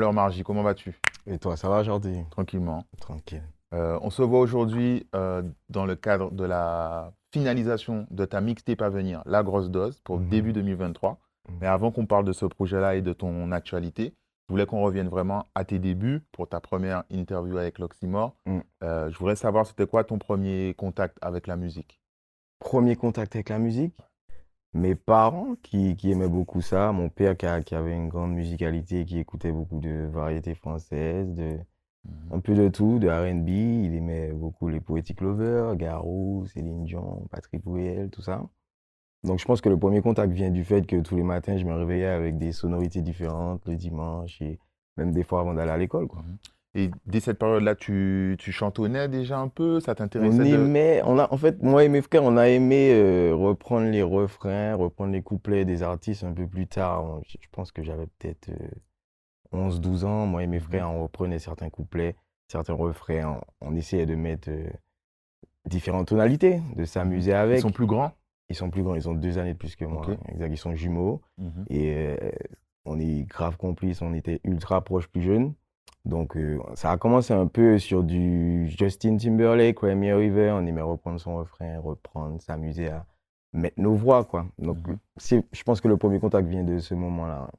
Alors 0.00 0.14
Margie, 0.14 0.42
comment 0.44 0.62
vas-tu? 0.62 0.98
Et 1.26 1.38
toi, 1.38 1.58
ça 1.58 1.68
va 1.68 1.80
aujourd'hui 1.80 2.16
Tranquillement. 2.30 2.84
Tranquille. 3.02 3.42
Euh, 3.74 3.98
on 4.00 4.08
se 4.08 4.22
voit 4.22 4.40
aujourd'hui 4.40 5.06
euh, 5.14 5.42
dans 5.68 5.84
le 5.84 5.94
cadre 5.94 6.30
de 6.30 6.42
la 6.42 7.12
finalisation 7.34 8.06
de 8.10 8.24
ta 8.24 8.40
mixtape 8.40 8.80
à 8.80 8.88
venir, 8.88 9.22
La 9.26 9.42
Grosse 9.42 9.68
Dose, 9.68 10.00
pour 10.02 10.18
Mhm. 10.18 10.28
début 10.30 10.52
2023. 10.54 11.18
Mhm. 11.50 11.58
Mais 11.60 11.66
avant 11.66 11.90
qu'on 11.90 12.06
parle 12.06 12.24
de 12.24 12.32
ce 12.32 12.46
projet-là 12.46 12.94
et 12.96 13.02
de 13.02 13.12
ton 13.12 13.52
actualité, 13.52 14.14
je 14.48 14.54
voulais 14.54 14.64
qu'on 14.64 14.80
revienne 14.80 15.08
vraiment 15.08 15.44
à 15.54 15.66
tes 15.66 15.78
débuts 15.78 16.22
pour 16.32 16.48
ta 16.48 16.60
première 16.60 17.04
interview 17.10 17.58
avec 17.58 17.78
l'Oxymore. 17.78 18.34
Mhm. 18.46 18.62
Euh, 18.82 19.10
je 19.10 19.18
voudrais 19.18 19.36
savoir, 19.36 19.66
c'était 19.66 19.86
quoi 19.86 20.02
ton 20.02 20.16
premier 20.18 20.72
contact 20.78 21.18
avec 21.20 21.46
la 21.46 21.56
musique? 21.56 22.00
Premier 22.58 22.96
contact 22.96 23.34
avec 23.36 23.50
la 23.50 23.58
musique? 23.58 23.94
Mes 24.72 24.94
parents 24.94 25.56
qui, 25.62 25.96
qui 25.96 26.10
aimaient 26.12 26.28
beaucoup 26.28 26.60
ça. 26.60 26.92
Mon 26.92 27.08
père 27.08 27.36
qui, 27.36 27.46
a- 27.46 27.62
qui 27.62 27.74
avait 27.74 27.94
une 27.94 28.08
grande 28.08 28.32
musicalité, 28.34 29.04
qui 29.04 29.18
écoutait 29.18 29.52
beaucoup 29.52 29.80
de 29.80 30.08
variétés 30.12 30.54
françaises, 30.54 31.28
de, 31.34 31.58
un 32.32 32.40
peu 32.40 32.54
de 32.54 32.68
tout, 32.68 32.98
de 32.98 33.08
R&B. 33.08 33.48
Il 33.50 33.94
aimait 33.94 34.32
beaucoup 34.32 34.68
les 34.68 34.80
Poetic 34.80 35.20
Lovers, 35.22 35.76
Garou, 35.76 36.46
Céline 36.46 36.84
Dion, 36.84 37.26
Patrick 37.30 37.62
Bruel, 37.64 38.10
tout 38.10 38.22
ça. 38.22 38.42
Donc 39.24 39.40
je 39.40 39.44
pense 39.46 39.60
que 39.62 39.68
le 39.70 39.78
premier 39.78 40.02
contact 40.02 40.32
vient 40.32 40.50
du 40.50 40.64
fait 40.64 40.86
que 40.86 41.00
tous 41.00 41.16
les 41.16 41.22
matins, 41.24 41.58
je 41.58 41.64
me 41.66 41.74
réveillais 41.74 42.06
avec 42.06 42.38
des 42.38 42.52
sonorités 42.52 43.02
différentes 43.02 43.66
le 43.66 43.76
dimanche 43.76 44.40
et 44.42 44.58
même 44.96 45.12
des 45.12 45.24
fois 45.24 45.40
avant 45.40 45.54
d'aller 45.54 45.72
à 45.72 45.78
l'école, 45.78 46.08
quoi. 46.08 46.24
Et 46.76 46.90
dès 47.04 47.18
cette 47.20 47.38
période-là, 47.38 47.74
tu, 47.74 48.36
tu 48.38 48.52
chantonnais 48.52 49.08
déjà 49.08 49.38
un 49.38 49.48
peu? 49.48 49.80
Ça 49.80 49.92
On 49.92 49.94
t'intéressait 49.96 50.38
de... 50.38 50.44
aimait, 50.54 51.02
on 51.04 51.18
a, 51.18 51.32
en 51.32 51.36
fait, 51.36 51.60
moi 51.62 51.82
et 51.84 51.88
mes 51.88 52.00
frères, 52.00 52.22
on 52.22 52.36
a 52.36 52.48
aimé 52.48 52.90
euh, 52.92 53.34
reprendre 53.34 53.88
les 53.90 54.02
refrains, 54.02 54.76
reprendre 54.76 55.12
les 55.12 55.22
couplets 55.22 55.64
des 55.64 55.82
artistes 55.82 56.22
un 56.22 56.32
peu 56.32 56.46
plus 56.46 56.68
tard. 56.68 57.04
On- 57.04 57.22
je 57.26 57.36
pense 57.50 57.72
que 57.72 57.82
j'avais 57.82 58.06
peut-être 58.18 58.50
11-12 59.52 60.04
ans. 60.04 60.26
Moi 60.26 60.44
et 60.44 60.46
mes 60.46 60.60
frères, 60.60 60.90
on 60.90 61.02
reprenait 61.02 61.38
certains 61.38 61.70
couplets, 61.70 62.14
certains 62.48 62.74
refrains. 62.74 63.40
On, 63.60 63.70
on 63.72 63.76
essayait 63.76 64.06
de 64.06 64.14
mettre 64.14 64.50
euh, 64.50 64.68
différentes 65.66 66.08
tonalités, 66.08 66.60
de 66.76 66.84
s'amuser 66.84 67.32
Ils 67.32 67.34
avec. 67.34 67.60
sont 67.60 67.72
plus 67.72 67.86
grands? 67.86 68.12
Ils 68.48 68.56
sont 68.56 68.70
plus 68.70 68.82
grands, 68.82 68.94
ils 68.96 69.08
ont 69.08 69.14
deux 69.14 69.38
années 69.38 69.52
de 69.52 69.58
plus 69.58 69.76
que 69.76 69.84
moi. 69.84 70.06
Exact, 70.28 70.48
ils 70.52 70.56
sont 70.58 70.74
jumeaux. 70.74 71.20
Mhm. 71.38 71.64
Et 71.68 71.94
euh, 71.96 72.16
on 72.84 72.98
est 72.98 73.22
grave 73.24 73.56
complices, 73.56 74.02
on 74.02 74.12
était 74.14 74.40
ultra 74.44 74.82
proches 74.82 75.06
plus 75.08 75.22
jeunes. 75.22 75.54
Donc 76.04 76.36
euh, 76.36 76.58
ça 76.74 76.90
a 76.90 76.96
commencé 76.96 77.34
un 77.34 77.46
peu 77.46 77.78
sur 77.78 78.02
du 78.02 78.68
Justin 78.68 79.16
Timberlake, 79.16 79.78
Remy 79.80 80.12
River, 80.12 80.52
on 80.52 80.66
aimait 80.66 80.80
reprendre 80.80 81.20
son 81.20 81.36
refrain, 81.36 81.78
reprendre, 81.78 82.40
s'amuser 82.40 82.88
à 82.88 83.04
mettre 83.52 83.80
nos 83.80 83.94
voix, 83.94 84.24
quoi. 84.24 84.46
Donc 84.58 84.78
c'est, 85.18 85.44
je 85.52 85.62
pense 85.62 85.80
que 85.80 85.88
le 85.88 85.96
premier 85.96 86.18
contact 86.18 86.48
vient 86.48 86.64
de 86.64 86.78
ce 86.78 86.94
moment-là. 86.94 87.50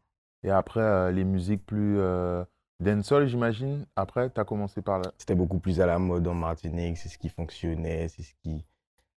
Et 0.43 0.49
après, 0.49 0.81
euh, 0.81 1.11
les 1.11 1.23
musiques 1.23 1.63
plus 1.65 1.99
euh, 1.99 2.43
dancehall, 2.79 3.27
j'imagine. 3.27 3.85
Après, 3.95 4.29
tu 4.31 4.41
as 4.41 4.43
commencé 4.43 4.81
par 4.81 4.97
là? 4.97 5.11
C'était 5.19 5.35
beaucoup 5.35 5.59
plus 5.59 5.79
à 5.79 5.85
la 5.85 5.99
mode 5.99 6.27
en 6.27 6.33
Martinique, 6.33 6.97
c'est 6.97 7.09
ce 7.09 7.19
qui 7.19 7.29
fonctionnait, 7.29 8.07
c'est 8.07 8.23
ce 8.23 8.33
qui... 8.41 8.65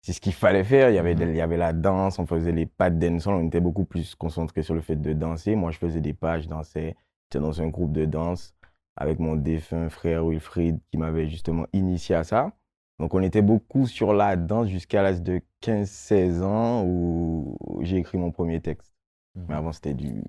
C'est 0.06 0.12
ce 0.12 0.20
qu'il 0.20 0.34
fallait 0.34 0.66
faire. 0.66 0.90
Il 0.90 0.96
y, 0.96 1.00
avait, 1.00 1.16
Mhm. 1.16 1.30
il 1.30 1.36
y 1.38 1.40
avait 1.40 1.56
la 1.56 1.72
danse, 1.72 2.20
on 2.20 2.26
faisait 2.26 2.52
les 2.52 2.66
pas 2.66 2.90
de 2.90 3.00
dancehall, 3.00 3.36
on 3.36 3.48
était 3.48 3.62
beaucoup 3.62 3.86
plus 3.86 4.16
concentré 4.16 4.62
sur 4.62 4.74
le 4.74 4.82
fait 4.82 4.98
de 4.98 5.14
danser. 5.14 5.56
Moi, 5.56 5.72
je 5.72 5.78
faisais 5.78 6.02
des 6.02 6.12
pas, 6.12 6.42
je 6.42 6.50
dansais. 6.50 6.98
J'étais 7.24 7.40
dans 7.42 7.62
un 7.62 7.68
groupe 7.68 7.94
de 7.94 8.04
danse 8.04 8.54
avec 8.96 9.20
mon 9.20 9.36
défunt 9.36 9.90
frère 9.90 10.26
Wilfried 10.26 10.80
qui 10.92 10.98
m'avait 10.98 11.28
justement 11.28 11.66
initié 11.74 12.16
à 12.16 12.24
ça. 12.24 12.52
Donc, 13.00 13.14
on 13.14 13.22
était 13.22 13.42
beaucoup 13.42 13.88
sur 13.88 14.14
la 14.14 14.36
danse 14.36 14.68
jusqu'à 14.68 15.02
l'âge 15.02 15.22
de 15.22 15.42
15-16 15.64 16.42
ans 16.42 16.84
où 16.86 17.58
j'ai 17.82 17.98
écrit 17.98 18.18
mon 18.18 18.32
premier 18.32 18.62
texte. 18.62 18.94
Mais 19.36 19.56
avant, 19.56 19.72
c'était 19.72 19.96
du 19.96 20.24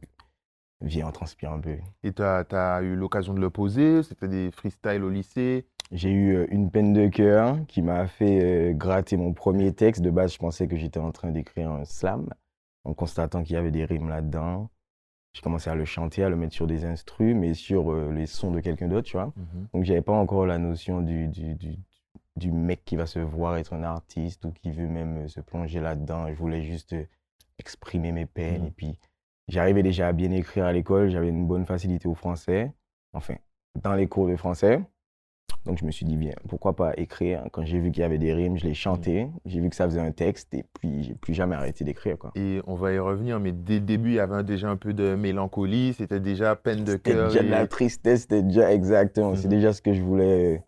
viens, 0.80 1.08
on 1.08 1.12
transpire 1.12 1.52
un 1.52 1.60
peu. 1.60 1.76
Et 2.02 2.12
tu 2.12 2.22
as, 2.22 2.80
eu 2.82 2.94
l'occasion 2.94 3.34
de 3.34 3.40
le 3.40 3.50
poser? 3.50 4.02
C'était 4.02 4.28
des 4.28 4.50
freestyles 4.50 5.02
au 5.02 5.10
lycée? 5.10 5.66
J'ai 5.92 6.10
eu 6.10 6.34
euh, 6.34 6.46
une 6.50 6.70
peine 6.70 6.92
de 6.92 7.08
cœur 7.08 7.58
qui 7.68 7.82
m'a 7.82 8.06
fait 8.06 8.70
euh, 8.70 8.72
gratter 8.72 9.16
mon 9.16 9.32
premier 9.32 9.72
texte. 9.72 10.02
De 10.02 10.10
base, 10.10 10.32
je 10.32 10.38
pensais 10.38 10.66
que 10.66 10.76
j'étais 10.76 11.00
en 11.00 11.12
train 11.12 11.30
d'écrire 11.30 11.70
un 11.70 11.84
slam 11.84 12.28
en 12.84 12.94
constatant 12.94 13.42
qu'il 13.42 13.54
y 13.54 13.58
avait 13.58 13.70
des 13.70 13.84
rimes 13.84 14.08
là-dedans. 14.08 14.70
J'ai 15.34 15.42
commencé 15.42 15.68
à 15.68 15.74
le 15.74 15.84
chanter, 15.84 16.22
à 16.22 16.28
le 16.28 16.36
mettre 16.36 16.54
sur 16.54 16.66
des 16.66 16.84
instrus, 16.84 17.34
mais 17.34 17.54
sur 17.54 17.92
euh, 17.92 18.12
les 18.12 18.26
sons 18.26 18.52
de 18.52 18.60
quelqu'un 18.60 18.88
d'autre, 18.88 19.06
tu 19.06 19.16
vois. 19.16 19.32
Donc, 19.72 19.84
j'avais 19.84 20.00
pas 20.00 20.12
encore 20.12 20.46
la 20.46 20.58
notion 20.58 21.00
du, 21.02 21.26
du, 21.26 21.56
du, 21.56 21.76
du 22.36 22.52
mec 22.52 22.84
qui 22.84 22.94
va 22.94 23.06
se 23.06 23.18
voir 23.18 23.56
être 23.56 23.72
un 23.72 23.82
artiste 23.82 24.44
ou 24.44 24.52
qui 24.52 24.70
veut 24.70 24.86
même 24.86 25.24
euh, 25.24 25.28
se 25.28 25.40
plonger 25.40 25.80
là-dedans. 25.80 26.28
Je 26.28 26.34
voulais 26.34 26.62
juste 26.62 26.92
euh, 26.92 27.04
exprimer 27.58 28.12
mes 28.12 28.26
peines. 28.26 28.62
Mhm. 28.62 28.68
Et 28.68 28.70
puis, 28.70 28.98
j'arrivais 29.48 29.82
déjà 29.82 30.08
à 30.08 30.12
bien 30.12 30.30
écrire 30.30 30.66
à 30.66 30.72
l'école. 30.72 31.10
J'avais 31.10 31.28
une 31.28 31.46
bonne 31.46 31.66
facilité 31.66 32.06
au 32.06 32.14
français. 32.14 32.72
Enfin, 33.12 33.34
dans 33.82 33.94
les 33.94 34.06
cours 34.06 34.28
de 34.28 34.36
français. 34.36 34.80
Donc, 35.66 35.78
je 35.78 35.86
me 35.86 35.90
suis 35.90 36.04
dit, 36.04 36.16
bien, 36.18 36.32
pourquoi 36.48 36.76
pas 36.76 36.92
écrire 36.98 37.42
Quand 37.50 37.64
j'ai 37.64 37.78
vu 37.80 37.90
qu'il 37.90 38.02
y 38.02 38.04
avait 38.04 38.18
des 38.18 38.34
rimes, 38.34 38.58
je 38.58 38.64
les 38.66 38.74
chantais. 38.74 39.30
J'ai 39.46 39.60
vu 39.60 39.70
que 39.70 39.76
ça 39.76 39.86
faisait 39.86 40.00
un 40.00 40.12
texte. 40.12 40.52
Et 40.52 40.64
puis, 40.78 41.04
j'ai 41.04 41.14
plus 41.14 41.32
jamais 41.32 41.54
arrêté 41.54 41.84
d'écrire, 41.84 42.18
quoi. 42.18 42.32
Et 42.34 42.60
on 42.66 42.74
va 42.74 42.92
y 42.92 42.98
revenir, 42.98 43.40
mais 43.40 43.52
dès 43.52 43.74
le 43.76 43.80
début, 43.80 44.10
il 44.10 44.14
y 44.16 44.20
avait 44.20 44.42
déjà 44.42 44.68
un 44.68 44.76
peu 44.76 44.92
de 44.92 45.14
mélancolie. 45.14 45.94
C'était 45.94 46.20
déjà 46.20 46.54
peine 46.54 46.84
de 46.84 46.92
C'était 46.92 47.12
cœur. 47.12 47.28
déjà 47.28 47.42
de 47.42 47.48
la 47.48 47.66
tristesse, 47.66 48.22
c'était 48.22 48.42
déjà 48.42 48.72
exactement. 48.74 49.34
C'est 49.36 49.44
Mhm. 49.46 49.50
déjà 49.50 49.72
ce 49.72 49.80
que 49.80 49.94
je 49.94 50.02
voulais, 50.02 50.62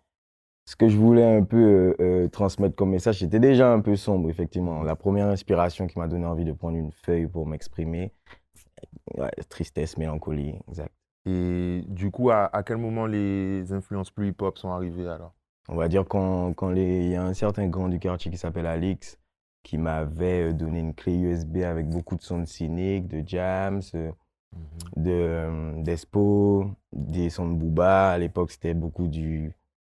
ce 0.65 0.76
que 0.76 0.88
je 0.88 0.97
voulais 0.97 1.25
un 1.36 1.42
peu 1.44 1.59
euh, 1.59 1.94
euh, 2.00 2.28
transmettre 2.28 2.75
comme 2.75 2.91
message. 2.91 3.19
C'était 3.19 3.38
déjà 3.38 3.70
un 3.70 3.81
peu 3.81 3.97
sombre, 3.97 4.31
effectivement. 4.31 4.82
La 4.82 4.97
première 4.97 5.26
inspiration 5.26 5.86
qui 5.88 5.98
m'a 5.98 6.09
donné 6.09 6.25
envie 6.25 6.47
de 6.47 6.53
prendre 6.53 6.78
une 6.78 6.91
feuille 6.92 7.26
pour 7.26 7.47
m'exprimer, 7.47 8.12
ouais, 9.19 9.31
tristesse, 9.50 9.98
mélancolie, 9.98 10.54
exact. 10.69 10.91
Et 11.26 11.84
du 11.88 12.10
coup, 12.10 12.31
à, 12.31 12.47
à 12.56 12.62
quel 12.62 12.76
moment 12.76 13.06
les 13.06 13.72
influences 13.72 14.10
plus 14.10 14.28
hip-hop 14.28 14.56
sont 14.59 14.70
arrivées 14.70 15.09
alors? 15.09 15.34
On 15.69 15.75
va 15.75 15.88
dire 15.88 16.04
quand, 16.06 16.53
quand 16.54 16.70
les, 16.70 17.06
il 17.06 17.10
y 17.10 17.16
a 17.16 17.25
un 17.25 17.34
certain 17.34 17.66
grand 17.66 17.88
du 17.88 17.98
quartier 17.98 18.31
qui 18.31 18.38
s'appelle 18.38 18.66
Alix 18.66 19.19
qui 19.66 19.78
m'avait 19.78 20.50
euh, 20.50 20.53
donné 20.53 20.78
une 20.78 20.94
clé 20.94 21.16
USB 21.16 21.56
avec 21.59 21.88
beaucoup 21.88 22.15
de 22.15 22.22
sons 22.22 22.38
de 22.38 22.44
Cynic, 22.44 23.09
de 23.09 23.26
Jams, 23.26 23.82
euh, 23.97 24.12
de 24.97 25.10
euh, 25.10 25.82
d'Espo, 25.82 26.70
des 26.92 27.31
sons 27.31 27.48
de 27.50 27.54
Booba. 27.54 28.10
À 28.10 28.19
l'époque, 28.19 28.53
c'était 28.53 28.75
beaucoup 28.75 29.09
du 29.09 29.53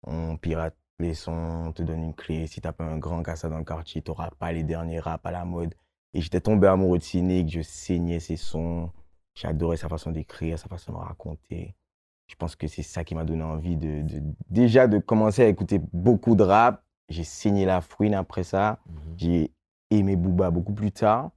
on 0.07 0.37
pirate 0.37 0.77
les 1.01 1.15
sons, 1.15 1.65
on 1.67 1.73
te 1.73 1.83
donne 1.83 2.05
une 2.05 2.15
clé. 2.15 2.47
Si 2.47 2.61
t'as 2.61 2.73
pas 2.73 2.85
un 2.85 2.99
grand 2.99 3.25
cassa 3.25 3.49
dans 3.49 3.59
le 3.59 3.65
quartier, 3.65 4.03
t'auras 4.03 4.31
pas 4.39 4.53
les 4.53 4.63
derniers 4.63 5.01
rap 5.01 5.27
à 5.27 5.33
la 5.33 5.45
mode. 5.45 5.75
Et 6.15 6.21
j'étais 6.21 6.41
tombé 6.41 6.69
amoureux 6.69 6.99
de 6.99 7.03
Cynic, 7.03 7.51
je 7.51 7.61
saignais 7.61 8.21
ses 8.21 8.37
sons. 8.37 8.91
J'adorais 9.37 9.77
sa 9.77 9.89
façon 9.89 10.11
d'écrire, 10.11 10.59
sa 10.59 10.67
façon 10.69 10.93
de 10.93 10.97
raconter. 10.99 11.77
Je 12.27 12.35
pense 12.35 12.57
que 12.57 12.67
c'est 12.67 12.83
ça 12.83 13.05
qui 13.05 13.15
m'a 13.15 13.25
donné 13.25 13.45
envie 13.45 13.77
de, 13.77 14.03
de- 14.03 14.23
déjà 14.51 14.89
de 14.89 14.99
commencer 14.99 15.43
à 15.43 15.47
écouter 15.47 15.79
beaucoup 15.93 16.35
de 16.35 16.43
rap. 16.43 16.83
J'ai 17.09 17.23
saigné 17.23 17.65
la 17.67 17.81
fouine 17.81 18.15
après 18.15 18.43
ça. 18.43 18.81
J'ai 19.17 19.53
aimé 19.91 20.17
Booba 20.17 20.51
beaucoup 20.51 20.73
plus 20.73 20.91
tard. 20.91 21.31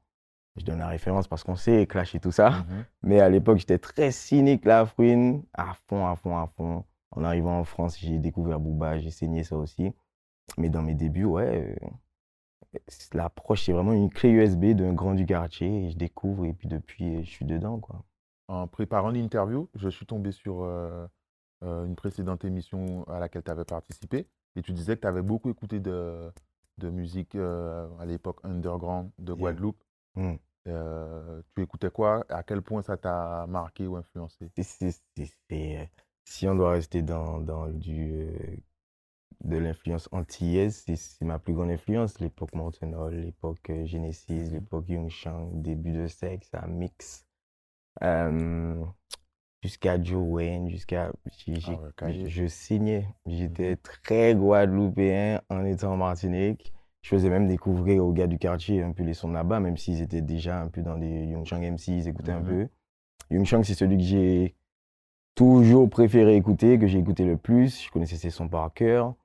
Je 0.56 0.66
donne 0.66 0.80
la 0.80 0.88
référence 0.88 1.28
parce 1.28 1.44
qu'on 1.44 1.56
sait 1.56 1.86
Clash 1.86 2.16
et 2.16 2.20
tout 2.20 2.32
ça. 2.32 2.50
Mhm. 2.50 2.86
Mais 3.04 3.20
à 3.20 3.30
l'époque, 3.30 3.60
j'étais 3.60 3.78
très 3.78 4.12
cynique, 4.12 4.66
la 4.66 4.86
fouine, 4.88 5.44
à 5.54 5.74
fond, 5.88 6.08
à 6.08 6.16
fond, 6.16 6.36
à 6.38 6.48
fond. 6.48 6.86
En 7.12 7.24
arrivant 7.24 7.60
en 7.60 7.64
France, 7.64 8.00
j'ai 8.00 8.18
découvert 8.18 8.60
Booba, 8.60 9.00
j'ai 9.00 9.12
saigné 9.12 9.44
ça 9.44 9.58
aussi. 9.58 9.92
Mais 10.58 10.70
dans 10.70 10.81
mes 10.81 10.96
débuts, 10.96 11.26
ouais, 11.26 11.78
euh, 11.84 11.88
l'approche, 13.13 13.66
c'est 13.66 13.74
vraiment 13.74 13.94
une 13.94 14.09
clé 14.09 14.30
USB 14.30 14.74
d'un 14.74 14.94
grand 14.94 15.13
du 15.13 15.25
quartier. 15.25 15.85
Et 15.85 15.91
je 15.91 15.97
découvre, 15.97 16.46
et 16.46 16.53
puis 16.53 16.68
depuis, 16.68 17.24
je 17.24 17.30
suis 17.30 17.46
dedans, 17.46 17.80
quoi. 17.80 18.03
En 18.47 18.68
préparant 18.68 19.09
l'interview, 19.09 19.69
je 19.75 19.90
suis 19.90 20.06
tombé 20.07 20.31
sur 20.31 20.63
euh, 20.63 21.06
euh, 21.63 21.85
une 21.85 21.96
précédente 21.96 22.46
émission 22.46 23.07
à 23.07 23.19
laquelle 23.19 23.44
tu 23.44 23.52
avais 23.52 23.66
participé. 23.66 24.28
Et 24.56 24.62
tu 24.62 24.72
disais 24.74 24.96
que 24.96 25.02
tu 25.02 25.07
avais 25.07 25.22
beaucoup 25.22 25.52
écouté 25.52 25.80
de, 25.80 26.31
de 26.80 26.90
musique 26.90 27.36
euh, 27.36 27.88
à 28.00 28.06
l'époque 28.06 28.39
underground 28.44 29.12
de 29.19 29.33
Yeah. 29.33 29.39
Guadeloupe. 29.39 29.83
Mm. 30.15 30.33
Euh, 30.68 31.42
tu 31.56 31.62
écoutais 31.62 31.92
quoi? 31.92 32.25
À 32.30 32.44
quel 32.44 32.62
point 32.62 32.81
ça 32.81 32.98
t'a 32.98 33.45
marqué 33.48 33.88
ou 33.88 33.95
influencé? 33.95 34.51
Euh, 35.51 35.86
si 36.25 36.48
on 36.48 36.56
doit 36.56 36.72
rester 36.72 37.01
dans, 37.01 37.39
dans 37.39 37.68
du, 37.69 38.13
euh, 38.13 38.57
de 39.44 39.57
l'influence 39.57 40.09
antillaise, 40.12 40.83
c'est- 40.88 41.21
ma 41.24 41.39
plus 41.39 41.53
grande 41.53 41.71
influence. 41.71 42.19
L'époque 42.19 42.51
Hall, 42.53 43.15
l'époque 43.15 43.69
euh, 43.69 43.86
Genesis, 43.86 44.50
l'époque 44.51 44.89
Young 44.89 45.09
Shang, 45.09 45.62
début 45.62 45.91
de 45.91 46.07
sexe, 46.07 46.50
un 46.53 46.68
mix. 46.68 47.25
Euh, 48.03 48.83
jusqu'à 49.63 50.01
Joe 50.01 50.24
Wayne, 50.27 50.69
jusqu'à. 50.69 51.12
Ah 51.77 51.81
ouais, 51.81 51.91
je 52.30 52.47
signais. 52.47 53.07
J'étais 53.25 53.75
très 53.77 54.36
guadeloupéen 54.36 55.41
en 55.50 55.65
étant 55.65 55.94
en 55.94 55.97
Martinique. 55.97 56.74
Je 57.01 57.09
faisais 57.09 57.30
même 57.30 57.47
découvrir 57.47 58.06
aux 58.06 58.12
gars 58.12 58.27
du 58.27 58.38
quartier 58.38 58.81
un 58.83 58.91
peu 58.91 59.03
les 59.03 59.13
sons 59.13 59.31
là-bas, 59.31 59.62
même 59.62 59.77
s'ils 59.77 60.01
étaient 60.01 60.21
déjà 60.21 60.62
un 60.62 60.68
peu 60.68 60.81
dans 60.81 60.97
des 60.97 61.25
Young 61.27 61.45
Shang 61.45 61.62
MC, 61.63 61.88
ils 61.94 62.07
écoutaient 62.09 62.33
un 62.33 62.41
peu. 62.41 62.68
Young 63.31 63.45
Shang, 63.45 63.63
c'est 63.63 63.74
celui 63.74 63.97
que 63.97 64.03
j'ai 64.03 64.56
toujours 65.36 65.89
préféré 65.89 66.36
écouter, 66.36 66.77
que 66.77 66.88
j'ai 66.88 67.00
écouté 67.00 67.24
le 67.24 67.38
plus. 67.38 67.83
Je 67.86 67.89
connaissais 67.91 68.18
ses 68.18 68.30
sons 68.30 68.50
par 68.50 68.74
cœur. 68.74 69.15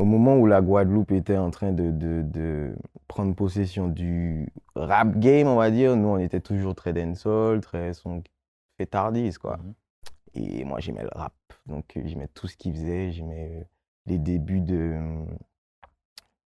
Au 0.00 0.04
moment 0.06 0.36
où 0.38 0.46
la 0.46 0.62
Guadeloupe 0.62 1.12
était 1.12 1.36
en 1.36 1.50
train 1.50 1.72
de, 1.72 1.90
de, 1.90 2.22
de 2.22 2.74
prendre 3.06 3.34
possession 3.34 3.86
du 3.88 4.48
rap 4.74 5.18
game, 5.18 5.46
on 5.46 5.56
va 5.56 5.70
dire, 5.70 5.94
nous, 5.94 6.08
on 6.08 6.16
était 6.18 6.40
toujours 6.40 6.74
très 6.74 6.94
dancehall, 6.94 7.60
très 7.60 7.92
son 7.92 8.22
fêtardise, 8.78 9.36
quoi. 9.36 9.58
Mhm. 9.58 9.74
Et 10.32 10.64
moi, 10.64 10.80
j'aimais 10.80 11.02
le 11.02 11.10
rap. 11.12 11.34
Donc, 11.66 11.96
euh, 11.98 12.02
j'aimais 12.06 12.28
tout 12.32 12.46
ce 12.46 12.56
qu'il 12.56 12.72
faisait. 12.72 13.10
J'aimais 13.12 13.50
euh, 13.60 13.64
les 14.06 14.18
débuts 14.18 14.62
de 14.62 14.94
euh, 14.94 15.24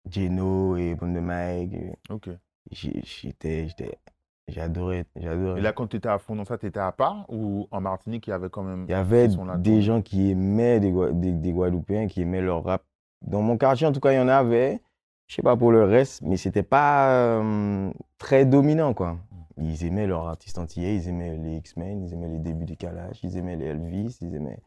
Geno 0.09 0.75
et 0.77 0.95
Bonne 0.95 1.13
de 1.13 1.19
Mike. 1.19 1.75
Ok. 2.09 2.29
J'étais, 2.71 3.67
j'étais, 3.67 3.99
j'adorais, 4.47 5.05
Et 5.15 5.21
j'adorais. 5.21 5.61
là, 5.61 5.73
quand 5.73 5.87
tu 5.87 5.97
étais 5.97 6.09
à 6.09 6.17
fond 6.17 6.35
dans 6.35 6.45
ça, 6.45 6.57
tu 6.57 6.65
étais 6.65 6.79
à 6.79 6.91
part 6.91 7.25
ou 7.29 7.67
en 7.71 7.81
Martinique, 7.81 8.25
il 8.27 8.31
y 8.31 8.33
avait 8.33 8.49
quand 8.49 8.63
même 8.63 8.85
Il 8.87 8.91
y 8.91 8.95
avait 8.95 9.27
des 9.59 9.81
gens 9.81 10.01
qui 10.01 10.31
aimaient, 10.31 10.79
des, 10.79 10.91
Gua- 10.91 11.11
des, 11.11 11.33
des 11.33 11.51
Guadeloupéens 11.51 12.07
qui 12.07 12.21
aimaient 12.21 12.41
leur 12.41 12.63
rap. 12.63 12.83
Dans 13.23 13.41
mon 13.41 13.57
quartier, 13.57 13.87
en 13.87 13.91
tout 13.91 13.99
cas, 13.99 14.11
il 14.11 14.15
y 14.17 14.19
en 14.19 14.27
avait. 14.27 14.81
Je 15.27 15.35
sais 15.35 15.41
pas 15.41 15.55
pour 15.55 15.71
le 15.71 15.83
reste, 15.85 16.21
mais 16.21 16.37
c'était 16.37 16.63
pas 16.63 17.09
euh, 17.13 17.91
très 18.17 18.45
dominant, 18.45 18.93
quoi. 18.93 19.17
Ils 19.57 19.85
aimaient 19.85 20.07
leur 20.07 20.27
artiste 20.27 20.57
antillais, 20.57 20.95
ils 20.95 21.07
aimaient 21.07 21.37
les 21.37 21.57
X-Men, 21.57 22.03
ils 22.03 22.13
aimaient 22.13 22.27
les 22.27 22.39
débuts 22.39 22.65
des 22.65 22.75
Kalash, 22.75 23.23
ils 23.23 23.37
aimaient 23.37 23.55
les 23.55 23.65
Elvis, 23.65 24.17
ils 24.21 24.35
aimaient 24.35 24.59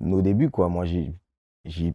nos 0.00 0.22
débuts, 0.22 0.50
quoi. 0.50 0.68
Moi, 0.68 0.84
j'étais 1.64 1.94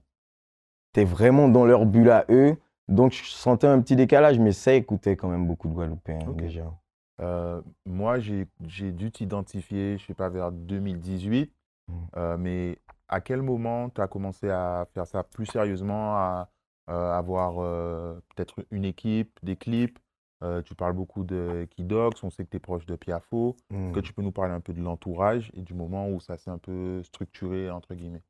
vraiment 0.95 1.47
dans 1.47 1.65
leur 1.65 1.85
bulle 1.85 2.11
à 2.11 2.25
eux, 2.29 2.55
donc 2.87 3.13
je 3.13 3.23
sentais 3.23 3.67
un 3.67 3.81
petit 3.81 3.95
décalage, 3.95 4.39
mais 4.39 4.51
ça 4.51 4.73
écoutait 4.73 5.15
quand 5.15 5.29
même 5.29 5.47
beaucoup 5.47 5.67
de 5.67 5.73
Guadeloupéens, 5.73 6.27
Ok. 6.27 6.37
déjà. 6.37 6.71
Euh, 7.19 7.61
moi, 7.85 8.19
j'ai 8.19 8.47
j'ai 8.67 8.91
dû 8.91 9.11
t'identifier, 9.11 9.97
je 9.97 10.05
sais 10.05 10.13
pas, 10.13 10.29
vers 10.29 10.51
2018. 10.51 11.51
Mm. 11.87 11.93
Euh, 12.17 12.37
mais 12.37 12.77
à 13.09 13.21
quel 13.21 13.41
moment 13.41 13.89
tu 13.89 14.01
as 14.01 14.07
commencé 14.07 14.49
à 14.49 14.87
faire 14.93 15.07
ça 15.07 15.23
plus 15.23 15.45
sérieusement, 15.45 16.15
à 16.15 16.49
euh, 16.89 17.11
avoir 17.11 17.59
euh, 17.59 18.19
peut-être 18.35 18.65
une 18.71 18.85
équipe, 18.85 19.37
des 19.43 19.55
clips? 19.55 19.99
Euh, 20.43 20.61
Tu 20.61 20.75
parles 20.75 20.93
beaucoup 20.93 21.23
de 21.23 21.67
Kidox, 21.71 22.23
on 22.23 22.29
sait 22.29 22.45
que 22.45 22.51
tu 22.51 22.57
es 22.57 22.59
proche 22.59 22.85
de 22.85 22.95
Piafo. 22.95 23.55
Que 23.69 23.99
Mm. 23.99 24.01
tu 24.03 24.13
peux 24.13 24.21
nous 24.21 24.31
parler 24.31 24.53
un 24.53 24.59
peu 24.61 24.73
de 24.73 24.81
l'entourage 24.81 25.51
et 25.55 25.61
du 25.61 25.73
moment 25.73 26.09
où 26.09 26.19
ça 26.19 26.37
s'est 26.37 26.51
un 26.51 26.59
peu 26.59 27.01
structuré, 27.03 27.71
entre 27.71 27.95
guillemets? 27.95 28.23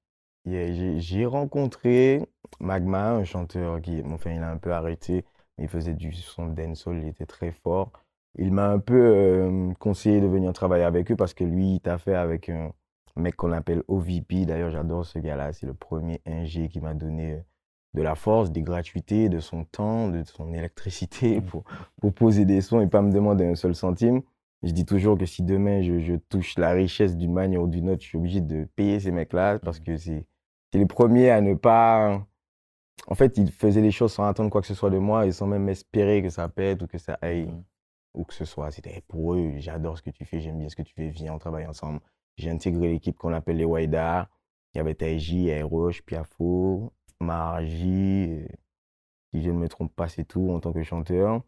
Yeah, 0.45 0.99
j'ai 0.99 1.25
rencontré 1.25 2.25
Magma, 2.61 3.11
un 3.11 3.25
chanteur 3.25 3.81
qui, 3.81 4.01
enfin, 4.05 4.31
il 4.31 4.41
a 4.41 4.49
un 4.49 4.57
peu 4.57 4.71
arrêté, 4.71 5.25
mais 5.57 5.65
il 5.65 5.69
faisait 5.69 5.93
du 5.93 6.13
son 6.13 6.47
dancehall, 6.47 6.99
il 6.99 7.07
était 7.07 7.25
très 7.25 7.51
fort. 7.51 7.91
Il 8.39 8.53
m'a 8.53 8.69
un 8.69 8.79
peu 8.79 9.73
conseillé 9.79 10.21
de 10.21 10.27
venir 10.27 10.53
travailler 10.53 10.85
avec 10.85 11.11
eux 11.11 11.15
parce 11.17 11.33
que 11.33 11.43
lui, 11.43 11.75
il 11.75 11.79
t'a 11.81 11.97
fait 11.97 12.15
avec 12.15 12.47
un 12.49 12.71
mec 13.17 13.35
qu'on 13.35 13.51
appelle 13.51 13.83
OVP. 13.87 14.45
D'ailleurs, 14.45 14.69
j'adore 14.71 15.05
ce 15.05 15.19
gars-là. 15.19 15.53
C'est 15.53 15.65
le 15.65 15.73
premier 15.73 16.21
ingé 16.25 16.69
qui 16.69 16.79
m'a 16.79 16.93
donné 16.93 17.33
euh, 17.33 17.39
de 17.93 18.01
la 18.01 18.15
force, 18.15 18.51
des 18.51 18.61
gratuités, 18.61 19.29
de 19.29 19.39
son 19.39 19.63
temps, 19.65 20.09
de 20.09 20.23
son 20.23 20.53
électricité 20.53 21.41
pour, 21.41 21.63
pour 22.01 22.13
poser 22.13 22.45
des 22.45 22.61
sons 22.61 22.81
et 22.81 22.87
pas 22.87 23.01
me 23.01 23.11
demander 23.11 23.45
un 23.45 23.55
seul 23.55 23.75
centime. 23.75 24.21
Je 24.63 24.71
dis 24.71 24.85
toujours 24.85 25.17
que 25.17 25.25
si 25.25 25.43
demain 25.43 25.81
je, 25.81 25.99
je 25.99 26.15
touche 26.15 26.57
la 26.57 26.71
richesse 26.71 27.15
d'une 27.15 27.33
manière 27.33 27.61
ou 27.61 27.67
d'une 27.67 27.89
autre, 27.89 28.01
je 28.01 28.07
suis 28.07 28.17
obligé 28.17 28.41
de 28.41 28.65
payer 28.75 28.99
ces 28.99 29.11
mecs-là 29.11 29.59
parce 29.59 29.79
que 29.79 29.97
c'est 29.97 30.25
les 30.73 30.85
premiers 30.85 31.29
à 31.29 31.41
ne 31.41 31.53
pas. 31.53 32.25
En 33.07 33.15
fait, 33.15 33.37
ils 33.37 33.51
faisaient 33.51 33.81
les 33.81 33.91
choses 33.91 34.13
sans 34.13 34.25
attendre 34.25 34.49
quoi 34.49 34.61
que 34.61 34.67
ce 34.67 34.73
soit 34.73 34.89
de 34.89 34.97
moi 34.97 35.25
et 35.25 35.31
sans 35.31 35.47
même 35.47 35.69
espérer 35.69 36.21
que 36.21 36.29
ça 36.29 36.49
pète 36.49 36.81
ou 36.83 36.87
que 36.87 36.97
ça 36.97 37.17
aille 37.21 37.45
Mhm. 37.47 37.63
ou 38.15 38.23
que 38.25 38.33
ce 38.33 38.45
soit. 38.45 38.71
C'était 38.71 39.01
pour 39.07 39.33
eux, 39.35 39.53
j'adore 39.57 39.97
ce 39.97 40.01
que 40.03 40.09
tu 40.09 40.25
fais, 40.25 40.41
j'aime 40.41 40.59
bien 40.59 40.69
ce 40.69 40.75
que 40.75 40.81
tu 40.81 40.93
fais, 40.93 41.09
viens, 41.09 41.33
on 41.33 41.39
travaille 41.39 41.65
ensemble. 41.67 41.99
J'ai 42.37 42.49
intégré 42.49 42.89
l'équipe 42.89 43.17
qu'on 43.17 43.33
appelle 43.33 43.57
les 43.57 43.65
Waida. 43.65 44.29
Il 44.73 44.77
y 44.77 44.81
avait 44.81 44.95
Taiji, 44.95 45.61
Roche, 45.61 46.03
Piafo, 46.03 46.93
Margie, 47.19 48.27
euh, 48.31 48.47
si 49.33 49.41
je 49.41 49.49
ne 49.49 49.57
me 49.57 49.67
trompe 49.67 49.93
pas, 49.95 50.07
c'est 50.07 50.23
tout 50.23 50.51
en 50.51 50.59
tant 50.59 50.71
que 50.71 50.83
chanteur. 50.83 51.41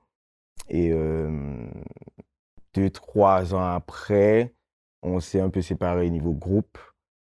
Et 0.68 0.92
euh, 0.92 1.70
deux, 2.74 2.90
trois 2.90 3.54
ans 3.54 3.64
après, 3.64 4.54
on 5.02 5.20
s'est 5.20 5.40
un 5.42 5.50
peu 5.50 5.62
séparés 5.62 6.10
niveau 6.10 6.34
groupe. 6.34 6.78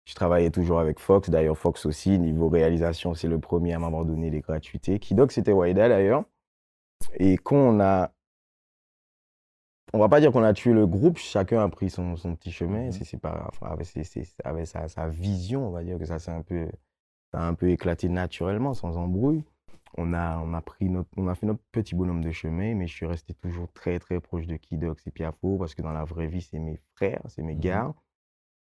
Je 0.04 0.14
travaillais 0.14 0.50
toujours 0.50 0.78
avec 0.78 1.00
Fox. 1.00 1.30
D'ailleurs, 1.30 1.58
Fox 1.58 1.84
aussi, 1.86 2.18
niveau 2.18 2.48
réalisation, 2.48 3.14
c'est 3.14 3.28
le 3.28 3.40
premier 3.40 3.74
à 3.74 3.78
m'avoir 3.78 4.04
donné 4.04 4.30
les 4.30 4.40
gratuités. 4.40 4.98
Kidok, 4.98 5.32
c'était 5.32 5.52
Waida 5.52 5.88
d'ailleurs. 5.88 6.24
Et 7.14 7.36
quand 7.38 7.56
on 7.56 7.80
a. 7.80 8.12
On 9.96 9.98
va 9.98 10.10
pas 10.10 10.20
dire 10.20 10.30
qu'on 10.30 10.42
a 10.42 10.52
tué 10.52 10.74
le 10.74 10.86
groupe, 10.86 11.16
chacun 11.16 11.62
a 11.64 11.68
pris 11.70 11.88
son, 11.88 12.16
son 12.16 12.36
petit 12.36 12.52
chemin, 12.52 12.86
Mhm. 12.86 12.92
c'est 12.92 13.16
enfin, 13.24 13.74
avec, 14.44 14.66
sa, 14.66 14.88
sa 14.88 15.08
vision, 15.08 15.68
on 15.68 15.70
va 15.70 15.82
dire 15.82 15.98
que 15.98 16.04
ça 16.04 16.18
s'est 16.18 16.30
un 16.30 16.42
peu, 16.42 16.68
ça 17.32 17.40
a 17.40 17.46
un 17.46 17.54
peu 17.54 17.70
éclaté 17.70 18.10
naturellement, 18.10 18.74
sans 18.74 18.98
embrouille. 18.98 19.42
On 19.96 20.12
a, 20.12 20.38
on 20.40 20.52
a 20.52 20.60
pris 20.60 20.90
notre, 20.90 21.08
on 21.16 21.28
a 21.28 21.34
fait 21.34 21.46
notre 21.46 21.62
petit 21.72 21.94
bonhomme 21.94 22.22
de 22.22 22.30
chemin, 22.30 22.74
mais 22.74 22.86
je 22.86 22.94
suis 22.94 23.06
resté 23.06 23.32
toujours 23.32 23.72
très 23.72 23.98
très 23.98 24.20
proche 24.20 24.46
de 24.46 24.56
Kidox 24.56 25.06
et 25.06 25.10
Piafo 25.10 25.56
parce 25.56 25.74
que 25.74 25.80
dans 25.80 25.92
la 25.92 26.04
vraie 26.04 26.26
vie, 26.26 26.42
c'est 26.42 26.58
mes 26.58 26.78
frères, 26.94 27.22
c'est 27.28 27.42
mes 27.42 27.54
Mhm. 27.54 27.60
gars. 27.60 27.94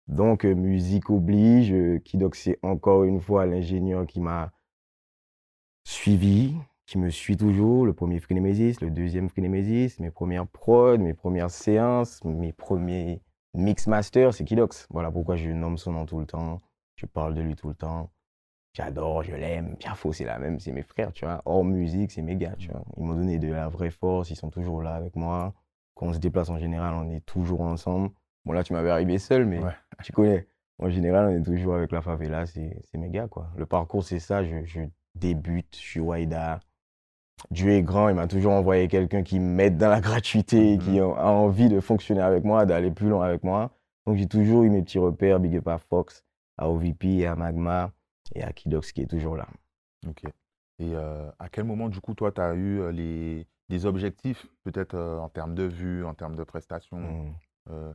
Donc, 0.08 0.44
euh, 0.44 0.54
musique 0.54 1.10
oblige. 1.10 1.72
euh, 1.72 2.00
Kidox, 2.00 2.38
c'est 2.38 2.60
encore 2.62 3.06
une 3.06 3.22
fois 3.22 3.46
l'ingénieur 3.46 4.06
qui 4.06 4.20
m'a 4.20 4.52
suivi, 5.86 6.54
qui 6.86 6.98
me 6.98 7.10
suit 7.10 7.38
toujours. 7.38 7.86
Le 7.86 7.94
premier 7.94 8.20
Phrénémésis, 8.20 8.82
le 8.82 8.90
deuxième 8.90 9.30
Phrénémésis, 9.30 10.00
mes 10.00 10.12
premières 10.12 10.48
prods, 10.48 10.98
mes 10.98 11.14
premières 11.14 11.50
séances, 11.52 12.24
mes 12.24 12.52
premiers 12.54 13.22
mix 13.54 13.88
masters, 13.88 14.34
c'est 14.34 14.44
Kidox. 14.44 14.88
Voilà 14.90 15.12
pourquoi 15.12 15.36
je 15.36 15.50
nomme 15.50 15.78
son 15.78 15.94
nom 15.94 16.06
tout 16.06 16.20
le 16.20 16.26
temps. 16.26 16.60
Je 16.96 17.06
parle 17.06 17.34
de 17.36 17.42
lui 17.42 17.56
tout 17.56 17.68
le 17.70 17.74
temps. 17.76 18.10
J'adore, 18.76 19.22
je 19.24 19.36
l'aime. 19.36 19.76
Piafo, 19.78 20.14
c'est 20.14 20.26
la 20.26 20.40
même, 20.40 20.60
c'est 20.60 20.72
mes 20.72 20.82
frères, 20.82 21.12
tu 21.14 21.26
vois. 21.26 21.42
Hors 21.46 21.64
musique, 21.64 22.12
c'est 22.12 22.24
mes 22.24 22.36
gars, 22.36 22.56
tu 22.58 22.70
vois. 22.72 22.84
Ils 22.98 23.04
m'ont 23.04 23.14
donné 23.14 23.38
de 23.38 23.52
la 23.52 23.68
vraie 23.70 23.92
force, 23.92 24.32
ils 24.32 24.36
sont 24.36 24.50
toujours 24.50 24.82
là 24.82 24.96
avec 24.96 25.16
moi. 25.16 25.54
Quand 25.96 26.08
on 26.08 26.14
se 26.14 26.18
déplace 26.18 26.50
en 26.50 26.58
général, 26.58 26.96
on 26.96 27.10
est 27.12 27.24
toujours 27.24 27.62
ensemble. 27.62 28.10
Bon, 28.46 28.52
là, 28.54 28.64
tu 28.64 28.74
m'avais 28.74 28.90
arrivé 28.90 29.20
seul, 29.20 29.46
mais 29.46 29.64
Ouais. 29.64 29.72
tu 30.04 30.12
connais. 30.12 30.48
En 30.80 30.90
général, 30.90 31.28
on 31.28 31.38
est 31.40 31.44
toujours 31.44 31.76
avec 31.76 31.92
la 31.92 32.02
favela, 32.02 32.48
c'est 32.48 32.82
c'est 32.90 32.98
mes 32.98 33.10
gars, 33.12 33.28
quoi. 33.28 33.50
Le 33.56 33.68
parcours, 33.68 34.04
c'est 34.04 34.18
ça. 34.20 34.44
Je, 34.44 34.66
je 34.66 34.82
débute, 35.14 35.76
je 35.76 35.82
suis 35.82 36.00
Waïda. 36.00 36.60
Dieu 37.52 37.72
est 37.72 37.84
grand, 37.84 38.10
il 38.10 38.16
m'a 38.16 38.28
toujours 38.28 38.54
envoyé 38.54 38.88
quelqu'un 38.88 39.24
qui 39.24 39.40
m'aide 39.40 39.78
dans 39.78 39.90
la 39.90 40.02
gratuité, 40.02 40.78
qui 40.78 41.00
a 41.00 41.06
envie 41.08 41.70
de 41.70 41.80
fonctionner 41.80 42.22
avec 42.22 42.44
moi, 42.44 42.66
d'aller 42.66 42.92
plus 42.92 43.10
loin 43.10 43.26
avec 43.26 43.44
moi. 43.44 43.72
Donc, 44.06 44.18
j'ai 44.18 44.28
toujours 44.28 44.64
eu 44.64 44.70
mes 44.70 44.82
petits 44.82 45.00
repères, 45.00 45.40
Big 45.40 45.56
Up 45.58 45.68
à 45.68 45.78
Fox, 45.78 46.24
à 46.58 46.70
OVP, 46.70 47.26
à 47.26 47.36
Magma 47.36 47.92
et 48.36 48.44
à 48.44 48.52
Kidox 48.52 48.92
qui 48.92 49.02
est 49.02 49.08
toujours 49.08 49.36
là. 49.38 49.48
Ok. 50.08 50.24
Et 50.80 50.96
euh, 50.96 51.30
à 51.40 51.50
quel 51.50 51.66
moment, 51.66 51.88
du 51.90 52.00
coup, 52.02 52.14
toi, 52.14 52.32
tu 52.32 52.42
as 52.42 52.54
eu 52.54 52.80
euh, 52.82 52.92
les, 52.92 53.46
des 53.70 53.86
objectifs, 53.86 54.46
peut-être 54.64 54.96
euh, 54.96 55.20
en 55.20 55.30
termes 55.30 55.54
de 55.56 55.64
vues, 55.64 56.04
en 56.06 56.14
termes 56.14 56.36
de 56.36 56.44
prestations 56.44 56.98
Mm. 56.98 57.34
euh, 57.70 57.94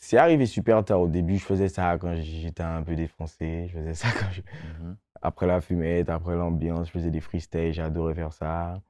C'est- 0.00 0.16
arrivé 0.18 0.46
super 0.46 0.84
tard. 0.84 1.00
Au 1.00 1.08
début, 1.08 1.36
je 1.38 1.44
faisais 1.44 1.68
ça 1.68 1.96
quand 1.98 2.14
j'étais 2.16 2.62
un 2.62 2.82
peu 2.82 2.96
défoncé. 2.96 3.68
Je 3.68 3.78
faisais 3.78 3.94
ça 3.94 4.08
quand 4.18 4.26
je, 4.32 4.40
mhm. 4.82 4.96
Après 5.22 5.46
la 5.46 5.60
fumette, 5.60 6.08
après 6.10 6.36
l'ambiance, 6.36 6.88
je 6.88 6.92
faisais 6.92 7.10
des 7.10 7.20
freestyles, 7.20 7.72
j'adorais 7.72 8.14
faire 8.14 8.32
ça. 8.32 8.82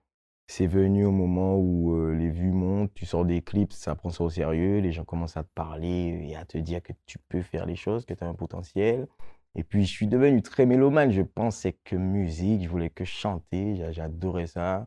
C'est 0.49 0.67
venu 0.67 1.07
au 1.07 1.13
moment 1.13 1.57
où 1.57 1.95
euh, 1.97 2.15
les 2.15 2.31
vues 2.31 2.53
montent, 2.53 2.93
tu 2.95 3.07
sors 3.07 3.25
des 3.25 3.43
clips, 3.43 3.73
ça 3.73 3.95
prend 3.95 4.11
ça 4.11 4.25
au 4.25 4.31
sérieux, 4.31 4.79
les 4.81 4.93
gens 4.93 5.05
commencent 5.05 5.37
à 5.37 5.45
te 5.45 5.51
parler 5.55 6.27
et 6.29 6.37
à 6.37 6.45
te 6.45 6.59
dire 6.59 6.83
que 6.83 6.93
tu 7.07 7.19
peux 7.29 7.43
faire 7.43 7.67
les 7.67 7.77
choses, 7.77 8.05
que 8.07 8.15
tu 8.15 8.25
as 8.25 8.29
un 8.29 8.35
potentiel. 8.35 9.09
Et 9.57 9.65
puis 9.65 9.85
je 9.85 9.91
suis 9.93 10.09
devenu 10.09 10.43
très 10.43 10.67
mélomane, 10.67 11.11
je 11.13 11.23
pensais 11.23 11.75
que 11.85 11.97
musique, 11.97 12.65
je 12.65 12.69
voulais 12.69 12.91
que 12.91 13.05
chanter, 13.05 13.77
j'a- 13.77 13.93
j'adorais 13.93 14.47
ça. 14.49 14.87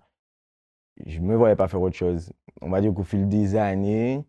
Je 1.06 1.20
ne 1.20 1.26
me 1.26 1.36
voyais 1.36 1.56
pas 1.56 1.68
faire 1.68 1.82
autre 1.82 1.96
chose. 1.96 2.32
On 2.62 2.70
va 2.70 2.82
dire 2.82 2.94
qu'au 2.94 3.04
fil 3.04 3.28
des 3.28 3.56
années, 3.56 4.24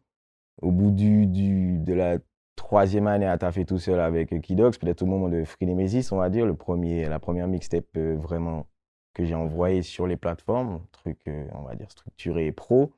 au 0.62 0.72
bout 0.72 0.90
du, 0.92 1.26
du, 1.26 1.78
de 1.78 1.94
la 1.94 2.18
troisième 2.56 3.06
année 3.06 3.26
à 3.26 3.36
taffer 3.38 3.64
tout 3.64 3.78
seul 3.78 4.00
avec 4.00 4.40
Kidox, 4.40 4.78
peut-être 4.78 5.02
au 5.02 5.06
moment 5.06 5.28
de 5.28 5.44
Phrénémésis, 5.44 6.12
on 6.12 6.18
va 6.18 6.30
dire, 6.30 6.46
le 6.46 6.54
premier, 6.54 7.06
la 7.08 7.18
première 7.18 7.48
mixtape 7.48 7.86
euh, 7.96 8.16
vraiment 8.16 8.66
que 9.14 9.24
j'ai 9.24 9.34
envoyée 9.34 9.82
sur 9.82 10.06
les 10.06 10.16
plateformes, 10.16 10.84
truc, 10.92 11.18
euh, 11.28 11.46
on 11.54 11.62
va 11.62 11.74
dire, 11.76 11.90
structuré 11.90 12.46
et 12.46 12.52
pro. 12.52 12.92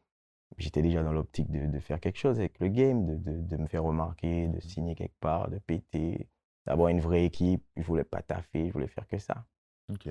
J'étais 0.59 0.81
déjà 0.81 1.03
dans 1.03 1.13
l'optique 1.13 1.51
de, 1.51 1.67
de 1.67 1.79
faire 1.81 2.01
quelque 2.01 2.19
chose 2.19 2.39
avec 2.39 2.59
le 2.61 2.69
game, 2.69 3.05
de, 3.07 3.17
de, 3.17 3.41
de 3.43 3.57
me 3.57 3.67
faire 3.67 3.83
remarquer, 3.83 4.49
de 4.49 4.61
signer 4.61 4.95
quelque 4.95 5.19
part, 5.21 5.51
de 5.51 5.59
péter, 5.59 6.29
d'avoir 6.67 6.89
une 6.89 7.01
vraie 7.01 7.25
équipe. 7.25 7.63
Je 7.77 7.83
voulais 7.83 8.05
pas 8.05 8.23
taffer, 8.23 8.69
je 8.69 8.73
voulais 8.73 8.87
faire 8.87 9.07
que 9.07 9.19
ça. 9.19 9.45
Ok. 9.93 10.09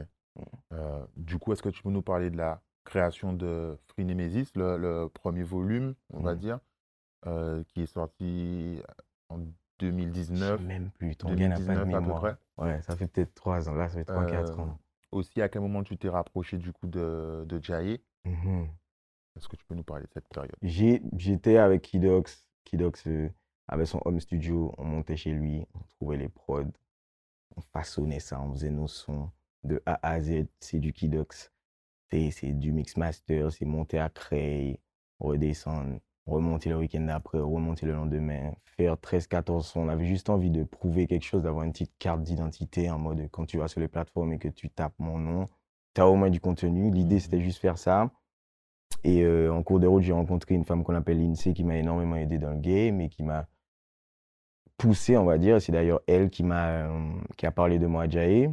Euh, 0.73 1.05
du 1.15 1.37
coup, 1.39 1.53
est-ce 1.53 1.63
que 1.63 1.69
tu 1.69 1.81
peux 1.81 1.89
nous 1.89 2.01
parler 2.01 2.29
de 2.29 2.37
la 2.37 2.61
création 2.83 3.33
de 3.33 3.79
Phrénémésis, 3.87 4.51
le, 4.55 4.77
le 4.77 5.09
premier 5.09 5.41
volume, 5.43 5.95
on 6.13 6.19
va 6.19 6.33
Mhm. 6.33 6.39
dire, 6.39 6.59
euh, 7.25 7.63
qui 7.69 7.81
est 7.81 7.87
sorti 7.87 8.79
en 9.29 9.39
Je 9.39 9.87
2019, 9.87 10.59
sais 10.59 10.65
même 10.65 10.91
plus, 10.91 11.15
ton 11.15 11.33
gars 11.33 11.47
n'a 11.49 11.59
pas 11.59 11.75
de 11.77 11.83
2019 11.83 11.93
à 11.93 12.01
peu 12.01 12.01
mémoire. 12.01 12.19
près. 12.21 12.35
Ouais, 12.57 12.81
ça 12.81 12.95
fait 12.95 13.07
peut-être 13.07 13.33
trois 13.35 13.69
ans, 13.69 13.73
là, 13.75 13.89
ça 13.89 13.95
fait 13.95 14.05
trois, 14.05 14.25
quatre 14.25 14.59
Euh, 14.59 14.63
ans. 14.63 14.79
Aussi, 15.11 15.41
à 15.41 15.49
quel 15.49 15.61
moment 15.61 15.83
tu 15.83 15.97
t'es 15.97 16.09
rapproché 16.09 16.57
du 16.57 16.71
coup 16.73 16.87
de, 16.87 17.45
de 17.47 17.61
Jaye? 17.63 18.01
Mhm. 18.25 18.67
Est-ce 19.35 19.47
que 19.49 19.55
tu 19.55 19.65
peux 19.65 19.75
nous 19.75 19.83
parler 19.83 20.05
de 20.05 20.11
cette 20.13 20.27
période? 20.29 20.55
J'étais 20.61 21.57
avec 21.57 21.81
Kidox. 21.83 22.47
Kidox 22.63 23.07
euh, 23.07 23.29
avait 23.67 23.85
son 23.85 24.01
home 24.05 24.19
studio. 24.19 24.73
On 24.77 24.85
montait 24.85 25.17
chez 25.17 25.31
lui, 25.33 25.65
on 25.73 25.79
trouvait 25.97 26.17
les 26.17 26.29
prods, 26.29 26.71
on 27.55 27.61
façonnait 27.61 28.19
ça, 28.19 28.41
on 28.41 28.53
faisait 28.53 28.71
nos 28.71 28.87
sons 28.87 29.29
de 29.63 29.81
A 29.85 29.99
à 30.07 30.21
Z. 30.21 30.47
C'est 30.59 30.79
du 30.79 30.93
Kidox. 30.93 31.51
C'est 32.11 32.53
du 32.53 32.71
mix 32.71 32.95
master, 32.97 33.51
c'est 33.51 33.65
monter 33.65 33.99
à 33.99 34.09
Cray, 34.09 34.79
redescendre. 35.19 35.99
Remonter 36.27 36.69
le 36.69 36.77
week-end 36.77 37.01
d'après, 37.01 37.39
remonter 37.39 37.85
le 37.85 37.93
lendemain, 37.93 38.53
faire 38.77 38.97
13-14 38.97 39.61
sons. 39.63 39.81
On 39.81 39.89
avait 39.89 40.05
juste 40.05 40.29
envie 40.29 40.51
de 40.51 40.63
prouver 40.63 41.07
quelque 41.07 41.23
chose, 41.23 41.43
d'avoir 41.43 41.63
une 41.65 41.71
petite 41.71 41.93
carte 41.99 42.23
d'identité 42.23 42.89
en 42.89 42.99
mode 42.99 43.27
quand 43.31 43.45
tu 43.45 43.57
vas 43.57 43.67
sur 43.67 43.79
les 43.81 43.87
plateformes 43.87 44.33
et 44.33 44.39
que 44.39 44.47
tu 44.49 44.69
tapes 44.69 44.95
mon 44.99 45.19
nom, 45.19 45.45
tu 45.93 46.01
as 46.01 46.07
au 46.07 46.15
moins 46.15 46.29
du 46.29 46.39
contenu. 46.39 46.91
L'idée, 46.91 47.19
c'était 47.19 47.41
juste 47.41 47.59
faire 47.59 47.77
ça. 47.77 48.11
Et 49.03 49.23
euh, 49.23 49.53
en 49.53 49.63
cours 49.63 49.79
de 49.79 49.87
route, 49.87 50.03
j'ai 50.03 50.13
rencontré 50.13 50.55
une 50.55 50.65
femme 50.65 50.83
qu'on 50.83 50.95
appelle 50.95 51.19
Lindsay 51.19 51.53
qui 51.53 51.63
m'a 51.63 51.77
énormément 51.77 52.15
aidé 52.17 52.37
dans 52.39 52.51
le 52.51 52.59
game 52.59 53.01
et 53.01 53.09
qui 53.09 53.23
m'a 53.23 53.47
poussé, 54.77 55.17
on 55.17 55.25
va 55.25 55.37
dire. 55.37 55.61
C'est 55.61 55.71
d'ailleurs 55.71 56.01
elle 56.07 56.29
qui 56.29 56.43
m'a 56.43 56.87
euh, 56.87 57.13
qui 57.37 57.45
a 57.45 57.51
parlé 57.51 57.79
de 57.79 57.87
moi 57.87 58.03
à 58.03 58.09
Jaé 58.09 58.49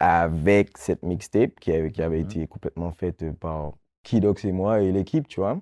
avec 0.00 0.78
cette 0.78 1.02
mixtape 1.04 1.60
qui, 1.60 1.72
avait, 1.72 1.90
qui 1.92 2.02
avait 2.02 2.18
Mhm. 2.18 2.24
été 2.24 2.46
complètement 2.48 2.92
faite 2.92 3.30
par 3.40 3.74
Kidox 4.02 4.44
et 4.44 4.52
moi 4.52 4.82
et 4.82 4.92
l'équipe, 4.92 5.28
tu 5.28 5.40
vois. 5.40 5.60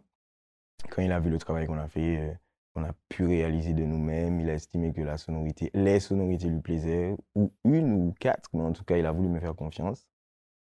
Quand 0.90 1.02
il 1.02 1.12
a 1.12 1.20
vu 1.20 1.30
le 1.30 1.38
travail 1.38 1.66
qu'on 1.66 1.78
a 1.78 1.88
fait, 1.88 2.18
euh, 2.18 2.35
qu'on 2.75 2.85
a 2.85 2.92
pu 3.08 3.25
réaliser 3.26 3.75
de 3.75 3.85
nous-mêmes, 3.85 4.40
il 4.40 4.50
a 4.50 4.54
estimé 4.54 4.92
que 4.92 5.00
la 5.02 5.18
sonorité, 5.18 5.70
les 5.75 6.00
sonorités 6.00 6.49
lui 6.49 6.61
plaisaient, 6.61 7.16
ou 7.35 7.52
une 7.64 7.92
ou 7.92 8.14
quatre, 8.20 8.50
mais 8.54 8.62
en 8.62 8.73
tout 8.73 8.85
cas, 8.85 8.97
il 8.97 9.06
a 9.06 9.12
voulu 9.12 9.28
me 9.28 9.40
faire 9.40 9.54
confiance. 9.56 10.06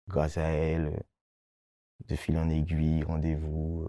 Grâce 0.09 0.39
à 0.39 0.45
elle, 0.51 0.87
euh, 0.89 0.99
de 2.09 2.17
fil 2.17 2.37
en 2.39 2.49
aiguille, 2.51 3.05
rendez-vous. 3.05 3.87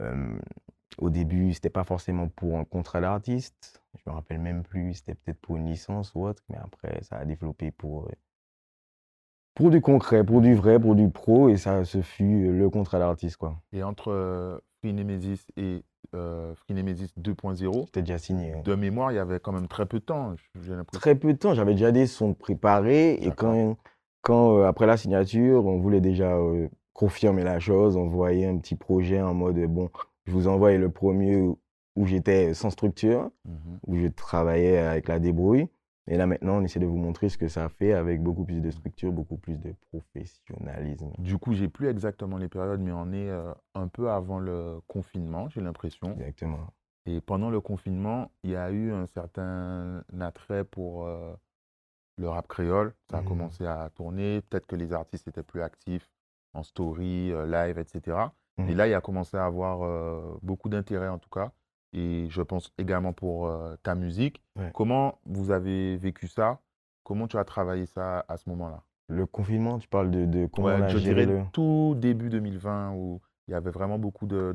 euh, 0.00 0.04
euh, 0.04 0.38
au 0.98 1.10
début, 1.10 1.52
c'était 1.54 1.70
pas 1.70 1.84
forcément 1.84 2.28
pour 2.28 2.58
un 2.58 2.64
contrat 2.64 3.00
d'artiste. 3.00 3.82
Je 3.96 4.02
me 4.10 4.14
rappelle 4.14 4.40
même 4.40 4.62
plus, 4.62 4.94
c'était 4.94 5.14
peut-être 5.14 5.40
pour 5.40 5.56
une 5.56 5.66
licence 5.66 6.14
ou 6.14 6.24
autre, 6.26 6.42
mais 6.48 6.56
après, 6.58 7.02
ça 7.02 7.16
a 7.18 7.24
développé 7.24 7.70
pour, 7.70 8.06
euh, 8.08 8.12
pour 9.54 9.70
du 9.70 9.80
concret, 9.80 10.24
pour 10.24 10.40
du 10.40 10.54
vrai, 10.54 10.78
pour 10.80 10.94
du 10.94 11.08
pro, 11.10 11.48
et 11.48 11.56
ça, 11.56 11.84
ce 11.84 12.00
fut 12.02 12.48
euh, 12.48 12.52
le 12.52 12.70
contrat 12.70 12.98
d'artiste, 12.98 13.36
quoi. 13.36 13.56
Et 13.72 13.82
entre 13.82 14.10
euh, 14.10 14.58
Free 14.80 14.92
Nemesis 14.92 15.46
et 15.56 15.82
euh, 16.14 16.54
Free 16.54 16.74
Nemesis 16.74 17.12
2.0, 17.20 17.84
J'étais 17.86 18.00
déjà 18.02 18.18
signé. 18.18 18.54
de 18.64 18.74
mémoire, 18.74 19.12
il 19.12 19.16
y 19.16 19.18
avait 19.18 19.40
quand 19.40 19.52
même 19.52 19.68
très 19.68 19.86
peu 19.86 19.98
de 20.00 20.04
temps, 20.04 20.34
j'ai 20.62 20.74
l'impression. 20.74 21.00
Très 21.00 21.14
peu 21.14 21.32
de 21.32 21.38
temps, 21.38 21.54
j'avais 21.54 21.72
déjà 21.74 21.92
des 21.92 22.06
sons 22.06 22.34
préparés, 22.34 23.14
et 23.14 23.30
quand, 23.30 23.76
quand 24.22 24.58
euh, 24.58 24.64
après 24.66 24.86
la 24.86 24.96
signature, 24.96 25.66
on 25.66 25.78
voulait 25.78 26.00
déjà 26.00 26.36
euh, 26.36 26.68
confirmer 26.94 27.44
la 27.44 27.60
chose, 27.60 27.96
on 27.96 28.06
voyait 28.08 28.46
un 28.46 28.58
petit 28.58 28.76
projet 28.76 29.20
en 29.20 29.34
mode, 29.34 29.58
bon, 29.66 29.90
je 30.26 30.32
vous 30.32 30.48
envoie 30.48 30.72
le 30.76 30.90
premier 30.90 31.36
où- 31.36 31.58
où 31.96 32.06
j'étais 32.06 32.54
sans 32.54 32.70
structure, 32.70 33.30
Mhm. 33.44 33.78
où 33.86 33.96
je 33.96 34.06
travaillais 34.08 34.78
avec 34.78 35.08
la 35.08 35.18
débrouille. 35.18 35.66
Et 36.08 36.16
là 36.16 36.26
maintenant, 36.26 36.58
on 36.58 36.62
essaie 36.62 36.80
de 36.80 36.86
vous 36.86 36.96
montrer 36.96 37.28
ce 37.28 37.38
que 37.38 37.46
ça 37.48 37.68
fait 37.68 37.92
avec 37.92 38.22
beaucoup 38.22 38.44
plus 38.44 38.60
de 38.60 38.70
structure, 38.70 39.12
beaucoup 39.12 39.36
plus 39.36 39.58
de 39.58 39.72
professionnalisme. 39.90 41.12
Du 41.18 41.38
coup, 41.38 41.52
j'ai 41.54 41.68
plus 41.68 41.88
exactement 41.88 42.38
les 42.38 42.48
périodes, 42.48 42.80
mais 42.80 42.92
on 42.92 43.12
est 43.12 43.30
euh, 43.30 43.52
un 43.74 43.86
peu 43.88 44.10
avant 44.10 44.38
le 44.38 44.80
confinement, 44.88 45.48
j'ai 45.48 45.60
l'impression. 45.60 46.12
Exactement. 46.14 46.66
Et 47.06 47.20
pendant 47.20 47.50
le 47.50 47.60
confinement, 47.60 48.30
il 48.42 48.50
y 48.50 48.56
a 48.56 48.70
eu 48.70 48.92
un 48.92 49.06
certain 49.06 50.02
attrait 50.20 50.64
pour 50.64 51.06
euh, 51.06 51.34
le 52.16 52.28
rap 52.28 52.48
créole. 52.48 52.94
Ça 53.10 53.18
a 53.18 53.20
Mhm. 53.22 53.28
commencé 53.28 53.66
à 53.66 53.90
tourner. 53.94 54.40
Peut-être 54.42 54.66
que 54.66 54.76
les 54.76 54.92
artistes 54.92 55.28
étaient 55.28 55.42
plus 55.42 55.62
actifs 55.62 56.08
en 56.52 56.62
story, 56.64 57.30
euh, 57.32 57.46
live, 57.46 57.78
etc. 57.78 58.32
Et 58.58 58.62
Mhm. 58.62 58.74
là, 58.76 58.86
il 58.88 58.94
a 58.94 59.00
commencé 59.00 59.36
à 59.36 59.46
avoir 59.46 60.38
beaucoup 60.42 60.68
d'intérêt 60.68 61.08
en 61.08 61.18
tout 61.18 61.30
cas. 61.30 61.52
Et 61.92 62.26
je 62.30 62.42
pense 62.42 62.72
également 62.78 63.12
pour 63.12 63.46
euh, 63.46 63.76
ta 63.82 63.94
musique. 63.94 64.42
Ouais. 64.56 64.70
Comment 64.74 65.18
vous 65.26 65.50
avez 65.50 65.96
vécu 65.96 66.26
ça? 66.28 66.60
Comment 67.04 67.26
tu 67.28 67.36
as 67.36 67.44
travaillé 67.44 67.86
ça 67.86 68.24
à 68.28 68.36
ce 68.36 68.48
moment-là? 68.50 68.82
Le 69.08 69.26
confinement, 69.26 69.78
tu 69.78 69.88
parles 69.88 70.10
de, 70.10 70.24
de 70.24 70.46
comment 70.46 70.68
Ouais, 70.68 70.76
on 70.78 70.82
a 70.82 70.88
je 70.88 70.98
géré 70.98 71.26
dirais 71.26 71.40
le... 71.40 71.44
tout 71.52 71.94
début 71.98 72.30
2020 72.30 72.92
où 72.94 73.20
il 73.48 73.50
y 73.50 73.54
avait 73.54 73.70
vraiment 73.70 73.98
beaucoup 73.98 74.26
de, 74.26 74.54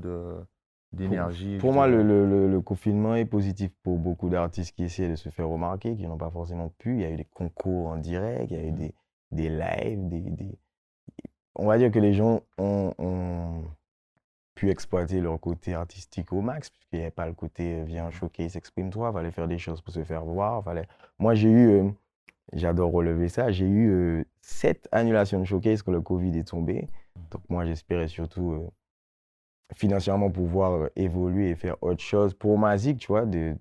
d'énergie. 0.94 1.58
Pour 1.58 1.74
moi, 1.74 1.88
le, 1.88 2.02
le- 2.02 2.62
confinement 2.62 3.16
est 3.16 3.26
positif 3.26 3.72
pour 3.84 3.98
beaucoup 3.98 4.30
d'artistes 4.30 4.76
qui 4.76 4.84
essaient 4.84 5.10
de 5.10 5.16
se 5.16 5.30
faire 5.30 5.48
remarquer, 5.48 5.96
qui 5.96 6.08
n'ont 6.08 6.18
pas 6.18 6.32
forcément 6.32 6.70
pu. 6.80 6.96
Il 6.96 7.02
y 7.02 7.06
a 7.06 7.12
eu 7.12 7.18
des 7.18 7.26
concours 7.26 7.88
en 7.90 7.98
direct, 7.98 8.50
il 8.52 8.58
y 8.58 8.60
a 8.60 8.64
eu 8.66 8.72
des, 8.72 8.94
des 9.32 9.50
lives, 9.50 10.08
des, 10.08 10.22
des- 10.22 10.58
On 11.56 11.66
va 11.68 11.78
dire 11.78 11.92
que 11.92 12.00
les 12.00 12.14
gens 12.14 12.42
ont, 12.58 12.94
ont 12.98 13.64
pu 14.58 14.70
exploiter 14.72 15.22
leur 15.22 15.40
côté 15.40 15.76
artistique 15.76 16.34
au 16.34 16.42
max, 16.42 16.70
puisqu'il 16.72 16.98
n'y 16.98 17.04
avait 17.04 17.12
pas 17.12 17.28
le 17.28 17.34
côté 17.34 17.76
euh, 17.76 17.84
viens 17.86 18.10
showcase, 18.10 18.56
exprime-toi, 18.58 19.14
fallait 19.14 19.32
faire 19.32 19.48
des 19.48 19.60
choses 19.60 19.82
pour 19.82 19.94
se 19.94 20.04
faire 20.04 20.26
voir. 20.26 20.64
Fallait... 20.64 20.88
Moi, 21.20 21.36
j'ai 21.36 21.50
eu, 21.50 21.68
euh, 21.70 21.90
j'adore 22.54 22.92
relever 22.92 23.30
ça, 23.30 23.52
j'ai 23.52 23.68
eu 23.68 23.92
euh, 23.92 24.24
sept 24.42 24.90
annulations 24.92 25.40
de 25.40 25.46
showcase 25.46 25.84
quand 25.84 25.92
le 25.92 26.02
Covid 26.02 26.38
est 26.38 26.48
tombé. 26.48 26.88
Donc 27.32 27.42
moi, 27.50 27.66
j'espérais 27.66 28.08
surtout 28.08 28.52
euh, 28.54 28.68
financièrement 29.76 30.32
pouvoir 30.32 30.90
évoluer 30.96 31.50
et 31.52 31.56
faire 31.56 31.76
autre 31.82 32.02
chose 32.02 32.34
pour 32.34 32.58
ma 32.58 32.78
zik, 32.78 32.98
tu 33.00 33.08
vois, 33.08 33.26
de, 33.26 33.56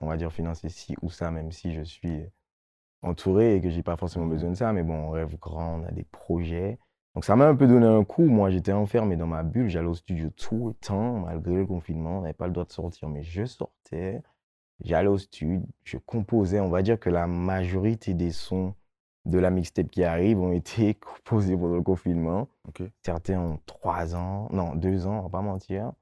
on 0.00 0.06
va 0.06 0.16
dire 0.16 0.32
financer 0.32 0.68
ci 0.68 0.94
ou 1.02 1.10
ça, 1.10 1.30
même 1.32 1.50
si 1.50 1.72
je 1.74 1.82
suis 1.82 2.22
entouré 3.02 3.56
et 3.56 3.60
que 3.60 3.68
j'ai 3.70 3.82
pas 3.82 3.96
forcément 3.96 4.26
Mhm. 4.26 4.30
besoin 4.32 4.50
de 4.50 4.54
ça. 4.56 4.72
Mais 4.72 4.82
bon, 4.84 4.94
on 4.94 5.10
rêve 5.10 5.36
grand, 5.38 5.80
on 5.80 5.84
a 5.84 5.90
des 5.90 6.04
projets. 6.04 6.78
Donc 7.14 7.24
ça 7.24 7.36
m'a 7.36 7.46
un 7.46 7.54
peu 7.54 7.66
donné 7.66 7.86
un 7.86 8.04
coup. 8.04 8.24
Moi, 8.24 8.50
j'étais 8.50 8.72
enfermé 8.72 9.16
dans 9.16 9.26
ma 9.26 9.42
bulle. 9.42 9.68
J'allais 9.68 9.88
au 9.88 9.94
studio 9.94 10.30
tout 10.30 10.68
le 10.68 10.74
temps, 10.74 11.20
malgré 11.20 11.54
le 11.54 11.66
confinement. 11.66 12.18
On 12.18 12.22
n'avait 12.22 12.34
pas 12.34 12.46
le 12.46 12.52
droit 12.52 12.64
de 12.64 12.72
sortir, 12.72 13.08
mais 13.08 13.22
je 13.22 13.44
sortais. 13.44 14.22
J'allais 14.82 15.08
au 15.08 15.18
studio, 15.18 15.62
je 15.84 15.98
composais. 15.98 16.60
On 16.60 16.68
va 16.68 16.82
dire 16.82 16.98
que 16.98 17.10
la 17.10 17.26
majorité 17.26 18.14
des 18.14 18.32
sons 18.32 18.74
de 19.24 19.38
la 19.38 19.50
mixtape 19.50 19.88
qui 19.90 20.04
arrive 20.04 20.40
ont 20.40 20.52
été 20.52 20.94
composés 20.94 21.56
pendant 21.56 21.76
le 21.76 21.82
confinement. 21.82 22.48
Certains 23.02 23.38
ont 23.40 23.60
trois 23.66 24.16
ans, 24.16 24.48
non, 24.52 24.74
deux 24.74 25.06
ans, 25.06 25.20
on 25.20 25.22
va 25.22 25.28
pas 25.28 25.42
mentir. 25.42 25.92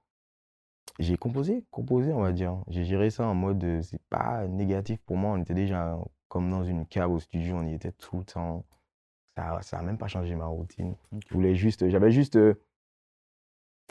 J'ai 0.98 1.16
composé, 1.16 1.64
composé, 1.70 2.12
on 2.12 2.20
va 2.20 2.32
dire. 2.32 2.56
J'ai 2.68 2.84
géré 2.84 3.10
ça 3.10 3.26
en 3.26 3.34
mode, 3.34 3.62
euh, 3.64 3.82
c'est 3.82 4.02
pas 4.10 4.46
négatif 4.46 5.00
pour 5.06 5.16
moi. 5.16 5.32
On 5.32 5.40
était 5.40 5.54
déjà 5.54 5.98
comme 6.28 6.50
dans 6.50 6.64
une 6.64 6.86
cave 6.86 7.10
au 7.12 7.18
studio, 7.18 7.56
on 7.56 7.66
y 7.66 7.74
était 7.74 7.92
tout 7.92 8.18
le 8.18 8.24
temps. 8.24 8.64
Ça, 9.36 9.62
ça 9.62 9.78
a 9.78 9.82
même 9.82 9.98
pas 9.98 10.08
changé 10.08 10.34
ma 10.34 10.46
routine. 10.46 10.94
Je 11.26 11.34
voulais 11.34 11.54
juste, 11.54 11.88
j'avais 11.88 12.10
juste, 12.10 12.36
euh, 12.36 12.54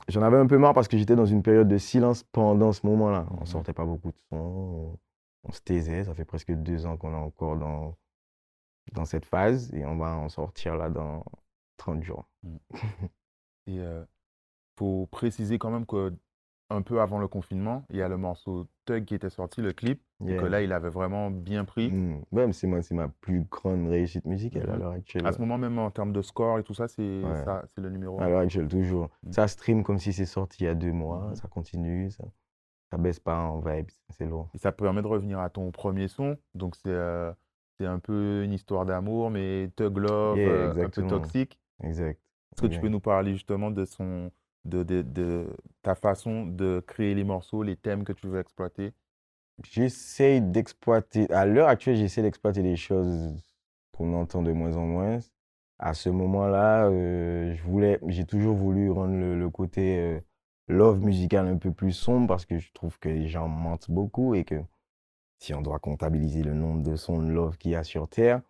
j'en 0.08 0.22
avais 0.22 0.38
un 0.38 0.46
peu 0.48 0.58
marre 0.58 0.74
parce 0.74 0.88
que 0.88 0.98
j'étais 0.98 1.16
dans 1.16 1.26
une 1.26 1.42
période 1.44 1.68
de 1.68 1.78
silence 1.78 2.24
pendant 2.24 2.72
ce 2.72 2.86
moment-là. 2.88 3.26
On 3.32 3.42
Mhm. 3.42 3.46
sortait 3.48 3.74
pas 3.74 3.86
beaucoup 3.86 4.12
de 4.12 4.18
sons, 4.30 4.36
on, 4.38 5.00
on 5.44 5.52
se 5.52 5.62
taisait. 5.62 6.04
Ça 6.04 6.14
fait 6.14 6.26
presque 6.26 6.52
deux 6.52 6.86
ans 6.86 6.96
qu'on 6.98 7.12
est 7.14 7.16
encore 7.16 7.58
dans, 7.58 7.96
dans 8.94 9.06
cette 9.06 9.26
phase 9.26 9.74
et 9.74 9.86
on 9.86 9.98
va 9.98 10.16
en 10.16 10.30
sortir 10.30 10.76
là 10.76 10.90
dans 10.90 11.24
30 11.78 12.04
jours. 12.04 12.28
Et 13.68 13.76
il 13.76 14.08
faut 14.78 15.08
préciser 15.08 15.60
quand 15.60 15.70
même 15.70 15.86
que 15.86 16.14
un 16.72 16.82
peu 16.82 17.02
avant 17.02 17.20
le 17.20 17.28
confinement, 17.28 17.84
il 17.90 17.98
y 17.98 18.02
a 18.02 18.08
le 18.08 18.18
morceau 18.18 18.68
Tug 18.86 19.06
qui 19.06 19.14
était 19.16 19.30
sorti, 19.30 19.62
le 19.62 19.74
clip, 19.74 20.02
et 20.26 20.36
que 20.36 20.42
Yeah. 20.42 20.50
là, 20.50 20.62
il 20.62 20.72
avait 20.74 20.90
vraiment 20.90 21.30
bien 21.32 21.66
pris. 21.66 21.92
Mm. 21.92 22.22
Ouais, 22.32 22.48
mais 22.48 22.54
c'est 22.54 22.68
ma 22.94 23.08
plus 23.22 23.44
grande 23.50 23.88
réussite 23.88 24.26
musicale 24.26 24.70
à 24.70 24.74
Mhm. 24.74 24.80
l'heure 24.80 24.92
actuelle. 24.92 25.26
À 25.28 25.32
ce 25.32 25.40
moment 25.40 25.58
même, 25.58 25.78
en 25.80 25.92
termes 25.92 26.14
de 26.14 26.22
score 26.22 26.60
et 26.60 26.64
tout 26.64 26.74
ça, 26.74 26.88
c'est 26.88 27.02
Ouais. 27.24 27.44
le 27.78 27.90
numéro 27.90 28.20
À 28.22 28.28
l'heure 28.30 28.40
actuelle, 28.42 28.68
toujours. 28.68 29.10
Mm. 29.24 29.32
Ça 29.32 29.48
stream 29.48 29.84
comme 29.84 30.00
si 30.00 30.14
c'est 30.14 30.26
sorti 30.26 30.64
il 30.64 30.66
y 30.66 30.70
a 30.70 30.76
deux 30.76 30.92
mois, 30.92 31.28
Mhm. 31.30 31.36
ça 31.36 31.48
continue, 31.48 32.12
ça, 32.12 32.24
ça 32.90 32.98
baisse 32.98 33.20
pas 33.20 33.38
en 33.38 33.60
vibes, 33.60 33.90
c'est 34.10 34.26
lourd. 34.26 34.50
Et 34.54 34.58
ça 34.58 34.72
permet 34.72 35.02
de 35.02 35.08
revenir 35.08 35.40
à 35.40 35.50
ton 35.50 35.72
premier 35.72 36.08
son. 36.08 36.38
Donc, 36.56 36.76
c'est 36.76 36.90
euh, 36.90 37.32
un 37.80 37.98
peu 38.00 38.44
une 38.44 38.54
histoire 38.54 38.86
d'amour, 38.86 39.32
mais 39.32 39.70
Tug 39.76 39.98
Love, 39.98 40.38
Yeah, 40.38 40.50
euh, 40.50 40.86
un 40.86 40.90
peu 40.90 41.08
toxique. 41.08 41.60
Exact. 41.84 42.20
Est-ce 42.54 42.62
que 42.62 42.68
tu 42.68 42.80
peux 42.80 42.90
nous 42.90 43.00
parler 43.00 43.32
justement 43.34 43.72
de, 43.72 43.86
son, 43.86 44.30
de, 44.66 45.48
ta 45.82 45.96
façon 45.96 46.46
de 46.46 46.84
créer 46.88 47.16
les 47.16 47.24
morceaux, 47.24 47.64
les 47.64 47.76
thèmes 47.76 48.04
que 48.04 48.14
tu 48.14 48.28
veux 48.28 48.40
exploiter? 48.40 48.94
J'essaye 49.64 50.42
d'exploiter, 50.42 51.32
à 51.32 51.46
l'heure 51.46 51.68
actuelle, 51.68 51.96
j'essaie 51.98 52.22
d'exploiter 52.24 52.64
des 52.64 52.76
choses 52.78 53.36
qu'on 53.92 54.14
entend 54.14 54.42
de 54.44 54.52
moins 54.52 54.76
en 54.78 54.86
moins. 54.86 55.20
À 55.80 55.94
ce 55.94 56.10
moment-là, 56.10 56.88
euh, 56.90 57.56
j'ai 58.08 58.26
toujours 58.26 58.56
voulu 58.56 58.92
rendre 58.92 59.16
le, 59.16 59.38
le 59.40 59.50
côté 59.50 60.00
euh, 60.00 60.20
love 60.68 61.02
musical 61.04 61.48
un 61.48 61.58
peu 61.58 61.72
plus 61.72 61.94
sombre 61.94 62.28
parce 62.28 62.46
que 62.46 62.60
je 62.60 62.72
trouve 62.74 62.98
que 63.00 63.10
les 63.10 63.28
gens 63.30 63.48
mentent 63.48 63.90
beaucoup 63.92 64.36
et 64.36 64.44
que 64.46 64.62
si 65.40 65.54
on 65.54 65.62
doit 65.62 65.80
comptabiliser 65.80 66.44
le 66.44 66.54
nombre 66.54 66.84
de 66.84 66.96
sons 66.96 67.22
de 67.22 67.30
love 67.32 67.58
qu'il 67.58 67.72
y 67.72 67.76
a 67.76 67.84
sur 67.84 68.08
Terre, 68.10 68.42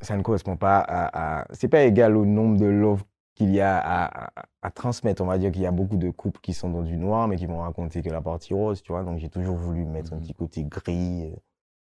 ça 0.00 0.16
ne 0.16 0.22
correspond 0.22 0.56
pas 0.56 0.78
à, 0.80 1.40
à- 1.42 1.46
c'est 1.52 1.68
pas 1.68 1.82
égal 1.84 2.16
au 2.16 2.24
nombre 2.26 2.58
de 2.58 2.66
love 2.66 3.04
qu'il 3.34 3.50
y 3.54 3.60
a 3.60 3.78
à, 3.78 4.26
à- 4.26 4.46
à 4.62 4.70
transmettre. 4.70 5.22
On 5.22 5.26
va 5.26 5.38
dire 5.38 5.52
qu'il 5.52 5.62
y 5.62 5.66
a 5.66 5.72
beaucoup 5.72 5.96
de 5.96 6.10
couples 6.10 6.40
qui 6.40 6.54
sont 6.54 6.70
dans 6.70 6.82
du 6.82 6.96
noir, 6.96 7.28
mais 7.28 7.36
qui 7.36 7.46
vont 7.46 7.60
raconter 7.60 8.02
que 8.02 8.10
la 8.10 8.22
partie 8.22 8.54
rose, 8.54 8.82
tu 8.82 8.92
vois. 8.92 9.04
Donc 9.04 9.18
j'ai 9.18 9.30
toujours 9.30 9.56
voulu 9.56 9.84
mettre 9.86 10.12
un 10.14 10.18
Mhm. 10.18 10.22
petit 10.22 10.34
côté 10.34 10.64
gris, 10.64 11.32
euh, 11.32 11.36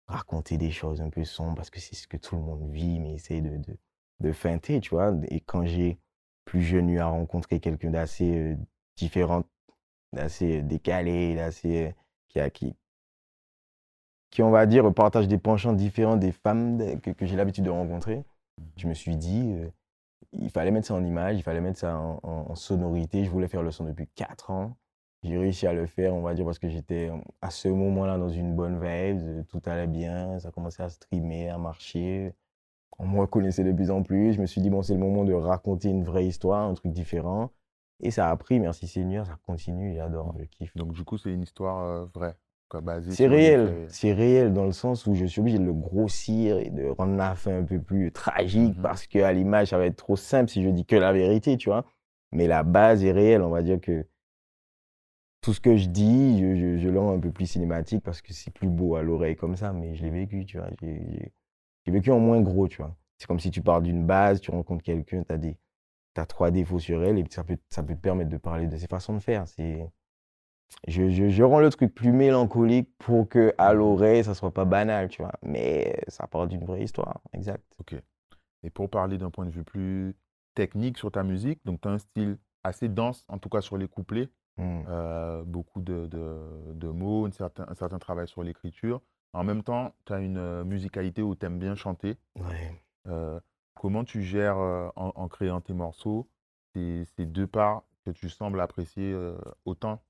raconter 0.09 0.59
des 0.59 0.71
choses 0.73 1.01
un 1.01 1.11
peu 1.11 1.25
sombres 1.25 1.57
parce 1.57 1.71
que 1.71 1.81
c'est 1.81 1.97
ce 1.97 2.09
que 2.09 2.17
tout 2.19 2.37
le 2.37 2.43
monde 2.43 2.71
vit, 2.73 3.01
mais 3.01 3.15
essayer 3.15 3.41
de, 3.43 3.57
de, 3.59 3.79
de 4.21 4.33
feinter, 4.33 4.81
tu 4.81 4.91
vois. 4.91 5.15
Et 5.31 5.41
quand 5.41 5.67
j'ai 5.67 5.99
plus 6.45 6.63
jeune 6.63 6.91
eu 6.91 6.99
à 7.01 7.07
rencontrer 7.09 7.61
quelqu'un 7.61 7.91
d'assez 7.91 8.37
euh, 8.55 8.57
différent, 8.97 9.45
d'assez 10.15 10.61
euh, 10.61 10.63
décalé, 10.63 11.35
d'assez 11.37 11.87
euh, 11.89 11.93
qui 12.29 12.41
a 12.41 12.51
qui 12.51 12.77
qui 14.31 14.43
on 14.43 14.51
va 14.51 14.67
dire 14.67 14.93
partage 14.95 15.29
des 15.29 15.39
penchants 15.39 15.73
différents 15.73 16.17
des 16.17 16.33
femmes 16.33 16.79
de- 16.79 16.95
que, 16.97 17.11
que 17.11 17.27
j'ai 17.27 17.37
l'habitude 17.37 17.65
de 17.65 17.71
rencontrer. 17.71 18.25
Je 18.77 18.89
me 18.89 18.95
suis 18.95 19.17
dit, 19.17 19.55
il 20.33 20.51
fallait 20.51 20.71
mettre 20.71 20.87
ça 20.87 20.95
en 20.95 21.05
image, 21.05 21.37
il 21.39 21.43
fallait 21.43 21.61
mettre 21.61 21.79
ça 21.79 21.99
en, 21.99 22.55
sonorité. 22.55 23.25
Je 23.25 23.31
voulais 23.31 23.49
faire 23.49 23.63
le 23.63 23.71
son 23.71 23.85
depuis 23.85 24.09
4 24.15 24.51
ans. 24.51 24.77
J'ai 25.23 25.39
réussi 25.39 25.67
à 25.67 25.73
le 25.73 25.87
faire, 25.87 26.15
on 26.15 26.23
va 26.23 26.35
dire, 26.35 26.45
parce 26.45 26.59
que 26.59 26.69
j'étais 26.69 27.11
euh, 27.11 27.17
à 27.41 27.51
ce 27.51 27.69
moment-là 27.69 28.19
dans 28.19 28.29
une 28.29 28.55
bonne 28.55 28.75
vibe, 28.75 29.21
euh, 29.23 29.43
tout 29.49 29.61
allait 29.67 29.87
bien, 29.89 30.39
ça 30.39 30.51
commençait 30.53 30.83
à 30.83 30.89
streamer, 30.89 31.49
à 31.49 31.59
marcher. 31.59 32.35
On 32.99 33.07
me 33.09 33.21
reconnaissait 33.21 33.65
de 33.65 33.73
plus 33.73 33.91
en 33.91 34.03
plus. 34.03 34.35
Je 34.35 34.41
me 34.41 34.47
suis 34.47 34.61
dit, 34.61 34.71
bon, 34.71 34.83
c'est 34.83 34.95
le 34.95 35.01
moment 35.01 35.25
de 35.25 35.33
raconter 35.33 35.89
une 35.89 36.05
vraie 36.05 36.27
histoire, 36.27 36.69
un 36.69 36.75
truc 36.75 36.93
différent. 36.93 37.51
Et 38.01 38.11
ça 38.11 38.31
a 38.31 38.37
pris, 38.37 38.61
merci 38.61 38.87
Seigneur, 38.87 39.27
ça 39.27 39.37
continue, 39.47 39.95
j'adore, 39.95 40.35
je 40.39 40.45
kiffe. 40.45 40.77
Donc, 40.77 40.93
du 40.93 41.05
coup, 41.05 41.19
c'est 41.19 41.33
une 41.33 41.43
histoire 41.43 41.83
euh, 41.83 42.07
vraie, 42.15 42.37
C'est 43.11 43.15
sur 43.15 43.31
des 43.31 43.37
réel, 43.37 43.87
c'est 43.89 44.13
réel 44.13 44.53
dans 44.53 44.65
le 44.65 44.73
sens 44.73 45.07
où 45.07 45.15
je 45.15 45.25
suis 45.25 45.41
obligé 45.41 45.59
de 45.59 45.65
le 45.65 45.73
grossir 45.73 46.59
et 46.59 46.71
de 46.71 46.87
rendre 46.89 47.17
la 47.17 47.35
fin 47.37 47.59
un 47.59 47.65
peu 47.65 47.81
plus 47.81 48.11
tragique 48.13 48.77
Mhm. 48.77 48.83
parce 48.83 49.07
qu'à 49.07 49.33
l'image, 49.33 49.69
ça 49.69 49.79
va 49.79 49.87
être 49.87 49.97
trop 49.97 50.17
simple 50.17 50.51
si 50.51 50.63
je 50.63 50.69
dis 50.71 50.85
que 50.85 50.97
la 50.97 51.13
vérité, 51.13 51.57
tu 51.57 51.69
vois. 51.69 51.85
Mais 52.33 52.47
la 52.49 52.63
base 52.65 53.05
est 53.05 53.13
réelle, 53.13 53.43
on 53.43 53.51
va 53.51 53.63
dire 53.63 53.81
que 53.81 54.07
tout 55.41 55.53
ce 55.55 55.61
que 55.61 55.77
je 55.77 55.89
dis, 55.89 56.41
je, 56.41 56.57
je, 56.57 56.79
je 56.79 56.89
le 56.89 56.99
rends 56.99 57.13
un 57.15 57.21
peu 57.21 57.31
plus 57.31 57.47
cinématique 57.47 58.03
parce 58.03 58.21
que 58.21 58.33
c'est 58.33 58.51
plus 58.53 58.69
beau 58.69 58.97
à 58.97 59.03
l'oreille 59.03 59.37
comme 59.37 59.57
ça, 59.57 59.73
mais 59.73 59.95
je 59.95 60.03
l'ai 60.03 60.11
vécu, 60.11 60.45
tu 60.45 60.59
vois. 60.59 60.69
J'ai 60.83 61.93
vécu 61.93 62.11
en 62.11 62.19
moins 62.19 62.41
gros, 62.41 62.67
tu 62.69 62.79
vois. 62.79 62.97
C'est 63.19 63.27
comme 63.27 63.39
si 63.41 63.51
tu 63.51 63.63
pars 63.63 63.81
d'une 63.81 64.05
base, 64.07 64.41
tu 64.41 64.51
rencontres 64.51 64.83
quelqu'un, 64.83 65.23
tu 65.23 65.33
as 65.33 65.39
des, 65.39 65.57
trois 66.29 66.51
défauts 66.51 66.79
sur 66.79 67.03
elle 67.05 67.19
et 67.19 67.25
ça 67.31 67.45
peut, 67.45 67.59
ça 67.71 67.83
peut 67.83 67.95
te 67.95 68.01
permettre 68.01 68.31
de 68.31 68.39
parler 68.39 68.67
de 68.67 68.77
ses 68.77 68.87
façons 68.89 69.15
de 69.15 69.21
faire. 69.21 69.47
C'est, 69.47 69.87
je, 70.89 71.09
je, 71.11 71.29
je 71.29 71.43
rends 71.43 71.61
le 71.61 71.71
truc 71.71 71.95
plus 71.95 72.13
mélancolique 72.13 72.89
pour 72.99 73.29
que 73.29 73.55
à 73.59 73.73
l'oreille, 73.73 74.25
ça 74.25 74.35
soit 74.35 74.53
pas 74.53 74.65
banal, 74.65 75.09
tu 75.09 75.23
vois. 75.23 75.33
Mais 75.43 76.01
ça 76.09 76.27
part 76.27 76.47
d'une 76.47 76.65
vraie 76.65 76.83
histoire, 76.83 77.21
exact. 77.33 77.65
Ok. 77.81 77.95
Et 78.63 78.71
pour 78.71 78.91
parler 78.91 79.19
d'un 79.19 79.31
point 79.31 79.47
de 79.47 79.51
vue 79.51 79.65
plus 79.65 80.15
technique 80.55 80.99
sur 80.99 81.11
ta 81.13 81.23
musique, 81.23 81.61
donc 81.65 81.81
tu 81.81 81.89
as 81.89 81.93
un 81.93 81.99
style 81.99 82.39
assez 82.65 82.89
dense, 82.89 83.25
en 83.29 83.39
tout 83.39 83.49
cas 83.49 83.61
sur 83.61 83.77
les 83.79 83.89
couplets, 83.89 84.29
Mm. 84.59 84.85
euh, 84.89 85.43
beaucoup 85.45 85.83
de, 85.83 86.07
de- 86.07 86.73
de 86.73 86.89
mots, 86.89 87.27
une 87.27 87.33
certain- 87.35 87.67
un 87.69 87.75
certain 87.75 87.99
travail 87.99 88.27
sur 88.27 88.43
l'écriture. 88.43 89.03
En 89.35 89.45
même 89.45 89.63
temps, 89.63 89.95
tu 90.07 90.15
as 90.15 90.19
une 90.21 90.39
euh, 90.39 90.65
musicalité 90.65 91.21
où 91.23 91.35
tu 91.35 91.45
aimes 91.45 91.59
bien 91.59 91.75
chanter. 91.75 92.17
Ouais. 92.37 92.73
Euh, 93.07 93.39
comment 93.75 94.03
tu 94.03 94.23
gères 94.23 94.57
euh, 94.57 94.89
en, 94.97 95.13
en 95.15 95.29
créant 95.29 95.61
tes 95.61 95.75
morceaux 95.75 96.27
ces, 96.75 97.05
ces 97.17 97.27
deux 97.27 97.47
parts 97.47 97.83
que 98.07 98.11
tu 98.11 98.31
sembles 98.31 98.61
apprécier 98.61 99.15
autant? 99.67 100.01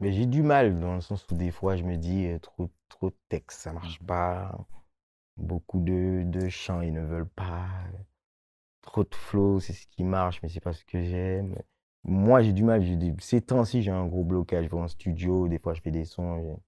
Mais 0.00 0.12
j'ai 0.12 0.24
du 0.26 0.42
mal 0.42 0.80
dans 0.80 0.94
le 0.94 1.00
sens 1.02 1.26
où 1.30 1.34
des 1.34 1.50
fois 1.50 1.76
je 1.76 1.84
me 1.84 1.96
dis 1.98 2.26
euh, 2.26 2.38
trop, 2.38 2.70
trop 2.88 3.10
de 3.10 3.16
texte, 3.28 3.60
ça 3.60 3.72
marche 3.74 4.00
Mhm. 4.00 4.06
pas. 4.06 4.58
Beaucoup 5.38 5.80
de, 5.80 6.24
de 6.26 6.48
chants, 6.48 6.82
ils 6.82 6.92
ne 6.94 7.02
veulent 7.02 7.28
pas. 7.28 7.66
Trop 8.82 9.04
de 9.04 9.14
flow, 9.14 9.60
c'est 9.60 9.72
ce 9.72 9.86
qui 9.88 10.04
marche, 10.04 10.40
mais 10.42 10.48
c'est 10.48 10.60
pas 10.60 10.72
ce 10.72 10.84
que 10.84 11.02
j'aime. 11.02 11.56
Moi, 12.04 12.42
j'ai 12.42 12.52
du 12.52 12.62
mal. 12.64 12.82
j'ai 12.82 12.96
des- 12.96 13.14
Ces 13.20 13.40
temps-ci, 13.42 13.82
j'ai 13.82 13.90
un 13.90 14.06
gros 14.06 14.24
blocage. 14.24 14.66
Je 14.66 14.70
vais 14.70 14.76
en 14.78 14.88
studio, 14.88 15.48
des 15.48 15.58
fois 15.58 15.74
je 15.74 15.80
fais 15.82 15.90
des 15.90 16.04
sons. 16.04 16.60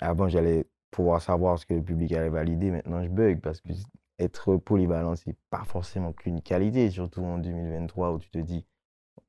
Avant, 0.00 0.28
j'allais 0.28 0.66
pouvoir 0.90 1.22
savoir 1.22 1.58
ce 1.58 1.66
que 1.66 1.74
le 1.74 1.82
public 1.84 2.12
allait 2.12 2.30
valider. 2.30 2.70
Maintenant, 2.72 3.02
je 3.04 3.08
bug 3.10 3.40
parce 3.40 3.60
que 3.60 3.70
être 4.18 4.56
polyvalent, 4.56 5.16
c'est 5.16 5.36
pas 5.50 5.64
forcément 5.64 6.12
qu'une 6.12 6.42
qualité, 6.42 6.90
surtout 6.90 7.22
en 7.24 7.38
2023 7.38 8.12
où 8.12 8.18
tu 8.20 8.30
te 8.30 8.38
dis, 8.38 8.66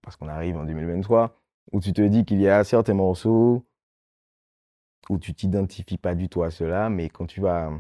parce 0.02 0.16
qu'on 0.18 0.28
arrive 0.30 0.58
en 0.58 0.66
2023, 0.66 1.41
où 1.72 1.80
tu 1.80 1.94
te 1.94 2.02
dis 2.02 2.26
qu'il 2.26 2.42
y 2.42 2.48
a 2.48 2.64
certains 2.64 2.94
morceaux 2.94 3.66
où 5.10 5.18
tu 5.18 5.34
t'identifies 5.34 5.98
pas 5.98 6.16
du 6.16 6.30
tout 6.30 6.44
à 6.44 6.52
cela, 6.52 6.90
mais 6.90 7.10
quand 7.10 7.26
tu 7.26 7.42
vas... 7.42 7.72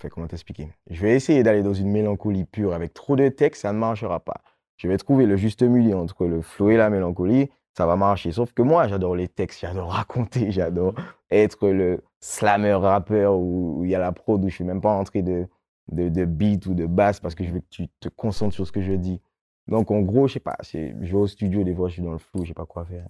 Enfin, 0.00 0.08
comment 0.10 0.26
t'expliquer? 0.26 0.70
Je 0.90 1.00
vais 1.02 1.14
essayer 1.14 1.42
d'aller 1.42 1.62
dans 1.62 1.74
une 1.74 1.90
mélancolie 1.90 2.44
pure 2.44 2.74
avec 2.74 2.94
trop 2.94 3.16
de 3.16 3.28
texte, 3.28 3.62
ça 3.62 3.72
ne 3.72 3.78
marchera 3.78 4.20
pas. 4.20 4.42
Je 4.76 4.88
vais 4.88 4.98
trouver 4.98 5.26
le 5.26 5.36
juste 5.36 5.62
milieu 5.62 5.96
entre 5.96 6.26
le 6.26 6.42
flow 6.42 6.70
et 6.70 6.76
la 6.76 6.90
mélancolie, 6.90 7.48
ça 7.76 7.86
va 7.86 7.96
marcher. 7.96 8.32
Sauf 8.32 8.52
que 8.52 8.62
moi, 8.62 8.88
j'adore 8.88 9.16
les 9.16 9.28
textes, 9.28 9.60
j'adore 9.60 9.92
raconter, 9.92 10.50
j'adore 10.50 10.94
être 11.30 11.68
le 11.68 12.02
slammer 12.20 12.74
rappeur 12.74 13.36
où 13.36 13.84
il 13.84 13.90
y 13.90 13.94
a 13.94 13.98
la 13.98 14.12
prod, 14.12 14.42
où 14.44 14.48
je 14.48 14.54
suis 14.54 14.64
même 14.64 14.80
pas 14.80 14.92
entré 14.92 15.22
de, 15.22 15.46
de, 15.90 16.08
de 16.08 16.24
beat 16.24 16.66
ou 16.66 16.74
de 16.74 16.86
basse 16.86 17.20
parce 17.20 17.34
que 17.34 17.44
je 17.44 17.50
veux 17.50 17.60
que 17.60 17.68
tu 17.70 17.88
te 18.00 18.08
concentres 18.08 18.54
sur 18.54 18.66
ce 18.66 18.72
que 18.72 18.82
je 18.82 18.92
dis. 18.92 19.20
Donc, 19.68 19.90
en 19.90 20.00
gros, 20.02 20.28
je 20.28 20.34
sais 20.34 20.40
pas, 20.40 20.56
je 20.62 20.78
vais 20.92 21.12
au 21.14 21.26
studio, 21.26 21.64
des 21.64 21.74
fois, 21.74 21.88
je 21.88 21.94
suis 21.94 22.02
dans 22.02 22.12
le 22.12 22.18
flou, 22.18 22.42
je 22.44 22.48
sais 22.48 22.54
pas 22.54 22.66
quoi 22.66 22.84
faire. 22.84 23.08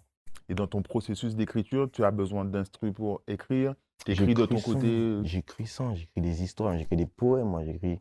Et 0.49 0.55
dans 0.55 0.67
ton 0.67 0.83
processus 0.83 1.35
d'écriture, 1.35 1.91
tu 1.91 2.05
as 2.05 2.11
besoin 2.11 2.45
d'instru 2.45 2.93
pour 2.93 3.23
écrire? 3.27 3.75
Tu 4.05 4.13
écris 4.13 4.35
de 4.35 4.45
ton 4.47 4.59
sans- 4.59 4.73
côté 4.75 4.87
euh, 4.89 5.23
J'écris 5.25 5.67
sans, 5.67 5.95
j'écris 5.95 6.21
des 6.21 6.43
histoires, 6.43 6.77
j'écris 6.77 6.97
des 6.97 7.07
poèmes, 7.07 7.49
moi, 7.49 7.65
j'écris 7.65 7.99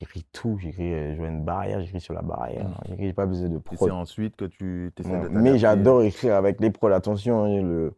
j'écris 0.00 0.26
tout. 0.32 0.58
J'écris, 0.60 0.92
euh, 0.92 1.12
je 1.14 1.18
vois 1.18 1.28
une 1.28 1.44
barrière, 1.44 1.80
j'écris 1.80 2.00
sur 2.00 2.12
la 2.12 2.22
barrière. 2.22 2.68
Mm. 2.68 2.74
J'écris, 2.88 3.04
j'ai 3.06 3.12
pas 3.14 3.24
besoin 3.26 3.48
de 3.48 3.56
et 3.56 3.60
c'est 3.70 3.76
prod. 3.76 3.90
ensuite 3.92 4.36
que 4.36 4.44
tu 4.46 4.92
essaies 4.98 5.10
Ouais, 5.10 5.22
de 5.22 5.28
Mais 5.28 5.58
j'adore 5.58 6.02
écrire 6.02 6.34
avec 6.34 6.60
les 6.60 6.70
prods. 6.70 6.88
Attention, 6.92 7.44
hein, 7.44 7.62
le, 7.62 7.94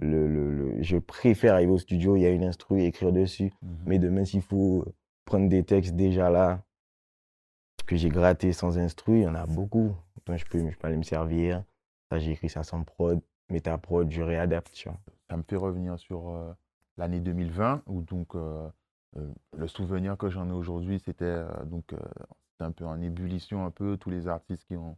le, 0.00 0.26
le, 0.28 0.52
le- 0.52 0.82
je 0.82 0.98
préfère 0.98 1.54
arriver 1.54 1.72
au 1.72 1.78
studio, 1.78 2.16
il 2.16 2.22
y 2.22 2.26
a 2.26 2.30
une 2.30 2.44
instru, 2.44 2.82
écrire 2.82 3.12
dessus. 3.12 3.52
Mhm. 3.62 3.76
Mais 3.86 3.98
demain, 3.98 4.24
s'il 4.26 4.42
faut 4.42 4.84
prendre 5.24 5.48
des 5.48 5.62
textes 5.62 5.94
déjà 5.94 6.28
là, 6.28 6.62
que 7.88 7.96
j'ai 7.96 8.10
gratté 8.10 8.52
sans 8.52 8.78
instru, 8.78 9.18
il 9.18 9.22
y 9.22 9.26
en 9.26 9.34
a 9.34 9.46
beaucoup. 9.46 9.94
Donc, 10.26 10.36
je 10.36 10.44
peux, 10.44 10.58
je 10.70 10.76
peux 10.76 10.86
aller 10.86 10.96
me 10.96 11.02
servir. 11.02 11.64
Ça, 12.10 12.18
j'ai 12.18 12.32
écrit 12.32 12.48
ça 12.48 12.62
sans 12.62 12.84
prod. 12.84 13.20
Mais 13.50 13.60
ta 13.60 13.78
prod, 13.78 14.10
je 14.10 14.22
réadapte, 14.22 14.72
tu 14.72 14.88
vois. 14.88 14.98
Ça 15.30 15.36
me 15.36 15.42
fait 15.42 15.56
revenir 15.56 15.98
sur 15.98 16.28
euh, 16.28 16.52
l'année 16.98 17.20
2020, 17.20 17.82
où 17.86 18.02
donc 18.02 18.34
euh, 18.34 18.68
euh, 19.16 19.26
le 19.56 19.66
souvenir 19.66 20.18
que 20.18 20.28
j'en 20.28 20.48
ai 20.48 20.52
aujourd'hui, 20.52 21.00
c'était 21.00 21.42
donc 21.64 21.94
un 22.60 22.72
peu 22.72 22.84
en 22.84 23.00
ébullition, 23.00 23.64
un 23.64 23.70
peu 23.70 23.96
tous 23.96 24.10
les 24.10 24.28
artistes 24.28 24.64
qui 24.66 24.76
ont 24.76 24.96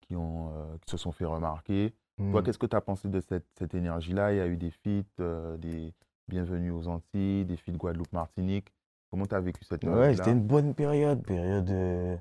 qui 0.00 0.16
ont 0.16 0.52
qui 0.84 0.90
se 0.90 0.96
sont 0.96 1.12
fait 1.12 1.24
remarquer. 1.24 1.94
Toi, 2.16 2.40
Mm. 2.40 2.44
qu'est-ce 2.44 2.58
que 2.58 2.66
tu 2.66 2.76
as 2.76 2.80
pensé 2.80 3.08
de 3.08 3.20
cette, 3.20 3.46
cette 3.58 3.74
énergie-là? 3.74 4.32
Il 4.32 4.36
y 4.36 4.40
a 4.40 4.46
eu 4.46 4.56
des 4.56 4.70
feats, 4.70 5.56
des 5.58 5.92
Bienvenus 6.28 6.72
aux 6.72 6.88
Antilles, 6.88 7.44
des 7.44 7.56
feats 7.56 7.72
Guadeloupe-Martinique. 7.72 8.72
Comment 9.14 9.26
tu 9.26 9.34
as 9.36 9.40
vécu 9.40 9.62
cette 9.64 9.80
Ouais, 9.82 9.90
période-là? 9.90 10.16
c'était 10.16 10.32
une 10.32 10.40
bonne 10.40 10.74
période, 10.74 11.22
période 11.22 11.70
euh, 11.70 12.16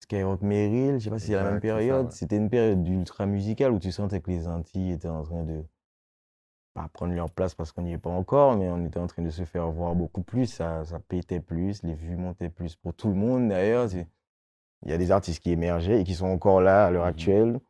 Skyrock 0.00 0.40
Merrill, 0.40 0.98
je 0.98 1.04
sais 1.04 1.10
pas 1.10 1.18
si 1.18 1.26
c'est 1.26 1.34
la 1.34 1.44
même 1.44 1.60
période. 1.60 2.06
ouais. 2.06 2.12
C'était 2.12 2.38
une 2.38 2.48
période 2.48 2.82
d'ultra 2.82 3.26
musicale 3.26 3.70
où 3.72 3.78
tu 3.78 3.92
sentais 3.92 4.22
que 4.22 4.30
les 4.30 4.48
Antilles 4.48 4.92
étaient 4.92 5.08
en 5.08 5.24
train 5.24 5.44
de 5.44 5.62
pas 6.72 6.88
prendre 6.88 7.12
leur 7.12 7.30
place 7.30 7.54
parce 7.54 7.70
qu'on 7.70 7.82
n'y 7.82 7.92
est 7.92 7.98
pas 7.98 8.08
encore, 8.08 8.56
mais 8.56 8.70
on 8.70 8.82
était 8.86 8.98
en 8.98 9.06
train 9.06 9.20
de 9.22 9.28
se 9.28 9.44
faire 9.44 9.70
voir 9.70 9.94
beaucoup 9.94 10.22
plus. 10.22 10.46
Ça, 10.46 10.86
ça 10.86 11.00
pétait 11.00 11.40
plus, 11.40 11.82
les 11.82 11.92
vues 11.94 12.16
montaient 12.16 12.48
plus 12.48 12.76
pour 12.76 12.94
tout 12.94 13.08
le 13.08 13.14
monde 13.14 13.50
d'ailleurs. 13.50 13.88
Il 13.94 14.90
y 14.90 14.94
a 14.94 14.98
des 14.98 15.10
artistes 15.10 15.42
qui 15.42 15.50
émergeaient 15.50 16.00
et 16.00 16.04
qui 16.04 16.14
sont 16.14 16.28
encore 16.28 16.62
là 16.62 16.86
à 16.86 16.90
l'heure 16.90 17.04
Mhm. 17.04 17.10
actuelle. 17.10 17.60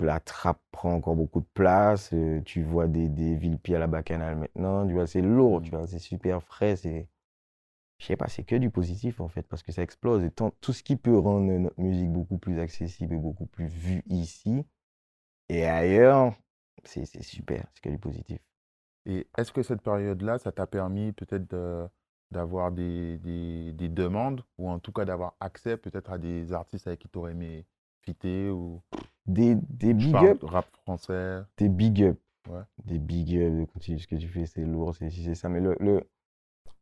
La 0.00 0.20
trappe 0.20 0.60
prend 0.70 0.92
encore 0.94 1.16
beaucoup 1.16 1.40
de 1.40 1.48
place. 1.54 2.10
euh, 2.12 2.40
tu 2.44 2.62
vois 2.62 2.86
des, 2.86 3.08
des 3.08 3.34
villes 3.36 3.58
à 3.74 3.78
la 3.78 3.86
bacchanale 3.86 4.36
maintenant. 4.36 4.86
Tu 4.86 4.92
vois, 4.94 5.06
c'est 5.06 5.22
lourd, 5.22 5.62
tu 5.62 5.70
vois, 5.70 5.86
c'est 5.86 5.98
super 5.98 6.42
frais. 6.42 6.76
C'est 6.76 7.08
je 7.98 8.06
sais 8.06 8.16
pas, 8.16 8.28
c'est 8.28 8.44
que 8.44 8.56
du 8.56 8.70
positif 8.70 9.20
en 9.20 9.28
fait, 9.28 9.42
parce 9.42 9.62
que 9.62 9.72
ça 9.72 9.82
explose. 9.82 10.24
Et 10.24 10.30
tant- 10.30 10.52
tout 10.60 10.72
ce 10.72 10.82
qui 10.82 10.96
peut 10.96 11.18
rendre 11.18 11.46
notre 11.58 11.80
musique 11.80 12.10
beaucoup 12.10 12.38
plus 12.38 12.58
accessible 12.60 13.14
et 13.14 13.18
beaucoup 13.18 13.46
plus 13.46 13.66
vue 13.66 14.02
ici 14.08 14.64
et 15.48 15.64
ailleurs, 15.66 16.34
c'est 16.84 17.04
super, 17.22 17.66
c'est 17.74 17.82
que 17.82 17.88
du 17.90 17.98
positif. 17.98 18.38
Et 19.06 19.26
est-ce 19.38 19.52
que 19.52 19.62
cette 19.62 19.82
période-là, 19.82 20.38
ça 20.38 20.52
t'a 20.52 20.66
permis 20.66 21.12
peut-être 21.12 21.48
de- 21.50 21.86
d'avoir 22.30 22.72
des, 22.72 23.18
des- 23.18 23.72
des 23.72 23.88
demandes 23.88 24.42
ou 24.58 24.68
en 24.70 24.78
tout 24.78 24.92
cas 24.92 25.04
d'avoir 25.06 25.34
accès 25.40 25.76
peut-être 25.78 26.10
à 26.12 26.18
des 26.18 26.52
artistes 26.52 26.86
avec 26.86 27.00
qui 27.00 27.08
tu 27.08 27.18
aurais 27.18 27.32
aimé 27.32 27.66
fitter 28.02 28.50
ou 28.50 28.82
Des, 29.26 29.54
big 29.54 30.14
up, 30.16 30.42
rap 30.42 30.66
français? 30.82 31.42
Des 31.56 31.68
big 31.68 32.02
up, 32.02 32.18
Ouais. 32.48 32.62
des 32.84 32.98
big 32.98 33.36
up, 33.36 33.52
de 33.60 33.64
continuer 33.64 33.98
ce 33.98 34.06
que 34.06 34.16
tu 34.16 34.28
fais, 34.28 34.46
c'est 34.46 34.64
lourd, 34.64 34.94
c'est 34.94 35.34
ça. 35.34 35.48
Mais 35.48 35.60
le, 35.60 35.76
le, 35.80 36.02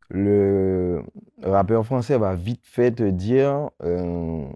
le 0.09 1.03
rappeur 1.43 1.85
français 1.85 2.17
va 2.19 2.35
vite 2.35 2.65
fait 2.65 2.93
te 2.93 3.03
dire 3.03 3.71
euh, 3.83 4.47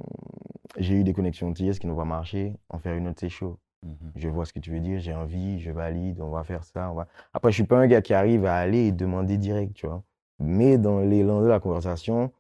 j'ai 0.79 0.95
eu 0.95 1.05
des 1.05 1.13
connexions 1.13 1.53
TS 1.53 1.79
qui 1.81 1.87
n'ont 1.87 1.97
pas 1.97 2.05
marché, 2.05 2.55
en 2.69 2.79
faire 2.79 2.95
une 2.95 3.09
autre, 3.09 3.19
c'est 3.21 3.29
chaud. 3.29 3.59
Mhm. 3.83 4.13
Je 4.17 4.29
vois 4.29 4.45
ce 4.45 4.53
que 4.53 4.61
tu 4.61 4.71
veux 4.71 4.81
dire, 4.81 5.01
j'ai 5.01 5.15
envie, 5.15 5.59
je 5.59 5.71
valide, 5.71 6.21
on 6.21 6.31
va 6.31 6.45
faire 6.45 6.65
ça. 6.65 6.91
On 6.91 6.95
va... 6.95 7.07
Après, 7.33 7.51
je 7.51 7.55
suis 7.57 7.65
pas 7.65 7.79
un 7.79 7.87
gars 7.87 8.03
qui 8.03 8.15
arrive 8.15 8.45
à 8.45 8.57
aller 8.57 8.87
et 8.89 8.93
demander 8.93 9.37
direct, 9.39 9.75
tu 9.75 9.87
vois. 9.87 10.03
Mais 10.39 10.79
dans 10.79 11.01
l'élan 11.01 11.41
de 11.43 11.47
la 11.47 11.61
conversation, 11.61 12.31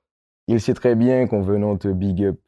il 0.46 0.60
sait 0.60 0.74
très 0.74 0.94
bien 0.94 1.26
qu'en 1.26 1.40
venant 1.40 1.76
te 1.76 1.88
big 1.88 2.24
up, 2.24 2.40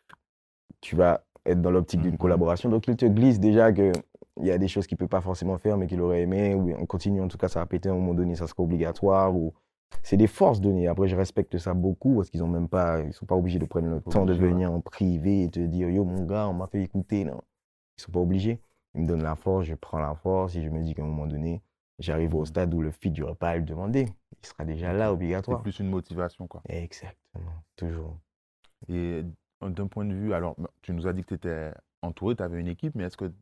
tu 0.80 0.94
vas 0.96 1.24
être 1.46 1.60
dans 1.60 1.70
l'optique 1.70 2.00
d'une 2.02 2.12
Mhm. 2.12 2.18
collaboration. 2.18 2.68
Donc, 2.68 2.86
il 2.86 2.96
te 2.96 3.06
glisse 3.06 3.40
déjà 3.40 3.72
que 3.72 3.92
il 4.40 4.46
y 4.46 4.50
a 4.50 4.56
des 4.58 4.68
choses 4.68 4.86
qu'il 4.86 4.96
peut 4.96 5.08
pas 5.08 5.20
forcément 5.20 5.58
faire, 5.58 5.76
mais 5.76 5.86
qu'il 5.86 6.00
aurait 6.00 6.22
aimé, 6.22 6.54
ou 6.54 6.70
on 6.78 6.86
continue, 6.86 7.20
en 7.20 7.28
tout 7.28 7.36
cas, 7.36 7.48
ça 7.48 7.60
va 7.60 7.66
péter 7.66 7.90
à 7.90 7.92
un 7.92 7.96
moment 7.96 8.14
donné, 8.14 8.34
ça 8.34 8.46
sera 8.46 8.62
obligatoire, 8.62 9.34
ou 9.36 9.52
c'est 10.02 10.16
des 10.16 10.26
forces 10.26 10.60
données. 10.60 10.88
Après, 10.88 11.08
je 11.08 11.16
respecte 11.16 11.58
ça 11.58 11.74
beaucoup 11.74 12.16
parce 12.16 12.30
qu'ils 12.30 12.42
ont 12.42 12.48
même 12.48 12.68
pas, 12.68 13.00
ils 13.00 13.12
sont 13.12 13.26
pas 13.26 13.36
obligés 13.36 13.58
de 13.58 13.66
prendre 13.66 13.88
le 13.88 14.00
temps 14.00 14.24
de 14.24 14.32
venir 14.34 14.72
en 14.72 14.80
privé 14.80 15.44
et 15.44 15.50
te 15.50 15.60
dire, 15.60 15.88
yo, 15.90 16.04
mon 16.04 16.24
gars, 16.24 16.48
on 16.48 16.54
m'a 16.54 16.66
fait 16.66 16.82
écouter, 16.82 17.24
non. 17.24 17.40
Ils 17.98 18.02
sont 18.02 18.12
pas 18.12 18.20
obligés. 18.20 18.60
Ils 18.94 19.02
me 19.02 19.06
donnent 19.06 19.22
la 19.22 19.36
force, 19.36 19.66
je 19.66 19.74
prends 19.74 19.98
la 20.00 20.14
force 20.14 20.54
et 20.56 20.62
je 20.62 20.68
me 20.68 20.82
dis 20.82 20.94
qu'à 20.94 21.02
un 21.02 21.06
moment 21.06 21.26
donné, 21.26 21.62
j'arrive 21.98 22.34
au 22.34 22.40
Mhm. 22.40 22.46
stade 22.46 22.74
où 22.74 22.80
le 22.82 22.90
feed, 22.90 23.16
j'aurais 23.16 23.34
pas 23.34 23.50
à 23.50 23.56
le 23.56 23.62
demander. 23.62 24.06
Il 24.42 24.46
sera 24.46 24.64
déjà 24.64 24.92
là, 24.92 25.06
C'est 25.06 25.12
obligatoire. 25.12 25.62
plus 25.62 25.78
une 25.78 25.88
motivation 25.88 26.46
quoi. 26.46 26.62
Exactement, 26.68 27.52
toujours. 27.76 28.18
Et 28.88 29.22
d'un 29.60 29.86
point 29.86 30.04
de 30.04 30.12
vue, 30.14 30.34
alors 30.34 30.56
tu 30.82 30.92
nous 30.92 31.06
as 31.06 31.12
dit 31.12 31.22
que 31.22 31.28
tu 31.28 31.34
étais 31.34 31.72
entouré, 32.02 32.34
tu 32.34 32.42
avais 32.42 32.58
une 32.60 32.66
équipe, 32.68 32.94
mais 32.96 33.04
est-ce 33.04 33.16
qu'il 33.16 33.32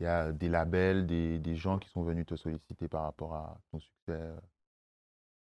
y 0.00 0.04
a 0.06 0.32
des 0.32 0.48
labels, 0.48 1.06
des, 1.06 1.38
des, 1.38 1.56
gens 1.56 1.78
qui 1.78 1.88
sont 1.88 2.02
venus 2.02 2.26
te 2.26 2.36
solliciter 2.36 2.86
par 2.88 3.02
rapport 3.04 3.34
à 3.34 3.58
ton 3.72 3.80
succès 3.80 4.20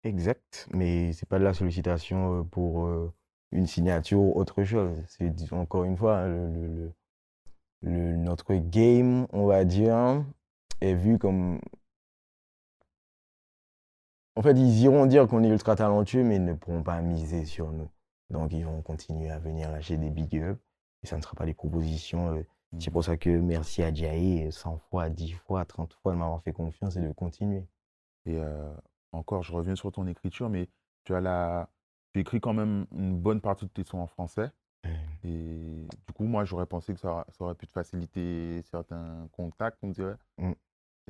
Exact, 0.06 0.68
mais 0.72 1.12
c'est 1.12 1.28
pas 1.28 1.38
de 1.40 1.44
la 1.44 1.52
sollicitation 1.52 2.44
pour 2.44 2.88
une 3.52 3.66
signature 3.66 4.20
ou 4.20 4.32
autre 4.38 4.62
chose. 4.64 5.02
C'est 5.08 5.52
encore 5.52 5.84
une 5.84 5.96
fois, 5.96 6.18
hein, 6.18 6.28
le, 6.28 6.92
le, 7.82 8.16
notre 8.16 8.54
game, 8.54 9.26
on 9.32 9.46
va 9.46 9.64
dire, 9.64 10.24
est 10.80 10.94
vu 10.94 11.18
comme. 11.18 11.60
En 14.36 14.42
fait, 14.42 14.52
ils 14.52 14.80
iront 14.82 15.06
dire 15.06 15.26
qu'on 15.26 15.42
est 15.42 15.48
ultra 15.48 15.74
talentueux, 15.76 16.22
mais 16.22 16.36
ils 16.36 16.44
ne 16.44 16.54
pourront 16.54 16.82
pas 16.84 17.00
miser 17.00 17.44
sur 17.44 17.72
nous. 17.72 17.88
Donc, 18.30 18.52
ils 18.52 18.64
vont 18.64 18.82
continuer 18.82 19.30
à 19.30 19.38
venir 19.40 19.72
lâcher 19.72 19.96
des 19.96 20.10
big 20.10 20.34
ups. 20.34 20.60
Et 21.02 21.06
ça 21.06 21.16
ne 21.16 21.22
sera 21.22 21.34
pas 21.34 21.46
des 21.46 21.54
propositions. 21.54 22.34
Euh, 22.36 22.42
c'est 22.78 22.90
pour 22.90 23.04
ça 23.04 23.16
que 23.16 23.30
merci 23.30 23.82
à 23.82 23.92
Jai 23.92 24.50
100 24.50 24.78
fois, 24.90 25.08
10 25.08 25.32
fois, 25.32 25.64
30 25.64 25.94
fois 25.94 26.12
de 26.12 26.18
m'avoir 26.18 26.42
fait 26.42 26.52
confiance 26.52 26.96
et 26.96 27.00
de 27.00 27.12
continuer. 27.12 27.66
Et 28.26 28.36
euh, 28.36 28.72
encore, 29.16 29.42
je 29.42 29.52
reviens 29.52 29.76
sur 29.76 29.92
ton 29.92 30.06
écriture, 30.06 30.48
mais 30.48 30.68
tu 31.04 31.14
as 31.14 31.20
la... 31.20 31.68
tu 32.12 32.20
écris 32.20 32.40
quand 32.40 32.54
même 32.54 32.86
une 32.92 33.16
bonne 33.16 33.40
partie 33.40 33.64
de 33.66 33.70
tes 33.70 33.84
sons 33.84 33.98
en 33.98 34.06
français. 34.06 34.50
Et 35.24 35.88
du 36.06 36.12
coup, 36.14 36.24
moi, 36.24 36.44
j'aurais 36.44 36.66
pensé 36.66 36.94
que 36.94 37.00
ça, 37.00 37.26
aurait 37.40 37.54
pu 37.56 37.66
te 37.66 37.72
faciliter 37.72 38.62
certains 38.62 39.28
contacts, 39.32 39.78
on 39.82 39.88
dirait. 39.88 40.16
Mmh. 40.38 40.52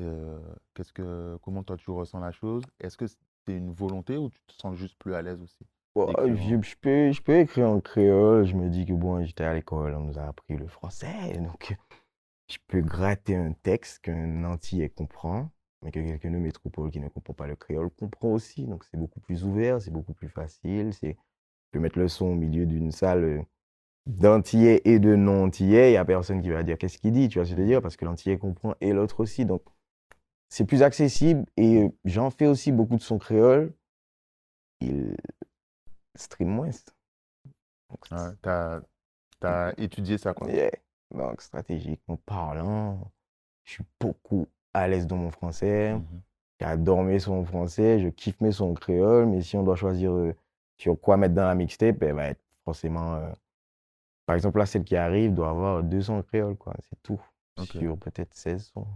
Euh, 0.01 0.39
qu'est-ce 0.75 0.93
que, 0.93 1.39
comment 1.43 1.63
toi 1.63 1.77
tu 1.77 1.91
ressens 1.91 2.21
la 2.21 2.33
chose? 2.33 2.63
Est-ce 2.81 2.97
que 2.97 3.07
c'est 3.07 3.57
une 3.57 3.73
volonté 3.73 4.17
ou 4.17 4.31
tu 4.31 4.41
te 4.47 4.53
sens 4.55 4.77
juste 4.77 4.97
plus 4.99 5.15
à 5.15 5.23
l'aise 5.23 5.43
aussi 5.43 5.67
je, 5.97 6.77
peux, 6.77 7.13
je 7.13 7.23
peux 7.23 7.39
écrire 7.39 7.69
en 7.71 7.81
créole. 7.81 8.47
Je 8.47 8.55
me 8.55 8.69
dis 8.69 8.85
que 8.85 8.93
bon, 8.93 9.25
j'étais 9.25 9.45
à 9.45 9.55
l'école, 9.55 9.95
on 9.95 10.01
nous 10.01 10.19
a 10.19 10.25
appris 10.25 10.57
le 10.57 10.67
français. 10.67 11.39
Donc, 11.39 11.77
je 12.51 12.59
peux 12.69 12.81
gratter 12.81 13.37
un 13.37 13.53
texte 13.53 14.01
qu'un 14.01 14.45
entier 14.45 14.91
comprend, 14.91 15.51
mais 15.83 15.91
que 15.91 16.01
quelqu'un 16.01 16.31
de 16.31 16.39
métropole 16.39 16.91
qui 16.91 17.01
ne 17.01 17.09
comprend 17.09 17.35
pas 17.35 17.47
le 17.47 17.57
créole 17.57 17.91
comprend 17.91 18.33
aussi. 18.33 18.65
Donc, 18.67 18.85
c'est 18.85 18.97
beaucoup 18.97 19.21
plus 19.21 19.45
ouvert, 19.45 19.81
c'est 19.81 19.91
beaucoup 19.91 20.15
plus 20.15 20.29
facile. 20.29 20.93
Je 20.93 21.13
peux 21.71 21.79
mettre 21.79 21.99
le 21.99 22.09
son 22.09 22.27
au 22.27 22.35
milieu 22.35 22.67
d'une 22.67 22.93
salle 22.93 23.25
euh, 23.25 23.43
d'antillais 24.07 24.83
et 24.85 24.99
de 24.99 25.15
non-antillais. 25.15 25.91
Il 25.91 25.93
n'y 25.93 25.97
a 25.97 26.05
personne 26.05 26.41
qui 26.43 26.51
va 26.51 26.63
dire 26.63 26.79
qu'est-ce 26.79 26.99
qu'il 26.99 27.13
dit, 27.13 27.29
tu 27.29 27.39
vois 27.39 27.45
ce 27.45 27.51
que 27.51 27.57
je 27.57 27.63
veux 27.63 27.69
dire, 27.69 27.83
parce 27.83 27.97
que 27.97 28.05
l'antillais 28.05 28.39
comprend 28.39 28.75
et 28.81 28.93
l'autre 28.93 29.21
aussi. 29.21 29.45
Donc, 29.45 29.63
c'est 30.49 30.65
plus 30.65 30.83
accessible 30.83 31.45
et 31.57 31.83
euh, 31.83 31.89
j'en 32.05 32.31
fais 32.31 32.47
aussi 32.47 32.73
beaucoup 32.73 32.97
de 32.97 33.03
son 33.03 33.19
créole. 33.19 33.73
Il 34.81 35.17
stream 36.15 36.49
moins. 36.49 36.71
tu 38.03 38.49
as, 38.49 39.75
étudié 39.79 40.19
ça, 40.19 40.35
quoi. 40.35 40.49
Donc, 41.11 41.41
stratégiquement 41.41 42.17
parlant, 42.27 43.13
je 43.65 43.73
suis 43.75 43.85
beaucoup 44.01 44.49
à 44.77 44.89
l'aise 44.89 45.07
dans 45.07 45.17
mon 45.17 45.31
français. 45.31 45.95
Mmh 45.95 46.05
J'adore 46.59 47.03
mes 47.03 47.19
sons 47.19 47.45
français, 47.45 47.99
je 47.99 48.09
kiffe 48.09 48.41
mes 48.41 48.51
sons 48.51 48.73
créole, 48.73 49.27
mais 49.27 49.43
si 49.43 49.59
on 49.59 49.63
doit 49.63 49.77
choisir 49.77 50.13
euh, 50.13 50.35
sur 50.79 50.99
quoi 50.99 51.19
mettre 51.19 51.35
dans 51.35 51.45
la 51.45 51.55
mixtape, 51.55 52.03
elle 52.03 52.15
va 52.15 52.29
être 52.29 52.41
forcément. 52.65 53.15
Euh, 53.17 53.31
par 54.25 54.37
exemple, 54.37 54.59
là, 54.59 54.65
celle 54.65 54.85
qui 54.85 54.97
arrive 54.97 55.35
doit 55.35 55.51
avoir 55.51 55.83
200 55.83 56.23
créoles, 56.23 56.57
quoi. 56.57 56.73
C'est 56.89 57.03
tout. 57.03 57.21
Sur 57.63 57.99
peut-être 57.99 58.35
16 58.35 58.71
sons. 58.73 58.87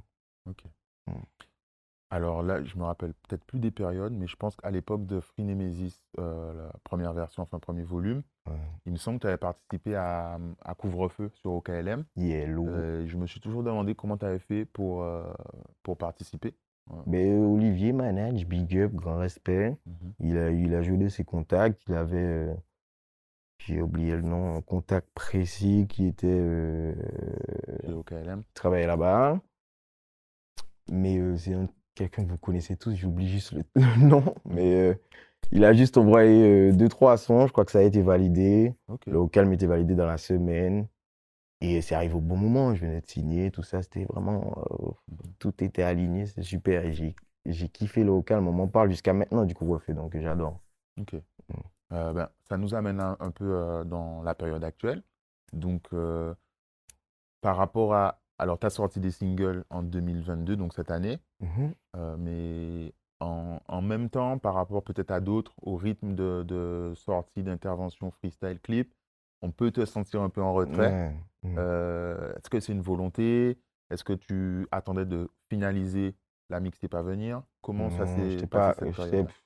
Ok. 0.48 0.64
Mmh. 1.06 1.12
Alors 2.10 2.42
là, 2.42 2.64
je 2.64 2.76
me 2.76 2.84
rappelle 2.84 3.12
peut-être 3.28 3.44
plus 3.44 3.60
des 3.60 3.70
périodes, 3.70 4.12
mais 4.12 4.26
je 4.26 4.36
pense 4.36 4.56
qu'à 4.56 4.70
l'époque 4.70 5.06
de 5.06 5.20
Free 5.20 5.44
Nemesis, 5.44 6.02
euh, 6.18 6.66
la 6.66 6.72
première 6.82 7.12
version, 7.12 7.42
enfin 7.42 7.58
premier 7.58 7.84
volume, 7.84 8.22
il 8.86 8.92
me 8.92 8.96
semble 8.96 9.18
que 9.18 9.22
tu 9.22 9.28
avais 9.28 9.36
participé 9.36 9.94
à, 9.96 10.38
Couvre-feu 10.78 11.30
sur 11.34 11.52
OKLM. 11.52 12.04
Euh, 12.18 13.06
je 13.06 13.16
me 13.16 13.26
suis 13.26 13.40
toujours 13.40 13.62
demandé 13.62 13.94
comment 13.94 14.16
tu 14.16 14.24
avais 14.24 14.38
fait 14.38 14.64
pour, 14.64 15.02
euh, 15.02 15.24
pour 15.82 15.96
participer. 15.96 16.54
Mais 17.06 17.32
Olivier 17.32 17.92
Manage, 17.92 18.46
big 18.46 18.76
up, 18.78 18.92
grand 18.92 19.18
respect. 19.18 19.76
Mhm. 19.86 20.12
il, 20.20 20.38
a, 20.38 20.50
il 20.50 20.74
a 20.74 20.82
joué 20.82 20.96
de 20.96 21.08
ses 21.08 21.22
contacts. 21.24 21.80
Il 21.86 21.94
avait, 21.94 22.48
j'ai 23.58 23.80
oublié 23.80 24.16
le 24.16 24.22
nom, 24.22 24.56
un 24.56 24.62
contact 24.62 25.08
précis 25.14 25.86
qui 25.88 26.06
était. 26.06 26.94
Chez 27.84 27.92
OKLM. 27.92 28.42
travaillait 28.54 28.86
là-bas. 28.86 29.40
Mais 30.90 31.20
c'est 31.36 31.54
un 31.54 31.68
quelqu'un 31.94 32.24
que 32.24 32.30
vous 32.30 32.38
connaissez 32.38 32.76
tous, 32.76 32.94
j'oublie 32.94 33.28
juste 33.28 33.52
le, 33.52 33.64
nom, 34.06 34.34
mais 34.44 34.74
euh, 34.74 34.94
il 35.52 35.64
a 35.64 35.72
juste 35.72 35.96
envoyé 35.96 36.72
2 36.72 36.84
euh, 36.84 36.88
trois 36.88 37.16
sons, 37.16 37.46
je 37.46 37.52
crois 37.52 37.64
que 37.64 37.72
ça 37.72 37.80
a 37.80 37.82
été 37.82 38.02
validé. 38.02 38.74
Le 39.06 39.12
Le 39.12 39.26
calme 39.26 39.52
était 39.52 39.66
validé 39.66 39.94
dans 39.94 40.06
la 40.06 40.18
semaine. 40.18 40.88
Et 41.62 41.82
c'est 41.82 41.94
arrivé 41.94 42.14
au 42.14 42.20
bon 42.20 42.36
moment, 42.36 42.74
je 42.74 42.80
venais 42.86 43.02
de 43.02 43.06
signer, 43.06 43.50
tout 43.50 43.62
ça, 43.62 43.82
c'était 43.82 44.04
vraiment. 44.06 44.64
Euh, 44.70 44.90
tout 45.38 45.62
était 45.62 45.82
aligné, 45.82 46.26
c'était 46.26 46.42
super. 46.42 46.84
Et 46.86 47.14
j'ai 47.44 47.68
kiffé 47.68 48.02
le 48.02 48.22
calme, 48.22 48.48
on 48.48 48.52
m'en 48.52 48.68
parle 48.68 48.90
jusqu'à 48.90 49.12
maintenant 49.12 49.44
du 49.44 49.54
couvre-feu, 49.54 49.92
donc 49.92 50.16
j'adore. 50.16 50.58
Ok. 50.98 51.14
Mm. 51.14 52.12
ben, 52.14 52.28
ça 52.48 52.56
nous 52.56 52.74
amène 52.74 53.00
un, 53.00 53.16
un 53.20 53.30
peu 53.30 53.82
dans 53.84 54.22
la 54.22 54.34
période 54.34 54.64
actuelle. 54.64 55.02
Donc, 55.52 55.90
par 57.42 57.56
rapport 57.56 57.94
à, 57.94 58.20
alors, 58.40 58.58
tu 58.58 58.66
as 58.66 58.70
sorti 58.70 59.00
des 59.00 59.10
singles 59.10 59.64
en 59.68 59.82
2022, 59.82 60.56
donc 60.56 60.72
cette 60.72 60.90
année, 60.90 61.20
mmh 61.40 61.68
euh, 61.96 62.16
mais 62.18 62.94
en, 63.20 63.82
même 63.82 64.08
temps, 64.10 64.38
par 64.38 64.54
rapport 64.54 64.82
peut-être 64.82 65.10
à 65.10 65.20
d'autres, 65.20 65.54
au 65.62 65.76
rythme 65.76 66.14
de, 66.14 66.92
sortie, 66.96 67.42
d'intervention 67.42 68.10
freestyle 68.10 68.58
clip, 68.60 68.94
on 69.42 69.50
peut 69.50 69.70
te 69.70 69.84
sentir 69.84 70.22
un 70.22 70.28
peu 70.28 70.42
en 70.42 70.52
retrait. 70.52 71.10
Mmh. 71.42 71.54
Euh, 71.58 72.32
est-ce 72.34 72.50
que 72.50 72.60
c'est 72.60 72.72
une 72.72 72.82
volonté? 72.82 73.58
Est-ce 73.90 74.04
que 74.04 74.12
tu 74.12 74.66
attendais 74.70 75.06
de 75.06 75.30
finaliser 75.48 76.14
la 76.50 76.60
mixtape 76.60 76.94
à 76.94 77.02
venir? 77.02 77.42
Comment 77.62 77.90
ça 77.90 78.06
s'est 78.06 78.46
passé 78.46 78.92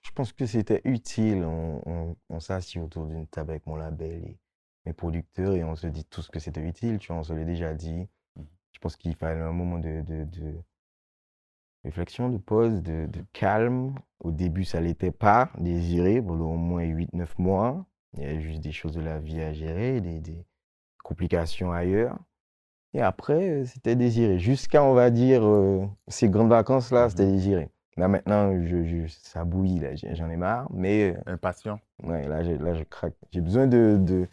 Je 0.03 0.11
pense 0.13 0.33
que 0.33 0.47
c'était 0.47 0.81
utile. 0.85 1.45
On, 1.45 2.17
on, 2.29 2.41
s'assied 2.41 2.81
autour 2.81 3.07
d'une 3.07 3.27
table 3.27 3.51
avec 3.51 3.67
mon 3.67 3.77
label 3.77 4.25
et 4.25 4.39
mes 4.87 4.93
producteurs 4.93 5.55
et 5.55 5.65
on 5.65 5.77
se 5.77 5.87
dit 5.87 6.05
tout 6.05 6.23
ce 6.23 6.31
que 6.31 6.41
c'était 6.41 6.63
utile. 6.63 6.99
Tu 6.99 7.09
vois, 7.09 7.21
on 7.21 7.25
se 7.25 7.33
l'est 7.33 7.45
déjà 7.45 7.75
dit 7.75 8.09
pense 8.85 8.97
qu'il 8.97 9.17
fallait 9.17 9.41
un 9.41 9.53
moment 9.53 9.79
de, 9.79 10.03
de, 10.03 10.25
de, 10.25 10.63
réflexion, 11.85 12.29
de 12.29 12.39
pause, 12.39 12.83
de, 12.83 13.07
de 13.07 13.25
calme. 13.33 13.95
Au 14.21 14.31
début, 14.31 14.65
ça 14.65 14.81
ne 14.81 14.87
l'était 14.87 15.13
pas 15.13 15.51
désiré 15.59 16.21
pendant 16.23 16.53
au 16.53 16.57
moins 16.57 16.85
8-9 16.85 17.27
mois. 17.39 17.87
Il 18.17 18.23
y 18.23 18.27
a 18.27 18.39
juste 18.39 18.61
des 18.61 18.73
choses 18.73 18.95
de 18.95 19.01
la 19.01 19.19
vie 19.19 19.41
à 19.41 19.53
gérer, 19.53 20.01
des, 20.01 20.21
des 20.21 20.47
complications 21.03 21.73
ailleurs. 21.73 22.19
Et 22.95 23.01
après, 23.03 23.51
euh, 23.51 23.65
c'était 23.65 23.97
désiré. 23.97 24.39
Jusqu'à, 24.39 24.83
on 24.83 24.95
va 24.95 25.11
dire, 25.11 25.45
euh, 25.45 25.85
ces 26.09 26.29
grandes 26.29 26.51
vacances-là, 26.51 27.11
c'était 27.11 27.27
mmh 27.27 27.33
désiré. 27.33 27.71
Là, 27.97 28.09
maintenant, 28.09 28.53
je, 28.65 28.85
je 28.85 29.07
ça 29.09 29.45
bouillit, 29.45 29.81
j'en 30.15 30.31
ai 30.31 30.37
marre. 30.37 30.69
Mais. 30.73 31.15
Euh, 31.15 31.33
Impatient. 31.33 31.79
Ouais, 32.03 32.27
là, 32.27 32.43
là, 32.43 32.75
je 32.75 32.85
craque. 32.85 33.15
J'ai 33.33 33.41
besoin 33.41 33.67
de, 33.67 33.99
de, 34.01 34.27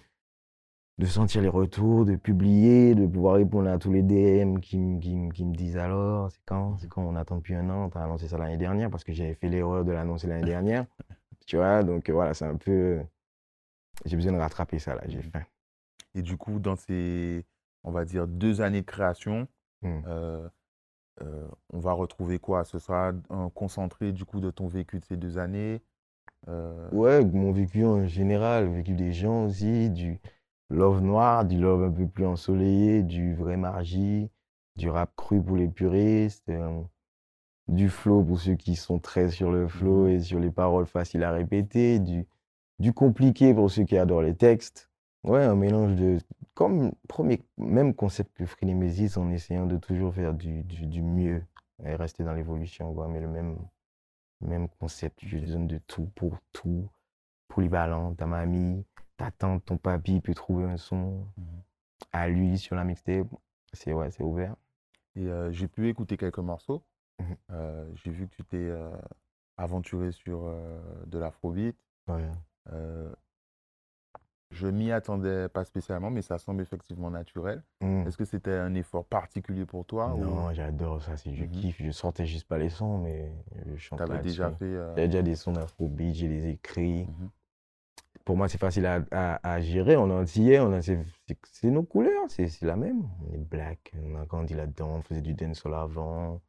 de 1.02 1.08
sentir 1.08 1.42
les 1.42 1.50
retours, 1.50 2.06
de 2.06 2.16
publier, 2.16 2.94
de 2.94 3.08
pouvoir 3.08 3.36
répondre 3.36 3.68
à 3.68 3.80
tous 3.80 3.92
les 3.92 4.04
DM 4.04 4.60
qui, 4.60 5.00
qui, 5.02 5.30
qui 5.34 5.46
me 5.46 5.56
disent 5.56 5.78
alors, 5.78 6.32
c'est 6.32 6.42
quand 6.46 6.78
C'est 6.78 6.88
quand 6.88 7.02
On 7.02 7.16
attend 7.16 7.38
depuis 7.38 7.56
un 7.56 7.68
an, 7.72 7.90
t'as 7.90 8.04
annoncé 8.04 8.28
ça 8.28 8.38
l'année 8.38 8.58
dernière 8.58 8.92
parce 8.92 9.04
que 9.04 9.12
j'avais 9.12 9.34
fait 9.34 9.50
l'erreur 9.50 9.84
de 9.84 9.92
l'annoncer 9.92 10.28
l'année 10.28 10.46
dernière. 10.46 10.86
tu 11.48 11.56
vois, 11.56 11.82
donc 11.82 12.08
voilà, 12.12 12.36
c'est 12.36 12.46
un 12.46 12.56
peu. 12.56 13.02
J'ai 14.06 14.16
besoin 14.16 14.34
de 14.34 14.38
rattraper 14.38 14.78
ça 14.78 14.94
là, 14.94 15.02
j'ai 15.08 15.18
mmh. 15.18 15.24
faim. 15.24 15.44
Et 16.14 16.22
du 16.22 16.38
coup, 16.38 16.60
dans 16.60 16.76
ces, 16.76 17.46
on 17.84 17.92
va 17.92 18.06
dire, 18.06 18.28
deux 18.28 18.62
années 18.62 18.82
de 18.82 18.86
création, 18.86 19.48
mmh. 19.82 20.02
euh, 20.06 20.48
euh, 21.24 21.48
on 21.74 21.80
va 21.80 21.94
retrouver 21.94 22.38
quoi? 22.38 22.64
Ce 22.64 22.78
sera 22.78 23.12
un 23.32 23.50
concentré 23.50 24.12
du 24.12 24.24
coup 24.24 24.40
de 24.40 24.52
ton 24.52 24.68
vécu 24.68 25.00
de 25.00 25.06
ces 25.06 25.18
deux 25.18 25.40
années 25.40 25.82
euh... 26.48 26.90
Ouais, 26.92 27.24
mon 27.24 27.52
vécu 27.52 27.86
en 27.86 28.06
général, 28.08 28.66
le 28.66 28.74
vécu 28.76 28.94
des 28.94 29.14
gens 29.14 29.46
aussi, 29.46 29.90
du, 29.90 30.20
love 30.72 31.02
noir, 31.02 31.46
du 31.46 31.60
love 31.60 31.84
un 31.84 31.92
peu 31.92 32.08
plus 32.08 32.26
ensoleillé, 32.26 33.04
du 33.04 33.36
vrai 33.36 33.58
margie, 33.58 34.30
du 34.78 34.90
rap 34.90 35.14
cru 35.16 35.42
pour 35.42 35.58
les 35.58 35.68
puristes, 35.68 36.50
euh, 36.50 36.82
du 37.68 37.90
flow 37.90 38.24
pour 38.24 38.40
ceux 38.40 38.56
qui 38.56 38.76
sont 38.76 39.00
très 39.00 39.30
sur 39.30 39.52
le 39.52 39.68
flow 39.68 40.06
mmh 40.06 40.10
et 40.10 40.20
sur 40.22 40.40
les 40.40 40.52
paroles 40.52 40.88
faciles 40.88 41.24
à 41.24 41.32
répéter, 41.32 42.00
du, 42.00 42.26
du 42.80 42.94
compliqué 42.94 43.54
pour 43.54 43.70
ceux 43.70 43.84
qui 43.84 43.98
adorent 43.98 44.24
les 44.24 44.36
textes. 44.36 44.90
Ouais, 45.24 45.44
un 45.44 45.56
mélange 45.56 45.96
de. 45.96 46.18
Comme 46.56 46.92
premier, 47.08 47.42
même 47.58 47.94
concept 47.94 48.36
que 48.36 48.46
Free 48.46 48.74
en 49.18 49.32
essayant 49.32 49.66
de 49.66 49.78
toujours 49.78 50.14
faire 50.14 50.34
du, 50.34 50.64
du, 50.64 50.86
du 50.88 51.02
mieux 51.02 51.44
et 51.86 51.96
rester 51.96 52.24
dans 52.24 52.34
l'évolution, 52.34 52.94
mais 53.08 53.22
le 53.22 53.28
même, 53.28 53.58
même 54.42 54.68
concept. 54.80 55.20
Je 55.24 55.38
donne 55.38 55.68
de 55.68 55.78
tout 55.88 56.10
pour 56.16 56.38
tout, 56.52 56.90
polyvalent, 57.48 58.14
ta 58.16 58.26
mamie, 58.26 58.84
ta 59.22 59.32
tante, 59.32 59.66
ton 59.66 59.78
papy 59.78 60.20
peut 60.22 60.34
trouver 60.34 60.66
un 60.66 60.78
son 60.78 61.26
mmh 61.38 61.44
à 62.14 62.28
lui 62.28 62.58
sur 62.58 62.76
la 62.76 62.84
mixtape. 62.84 63.28
C'est 63.74 63.94
ouais, 63.94 64.10
c'est 64.12 64.24
ouvert. 64.24 64.56
Et 65.16 65.28
euh, 65.28 65.52
j'ai 65.52 65.68
pu 65.68 65.88
écouter 65.88 66.18
quelques 66.18 66.40
morceaux. 66.40 66.84
Mmh 67.20 67.24
euh, 67.52 67.90
j'ai 67.94 68.10
vu 68.12 68.28
que 68.28 68.36
tu 68.36 68.44
t'es 68.44 68.58
euh, 68.58 68.90
aventuré 69.58 70.12
sur 70.12 70.52
de 71.06 71.18
l'afrobeat. 71.20 71.78
Ouais. 72.08 72.30
Je 74.50 74.68
m'y 74.68 74.92
attendais 74.92 75.48
pas 75.48 75.64
spécialement, 75.64 76.10
mais 76.10 76.22
ça 76.22 76.38
semble 76.38 76.62
effectivement 76.62 77.10
naturel. 77.10 77.64
Mm. 77.82 78.06
Est-ce 78.08 78.18
que 78.18 78.26
c'était 78.26 78.54
un 78.54 78.74
effort 78.74 79.06
particulier 79.06 79.66
pour 79.66 79.86
toi 79.86 80.14
ou 80.14 80.20
Non, 80.26 80.54
j'adore 80.54 81.02
ça, 81.02 81.16
c'est 81.16 81.34
je 81.34 81.46
Mhm. 81.46 81.52
kiffe. 81.52 81.82
Je 81.82 81.92
sortais 81.92 82.26
juste 82.26 82.48
pas 82.48 82.58
les 82.58 82.70
sons, 82.70 82.98
mais 82.98 83.32
je 83.68 83.78
chante 83.78 84.00
tu 84.00 84.04
avais 84.04 84.16
là-dessus. 84.16 84.30
déjà 84.30 84.52
fait 84.52 84.74
J'avais 84.74 85.08
déjà 85.08 85.22
des 85.22 85.36
sons 85.36 85.54
d'afrobeat, 85.54 86.14
j'ai 86.16 86.28
les 86.28 86.48
écrits. 86.48 87.08
Pour 88.32 88.38
moi, 88.38 88.48
c'est 88.48 88.58
facile 88.58 88.86
à, 88.86 89.04
à- 89.12 89.56
à 89.56 89.60
gérer. 89.60 89.98
On 89.98 90.10
est 90.10 90.14
antillais, 90.14 90.62
on 90.62 90.72
a, 90.72 90.82
c'est, 90.82 90.98
nos 91.66 91.84
couleurs, 91.84 92.24
c'est, 92.30 92.48
la 92.62 92.78
même. 92.78 93.02
On 93.28 93.34
est 93.34 93.38
black, 93.38 93.92
on 94.02 94.16
a 94.16 94.24
grandi 94.24 94.54
là-dedans, 94.54 94.88
on 95.00 95.02
faisait 95.02 95.20
du 95.20 95.34
dancehall 95.34 95.74
avant. 95.74 96.40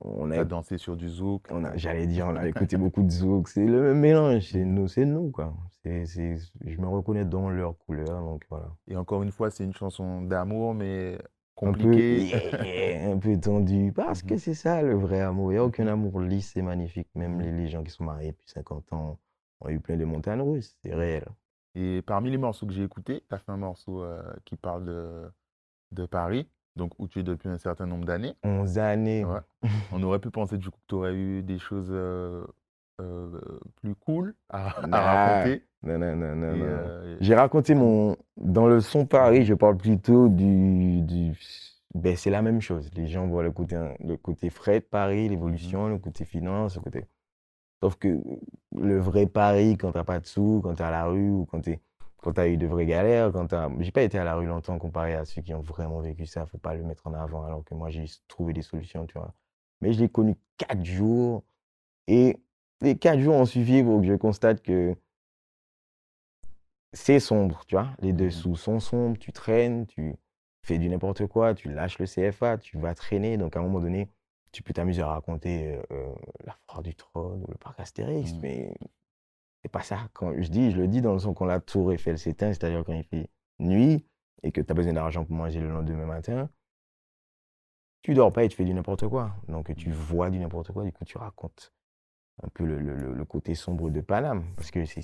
On 0.00 0.28
t'as 0.30 0.40
a, 0.40 0.44
dansé 0.44 0.78
sur 0.78 0.96
du 0.96 1.08
zouk 1.08 1.46
on 1.52 1.62
a, 1.62 1.76
j'allais 1.76 2.08
dire, 2.08 2.26
on 2.28 2.34
a 2.34 2.48
écouté 2.48 2.76
beaucoup 2.76 3.04
de 3.04 3.08
zouk. 3.08 3.48
C'est 3.48 3.64
le 3.64 3.80
même 3.82 4.00
mélange, 4.00 4.50
c'est 4.50 4.64
nous, 4.64 4.88
c'est 4.88 5.04
nous, 5.04 5.30
quoi. 5.30 5.54
C'est, 5.84 6.06
c'est, 6.06 6.38
je 6.64 6.76
me 6.80 6.88
reconnais 6.88 7.24
dans 7.24 7.50
leurs 7.50 7.78
couleurs, 7.78 8.20
donc 8.24 8.42
voilà. 8.50 8.66
Et 8.88 8.96
encore 8.96 9.22
une 9.22 9.30
fois, 9.30 9.52
c'est 9.52 9.62
une 9.62 9.74
chanson 9.74 10.22
d'amour, 10.22 10.74
mais 10.74 11.14
Un 11.62 11.72
peu, 11.72 11.84
compliquée. 11.84 12.24
yeah, 12.64 13.12
un 13.12 13.18
peu 13.18 13.38
tendu, 13.38 13.92
parce 13.94 14.22
que 14.24 14.38
c'est 14.38 14.54
ça 14.54 14.82
le 14.82 14.96
vrai 14.96 15.20
amour. 15.20 15.52
Il 15.52 15.54
n'y 15.54 15.60
a 15.60 15.64
aucun 15.64 15.86
amour 15.86 16.18
lisse, 16.18 16.50
c'est 16.54 16.62
magnifique. 16.62 17.06
Même 17.14 17.40
les, 17.40 17.52
les 17.52 17.68
gens 17.68 17.84
qui 17.84 17.92
sont 17.92 18.02
mariés 18.02 18.32
depuis 18.32 18.50
50 18.50 18.92
ans 18.92 19.20
ont 19.60 19.68
eu 19.68 19.80
plein 19.80 19.96
de 19.96 20.04
montagnes 20.04 20.42
russes, 20.42 20.76
c'est 20.82 20.94
réel. 20.94 21.24
Et 21.74 22.02
parmi 22.02 22.30
les 22.30 22.38
morceaux 22.38 22.66
que 22.66 22.72
j'ai 22.72 22.84
écoutés, 22.84 23.22
tu 23.28 23.34
as 23.34 23.38
fait 23.38 23.52
un 23.52 23.58
morceau 23.58 24.02
euh, 24.02 24.22
qui 24.44 24.56
parle 24.56 24.86
de, 24.86 25.30
de 25.92 26.06
Paris, 26.06 26.48
donc 26.74 26.92
où 26.98 27.06
tu 27.06 27.20
es 27.20 27.22
depuis 27.22 27.50
un 27.50 27.58
certain 27.58 27.86
nombre 27.86 28.06
d'années. 28.06 28.34
11 28.44 28.78
années. 28.78 29.24
Ouais. 29.24 29.40
On 29.92 30.02
aurait 30.02 30.18
pu 30.18 30.30
penser 30.30 30.56
du 30.56 30.70
coup 30.70 30.78
que 30.78 30.86
tu 30.88 30.94
aurais 30.94 31.14
eu 31.14 31.42
des 31.42 31.58
choses 31.58 31.90
euh, 31.90 32.46
euh, 33.02 33.40
plus 33.82 33.94
cool 33.94 34.34
à, 34.48 34.68
raconter. 34.90 35.64
Non, 35.82 35.98
non, 35.98 36.16
non, 36.16 36.34
non, 36.34 37.16
J'ai 37.20 37.34
raconté 37.34 37.74
mon. 37.74 38.16
Dans 38.38 38.66
le 38.66 38.80
son 38.80 39.04
Paris, 39.04 39.44
je 39.44 39.54
parle 39.54 39.76
plutôt 39.76 40.28
du. 40.28 41.02
du... 41.02 41.32
Ben, 41.94 42.16
c'est 42.16 42.30
la 42.30 42.42
même 42.42 42.60
chose. 42.60 42.90
Les 42.94 43.06
gens 43.06 43.26
voient 43.26 43.42
le 43.42 43.52
côté, 43.52 43.76
le 44.00 44.16
côté 44.16 44.50
frais 44.50 44.80
de 44.80 44.84
Paris, 44.84 45.28
l'évolution, 45.28 45.88
le 45.88 45.98
côté 45.98 46.24
finance, 46.24 46.76
le 46.76 46.82
côté. 46.82 47.04
Sauf 47.82 47.96
que 47.96 48.20
le 48.74 48.98
vrai 48.98 49.26
Paris, 49.26 49.76
quand 49.78 49.92
t'as 49.92 50.04
pas 50.04 50.20
de 50.20 50.26
sous, 50.26 50.60
quand 50.62 50.74
t'es 50.74 50.84
à 50.84 50.90
la 50.90 51.06
rue, 51.06 51.30
ou 51.30 51.46
quand 51.46 51.60
t'es. 51.60 51.80
Quand 52.22 52.32
t'as 52.32 52.48
eu 52.48 52.56
de 52.56 52.66
vraies 52.66 52.86
galères, 52.86 53.30
quand 53.32 53.46
t'as. 53.48 53.70
J'ai 53.80 53.92
pas 53.92 54.02
été 54.02 54.18
à 54.18 54.24
la 54.24 54.34
rue 54.34 54.46
longtemps 54.46 54.78
comparé 54.78 55.14
à 55.14 55.24
ceux 55.24 55.42
qui 55.42 55.54
ont 55.54 55.60
vraiment 55.60 56.00
vécu 56.00 56.26
ça. 56.26 56.46
Faut 56.46 56.58
pas 56.58 56.74
le 56.74 56.82
mettre 56.82 57.06
en 57.06 57.14
avant, 57.14 57.44
alors 57.44 57.64
que 57.64 57.74
moi, 57.74 57.90
j'ai 57.90 58.06
trouvé 58.28 58.52
des 58.52 58.62
solutions, 58.62 59.06
tu 59.06 59.14
vois. 59.18 59.34
Mais 59.80 59.92
je 59.92 60.00
l'ai 60.00 60.08
connu 60.08 60.36
quatre 60.56 60.84
jours. 60.84 61.44
Et 62.08 62.40
les 62.80 62.96
quatre 62.98 63.20
jours 63.20 63.34
ont 63.36 63.46
suffi 63.46 63.82
pour 63.82 64.00
que 64.00 64.06
je 64.06 64.14
constate 64.14 64.62
que 64.62 64.96
c'est 66.92 67.20
sombre, 67.20 67.64
tu 67.66 67.76
vois. 67.76 67.90
Les 68.00 68.12
dessous 68.12 68.56
sont 68.56 68.80
sombres, 68.80 69.18
tu 69.18 69.32
traînes, 69.32 69.86
tu 69.86 70.16
fais 70.62 70.78
du 70.78 70.88
n'importe 70.88 71.26
quoi, 71.26 71.54
tu 71.54 71.72
lâches 71.72 71.98
le 71.98 72.06
CFA, 72.06 72.58
tu 72.58 72.78
vas 72.78 72.94
traîner. 72.94 73.36
Donc 73.36 73.56
à 73.56 73.60
un 73.60 73.62
moment 73.62 73.80
donné, 73.80 74.08
tu 74.52 74.62
peux 74.62 74.72
t'amuser 74.72 75.02
à 75.02 75.08
raconter 75.08 75.76
euh, 75.76 75.82
euh, 75.92 76.14
la 76.44 76.56
foire 76.66 76.82
du 76.82 76.94
trône 76.94 77.42
ou 77.42 77.50
le 77.50 77.58
parc 77.58 77.78
Astérix, 77.80 78.32
Mhm. 78.34 78.40
mais 78.42 78.74
c'est 79.62 79.70
pas 79.70 79.82
ça. 79.82 80.08
Quand 80.14 80.32
je 80.40 80.48
dis, 80.48 80.70
je 80.70 80.76
le 80.76 80.88
dis 80.88 81.00
dans 81.02 81.12
le 81.12 81.18
son 81.18 81.34
quand 81.34 81.44
la 81.44 81.60
tour 81.60 81.92
Eiffel 81.92 82.18
s'éteint, 82.18 82.52
c'est-à-dire 82.52 82.84
quand 82.84 82.92
il 82.94 83.04
fait 83.04 83.28
nuit 83.58 84.06
et 84.42 84.52
que 84.52 84.60
tu 84.60 84.70
as 84.70 84.74
besoin 84.74 84.92
d'argent 84.92 85.24
pour 85.24 85.34
manger 85.36 85.60
le 85.60 85.68
lendemain 85.70 86.06
matin, 86.06 86.48
tu 88.02 88.14
dors 88.14 88.32
pas 88.32 88.44
et 88.44 88.48
tu 88.48 88.56
fais 88.56 88.64
du 88.64 88.72
n'importe 88.74 89.08
quoi. 89.08 89.34
Donc 89.48 89.74
tu 89.74 89.90
vois 89.90 90.30
du 90.30 90.38
n'importe 90.38 90.72
quoi, 90.72 90.84
du 90.84 90.92
coup 90.92 91.04
tu 91.04 91.18
racontes 91.18 91.72
un 92.42 92.48
peu 92.48 92.64
le, 92.64 92.78
le- 92.78 93.24
côté 93.24 93.54
sombre 93.54 93.90
de 93.90 94.00
Paname. 94.00 94.44
Parce 94.56 94.70
que 94.70 94.84
c'est- 94.84 95.00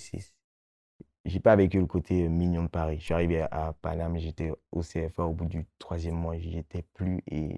j'ai 1.24 1.40
pas 1.40 1.54
vécu 1.56 1.78
le 1.78 1.86
côté 1.86 2.28
mignon 2.28 2.64
de 2.64 2.68
Paris. 2.68 2.98
Je 2.98 3.04
suis 3.04 3.14
arrivé 3.14 3.42
à, 3.50 3.74
Paname, 3.80 4.18
j'étais 4.18 4.52
au 4.72 4.80
CFA 4.82 5.24
au 5.24 5.32
bout 5.32 5.46
du 5.46 5.66
troisième 5.78 6.16
mois, 6.16 6.36
j'y 6.38 6.58
étais 6.58 6.82
plus 6.94 7.22
et 7.30 7.56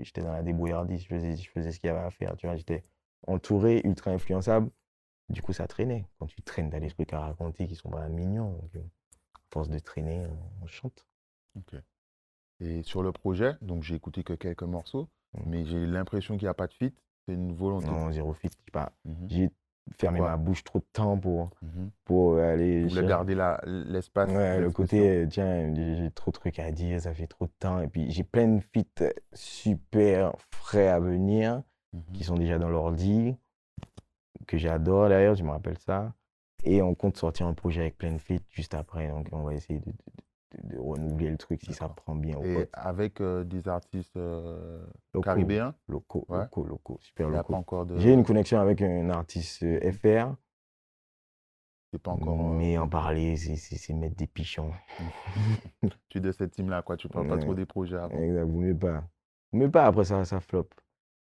j'étais 0.00 0.22
dans 0.22 0.32
la 0.32 0.42
débrouillardise, 0.42 1.02
je 1.02 1.08
faisais, 1.08 1.36
je 1.36 1.50
faisais 1.50 1.72
ce 1.72 1.78
qu'il 1.78 1.88
y 1.88 1.90
avait 1.90 2.04
à 2.04 2.10
faire. 2.10 2.36
Tu 2.36 2.46
vois, 2.46 2.56
j'étais 2.56 2.82
entouré, 3.26 3.80
ultra 3.84 4.10
influençable. 4.10 4.70
Du 5.28 5.42
coup, 5.42 5.52
ça 5.52 5.66
traînait. 5.66 6.06
Quand 6.18 6.26
tu 6.26 6.40
traînes, 6.42 6.70
t'as 6.70 6.80
des 6.80 6.88
trucs 6.90 7.12
à 7.12 7.20
raconter 7.20 7.66
qui 7.66 7.76
sont 7.76 7.90
pas 7.90 8.08
mignons. 8.08 8.52
Donc, 8.52 8.76
euh, 8.76 8.80
à 9.34 9.40
force 9.52 9.68
de 9.68 9.78
traîner, 9.78 10.26
on 10.62 10.66
chante. 10.66 11.06
Ok. 11.56 11.74
Et 12.60 12.82
sur 12.82 13.02
le 13.02 13.12
projet, 13.12 13.54
donc 13.60 13.82
j'ai 13.82 13.94
écouté 13.94 14.24
que 14.24 14.32
quelques 14.32 14.62
morceaux, 14.64 15.08
Mhm. 15.34 15.42
mais 15.46 15.64
j'ai 15.66 15.86
l'impression 15.86 16.36
qu'il 16.36 16.46
n'y 16.46 16.50
a 16.50 16.54
pas 16.54 16.66
de 16.66 16.72
fit. 16.72 16.94
C'est 17.26 17.34
une 17.34 17.52
volonté. 17.54 17.86
Non, 17.86 18.10
zéro 18.10 18.32
fit. 18.32 18.48
pas-. 18.72 18.92
J'ai 19.28 19.50
Pourquoi 19.98 20.30
ma 20.30 20.36
bouche 20.36 20.64
trop 20.64 20.78
de 20.78 20.86
temps 20.92 21.18
pour, 21.18 21.50
Mhm. 21.62 21.90
pour 22.04 22.38
aller. 22.38 22.84
Vous 22.84 22.88
voulez 22.90 23.06
garder 23.06 23.34
l'espace. 23.66 24.30
Ouais, 24.30 24.60
le 24.60 24.70
côté, 24.70 25.08
euh, 25.24 25.26
tiens, 25.28 25.72
j'ai 25.74 26.10
trop 26.12 26.30
de 26.30 26.36
trucs 26.36 26.58
à 26.58 26.70
dire, 26.70 27.00
ça 27.00 27.12
fait 27.14 27.26
trop 27.26 27.46
de 27.46 27.52
temps. 27.58 27.80
Et 27.80 27.88
puis 27.88 28.10
j'ai 28.10 28.24
plein 28.24 28.46
de 28.48 28.60
feats 28.60 29.02
euh, 29.02 29.10
super 29.32 30.32
frais 30.50 30.88
à 30.88 31.00
venir 31.00 31.62
Mhm. 31.92 32.02
qui 32.12 32.24
sont 32.24 32.34
déjà 32.36 32.58
dans 32.58 32.68
l'ordi, 32.68 33.36
que 34.46 34.56
j'adore 34.58 35.08
d'ailleurs, 35.08 35.34
je 35.34 35.42
me 35.44 35.50
rappelle 35.50 35.78
ça. 35.78 36.12
Et 36.64 36.82
on 36.82 36.94
compte 36.94 37.16
sortir 37.16 37.46
un 37.46 37.54
projet 37.54 37.82
avec 37.82 37.96
plein 37.98 38.12
de 38.12 38.18
feats 38.18 38.36
juste 38.50 38.74
après. 38.74 39.08
Donc 39.08 39.28
on 39.32 39.42
va 39.42 39.54
essayer 39.54 39.78
de, 39.80 39.86
de- 39.86 39.94
de- 40.64 40.78
renouveler 40.78 41.30
le 41.30 41.36
truc 41.36 41.60
si 41.62 41.72
ça 41.72 41.88
prend 41.88 42.14
bien. 42.14 42.40
Et 42.42 42.68
avec 42.72 43.20
euh, 43.20 43.44
des 43.44 43.68
artistes 43.68 44.16
euh, 44.16 44.84
Locaux, 45.14 45.24
caribéens, 45.24 45.74
Locaux, 45.88 46.24
Ouais. 46.28 46.38
locaux, 46.38 46.64
locaux, 46.64 46.98
super 47.00 47.28
locaux. 47.28 47.52
pas 47.52 47.58
de. 47.84 47.98
J'ai 47.98 48.12
une 48.12 48.24
connexion 48.24 48.58
avec 48.60 48.82
un 48.82 49.10
artiste 49.10 49.62
euh, 49.62 49.92
FR, 49.92 50.34
C'est 51.92 52.02
pas 52.02 52.10
encore. 52.12 52.36
mais 52.36 52.76
en 52.78 52.88
parler, 52.88 53.36
c'est- 53.36 53.56
mettre 53.94 54.16
des 54.16 54.26
pichons. 54.26 54.72
Tu 56.08 56.18
es 56.18 56.20
de 56.20 56.32
cette 56.32 56.52
team-là, 56.52 56.82
quoi. 56.82 56.96
Tu 56.96 57.08
parles 57.08 57.28
pas 57.28 57.34
Ouais. 57.36 57.40
trop 57.40 57.54
des 57.54 57.66
projets 57.66 57.96
avant. 57.96 58.18
Exact, 58.18 58.44
vous 58.44 58.74
pas. 58.76 59.04
Vous 59.52 59.58
mieux 59.60 59.70
pas, 59.70 59.86
après 59.86 60.04
ça, 60.04 60.24
ça 60.24 60.40
flop. 60.40 60.68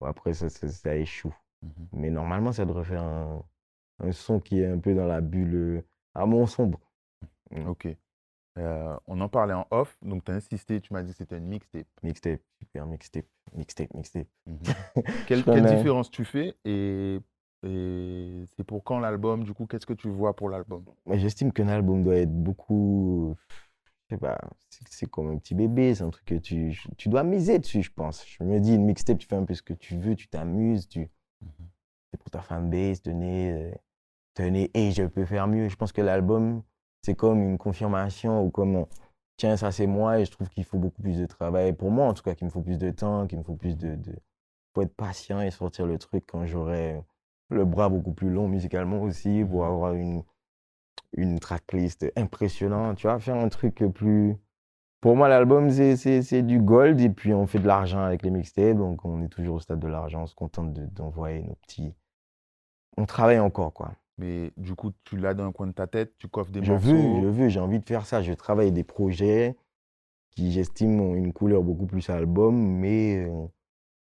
Après 0.01 0.33
ça, 0.33 0.49
ça, 0.49 0.67
ça 0.67 0.95
échoue. 0.95 1.33
Mhm. 1.61 1.87
Mais 1.93 2.09
normalement, 2.09 2.51
ça 2.51 2.65
devrait 2.65 2.83
faire 2.83 3.01
un, 3.03 3.43
un 3.99 4.11
son 4.11 4.39
qui 4.39 4.59
est 4.61 4.67
un 4.67 4.77
peu 4.79 4.93
dans 4.93 5.07
la 5.07 5.21
bulle 5.21 5.83
à 6.13 6.25
mon 6.25 6.45
sombre. 6.45 6.79
Ok. 7.65 7.87
Euh, 8.57 8.95
on 9.05 9.19
en 9.21 9.29
parlait 9.29 9.53
en 9.53 9.67
off, 9.71 9.97
donc 10.01 10.23
tu 10.25 10.31
as 10.31 10.35
insisté, 10.35 10.81
tu 10.81 10.91
m'as 10.93 11.03
dit 11.03 11.11
que 11.11 11.17
c'était 11.17 11.37
une 11.37 11.45
mixtape. 11.45 11.85
Mixtape, 12.01 12.41
super 12.59 12.85
mixtape, 12.87 13.25
mixtape, 13.55 13.93
mixtape. 13.93 14.27
Mhm. 14.47 14.57
Quelle, 15.27 15.43
quelle 15.43 15.65
différence 15.65 16.09
tu 16.09 16.25
fais 16.25 16.55
et, 16.65 17.19
et 17.63 18.43
c'est 18.55 18.63
pour 18.63 18.83
quand 18.83 18.99
l'album 18.99 19.43
Du 19.43 19.53
coup, 19.53 19.65
qu'est-ce 19.67 19.85
que 19.85 19.93
tu 19.93 20.09
vois 20.09 20.35
pour 20.35 20.49
l'album? 20.49 20.83
J'estime 21.11 21.51
qu'un 21.51 21.67
album 21.67 22.03
doit 22.03 22.15
être 22.15 22.33
beaucoup. 22.33 23.35
Je 24.09 24.15
sais 24.15 24.19
pas, 24.19 24.39
c'est 24.89 25.09
comme 25.09 25.29
un 25.31 25.37
petit 25.37 25.53
bébé, 25.53 25.93
c'est 25.93 26.03
un 26.03 26.09
truc 26.09 26.25
que 26.25 26.35
tu, 26.35 26.79
tu 26.97 27.09
dois 27.09 27.23
miser 27.23 27.59
dessus, 27.59 27.83
je 27.83 27.91
pense. 27.91 28.25
Je 28.25 28.43
me 28.43 28.59
dis, 28.59 28.73
une 28.75 28.85
mixtape, 28.85 29.17
tu 29.17 29.27
fais 29.27 29.35
un 29.35 29.43
peu 29.43 29.53
ce 29.53 29.61
que 29.61 29.73
tu 29.73 29.97
veux, 29.97 30.15
tu 30.15 30.27
t'amuses, 30.29 30.87
tu, 30.87 31.09
Mhm. 31.41 31.67
c'est 32.11 32.17
pour 32.17 32.31
ta 32.31 32.41
fanbase, 32.41 33.01
tenez, 33.01 33.51
euh, 33.51 33.71
tenez, 34.33 34.71
et 34.73 34.91
je 34.91 35.03
peux 35.03 35.25
faire 35.25 35.47
mieux. 35.47 35.67
Je 35.69 35.75
pense 35.75 35.91
que 35.91 36.01
l'album, 36.01 36.63
c'est 37.01 37.15
comme 37.15 37.41
une 37.41 37.57
confirmation 37.57 38.43
ou 38.43 38.49
comme, 38.49 38.85
tiens, 39.37 39.57
ça 39.57 39.71
c'est 39.71 39.87
moi 39.87 40.19
et 40.19 40.25
je 40.25 40.31
trouve 40.31 40.49
qu'il 40.49 40.63
faut 40.65 40.77
beaucoup 40.79 41.01
plus 41.01 41.17
de 41.19 41.25
travail. 41.25 41.73
Pour 41.73 41.91
moi, 41.91 42.05
en 42.07 42.13
tout 42.13 42.23
cas, 42.23 42.35
qu'il 42.35 42.45
me 42.45 42.51
faut 42.51 42.61
plus 42.61 42.77
de 42.77 42.91
temps, 42.91 43.27
qu'il 43.27 43.37
me 43.39 43.43
faut 43.43 43.55
plus 43.55 43.75
de. 43.77 43.95
de... 43.95 44.15
faut 44.73 44.81
être 44.81 44.95
patient 44.95 45.41
et 45.41 45.51
sortir 45.51 45.85
le 45.87 45.97
truc 45.97 46.25
quand 46.27 46.45
j'aurai 46.45 47.01
le 47.49 47.63
bras 47.65 47.89
beaucoup 47.89 48.13
plus 48.13 48.29
long 48.29 48.47
musicalement 48.49 49.01
aussi 49.01 49.43
pour 49.49 49.63
Mhm. 49.65 49.71
avoir 49.71 49.93
une, 49.93 50.23
une 51.13 51.39
tracklist 51.39 52.05
impressionnante. 52.17 52.97
Tu 52.97 53.07
vois, 53.07 53.19
faire 53.19 53.35
un 53.37 53.49
truc 53.49 53.83
plus. 53.93 54.35
Pour 55.01 55.15
moi, 55.15 55.29
l'album, 55.29 55.69
c'est- 55.69 55.95
c'est 55.95 56.21
c'est 56.23 56.41
du 56.41 56.59
gold 56.59 56.99
et 57.01 57.09
puis 57.09 57.33
on 57.33 57.47
fait 57.47 57.59
de 57.59 57.67
l'argent 57.67 57.99
avec 58.03 58.23
les 58.23 58.31
mixtapes. 58.31 58.77
Donc, 58.77 59.05
on 59.05 59.21
est 59.23 59.29
toujours 59.29 59.55
au 59.55 59.59
stade 59.59 59.79
de 59.79 59.87
l'argent. 59.87 60.23
On 60.23 60.27
se 60.27 60.35
contente 60.35 60.73
de- 60.73 60.87
d'envoyer 60.87 61.43
nos 61.43 61.55
petits. 61.55 61.93
On 62.97 63.05
travaille 63.05 63.39
encore, 63.39 63.73
quoi. 63.73 63.91
Mais 64.17 64.51
du 64.57 64.73
coup, 64.75 64.91
tu 65.03 65.17
l'as 65.17 65.33
dans 65.33 65.45
un 65.45 65.51
coin 65.51 65.67
de 65.67 65.71
ta 65.73 65.85
tête, 65.87 66.13
tu 66.17 66.27
coffres 66.27 66.51
des 66.51 66.61
Je 66.63 66.71
morceaux. 66.71 66.87
veux, 66.91 67.21
je 67.21 67.27
veux, 67.27 67.49
j'ai 67.49 67.59
envie 67.59 67.79
de 67.79 67.85
faire 67.85 68.05
ça. 68.05 68.21
Je 68.21 68.33
travaille 68.33 68.71
des 68.71 68.83
projets 68.83 69.55
qui, 70.31 70.51
j'estime, 70.51 70.99
ont 70.99 71.15
une 71.15 71.33
couleur 71.33 71.63
beaucoup 71.63 71.85
plus 71.85 72.09
album, 72.09 72.55
mais 72.55 73.27
euh, 73.27 73.45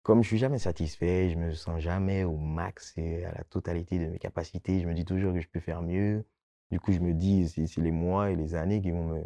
comme 0.04 0.24
je 0.24 0.28
suis 0.30 0.38
jamais 0.38 0.60
satisfait, 0.60 1.30
je 1.30 1.38
me 1.38 1.52
sens 1.54 1.80
jamais 1.82 2.24
au 2.24 2.38
max 2.38 2.94
et 2.98 3.26
à 3.26 3.34
la 3.34 3.44
totalité 3.44 4.00
de 4.00 4.06
mes 4.10 4.20
capacités. 4.20 4.80
Je 4.82 4.88
me 4.88 4.94
dis 4.94 5.06
toujours 5.06 5.34
que 5.34 5.42
je 5.42 5.50
peux 5.50 5.60
faire 5.60 5.82
mieux. 5.82 6.26
Du 6.72 6.80
coup, 6.80 6.92
je 6.92 7.00
me 7.00 7.14
dis, 7.14 7.50
c'est 7.50 7.78
les 7.82 7.92
mois 7.92 8.32
et 8.32 8.36
les 8.36 8.56
années 8.56 8.80
qui 8.82 8.92
vont 8.92 9.06
me, 9.06 9.24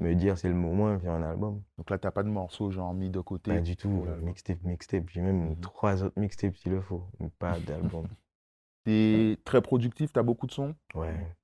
me 0.00 0.14
dire 0.14 0.36
c'est 0.38 0.48
le 0.48 0.54
moment 0.54 0.92
de 0.94 0.98
faire 0.98 1.12
un 1.12 1.22
album. 1.22 1.62
Donc 1.76 1.90
là, 1.90 1.98
tu 1.98 2.06
n'as 2.06 2.10
pas 2.10 2.22
de 2.22 2.28
morceaux 2.28 2.70
genre 2.70 2.92
mis 2.94 3.10
de 3.10 3.20
côté. 3.20 3.52
Pas 3.52 3.60
du 3.60 3.76
tout. 3.76 4.04
Mixtape, 4.22 4.62
mixtape. 4.64 5.08
J'ai 5.10 5.20
même 5.20 5.50
Mhm. 5.50 5.60
trois 5.60 6.02
autres 6.02 6.18
mixtapes 6.18 6.56
s'il 6.56 6.72
le 6.72 6.80
faut, 6.80 7.04
mais 7.20 7.30
pas 7.38 7.58
d'album. 7.60 8.06
Tu 8.88 9.32
es 9.32 9.36
très 9.44 9.60
productif, 9.60 10.12
tu 10.12 10.18
as 10.18 10.22
beaucoup 10.22 10.46
de 10.46 10.52
sons? 10.52 10.74
Ouais. 10.94 11.34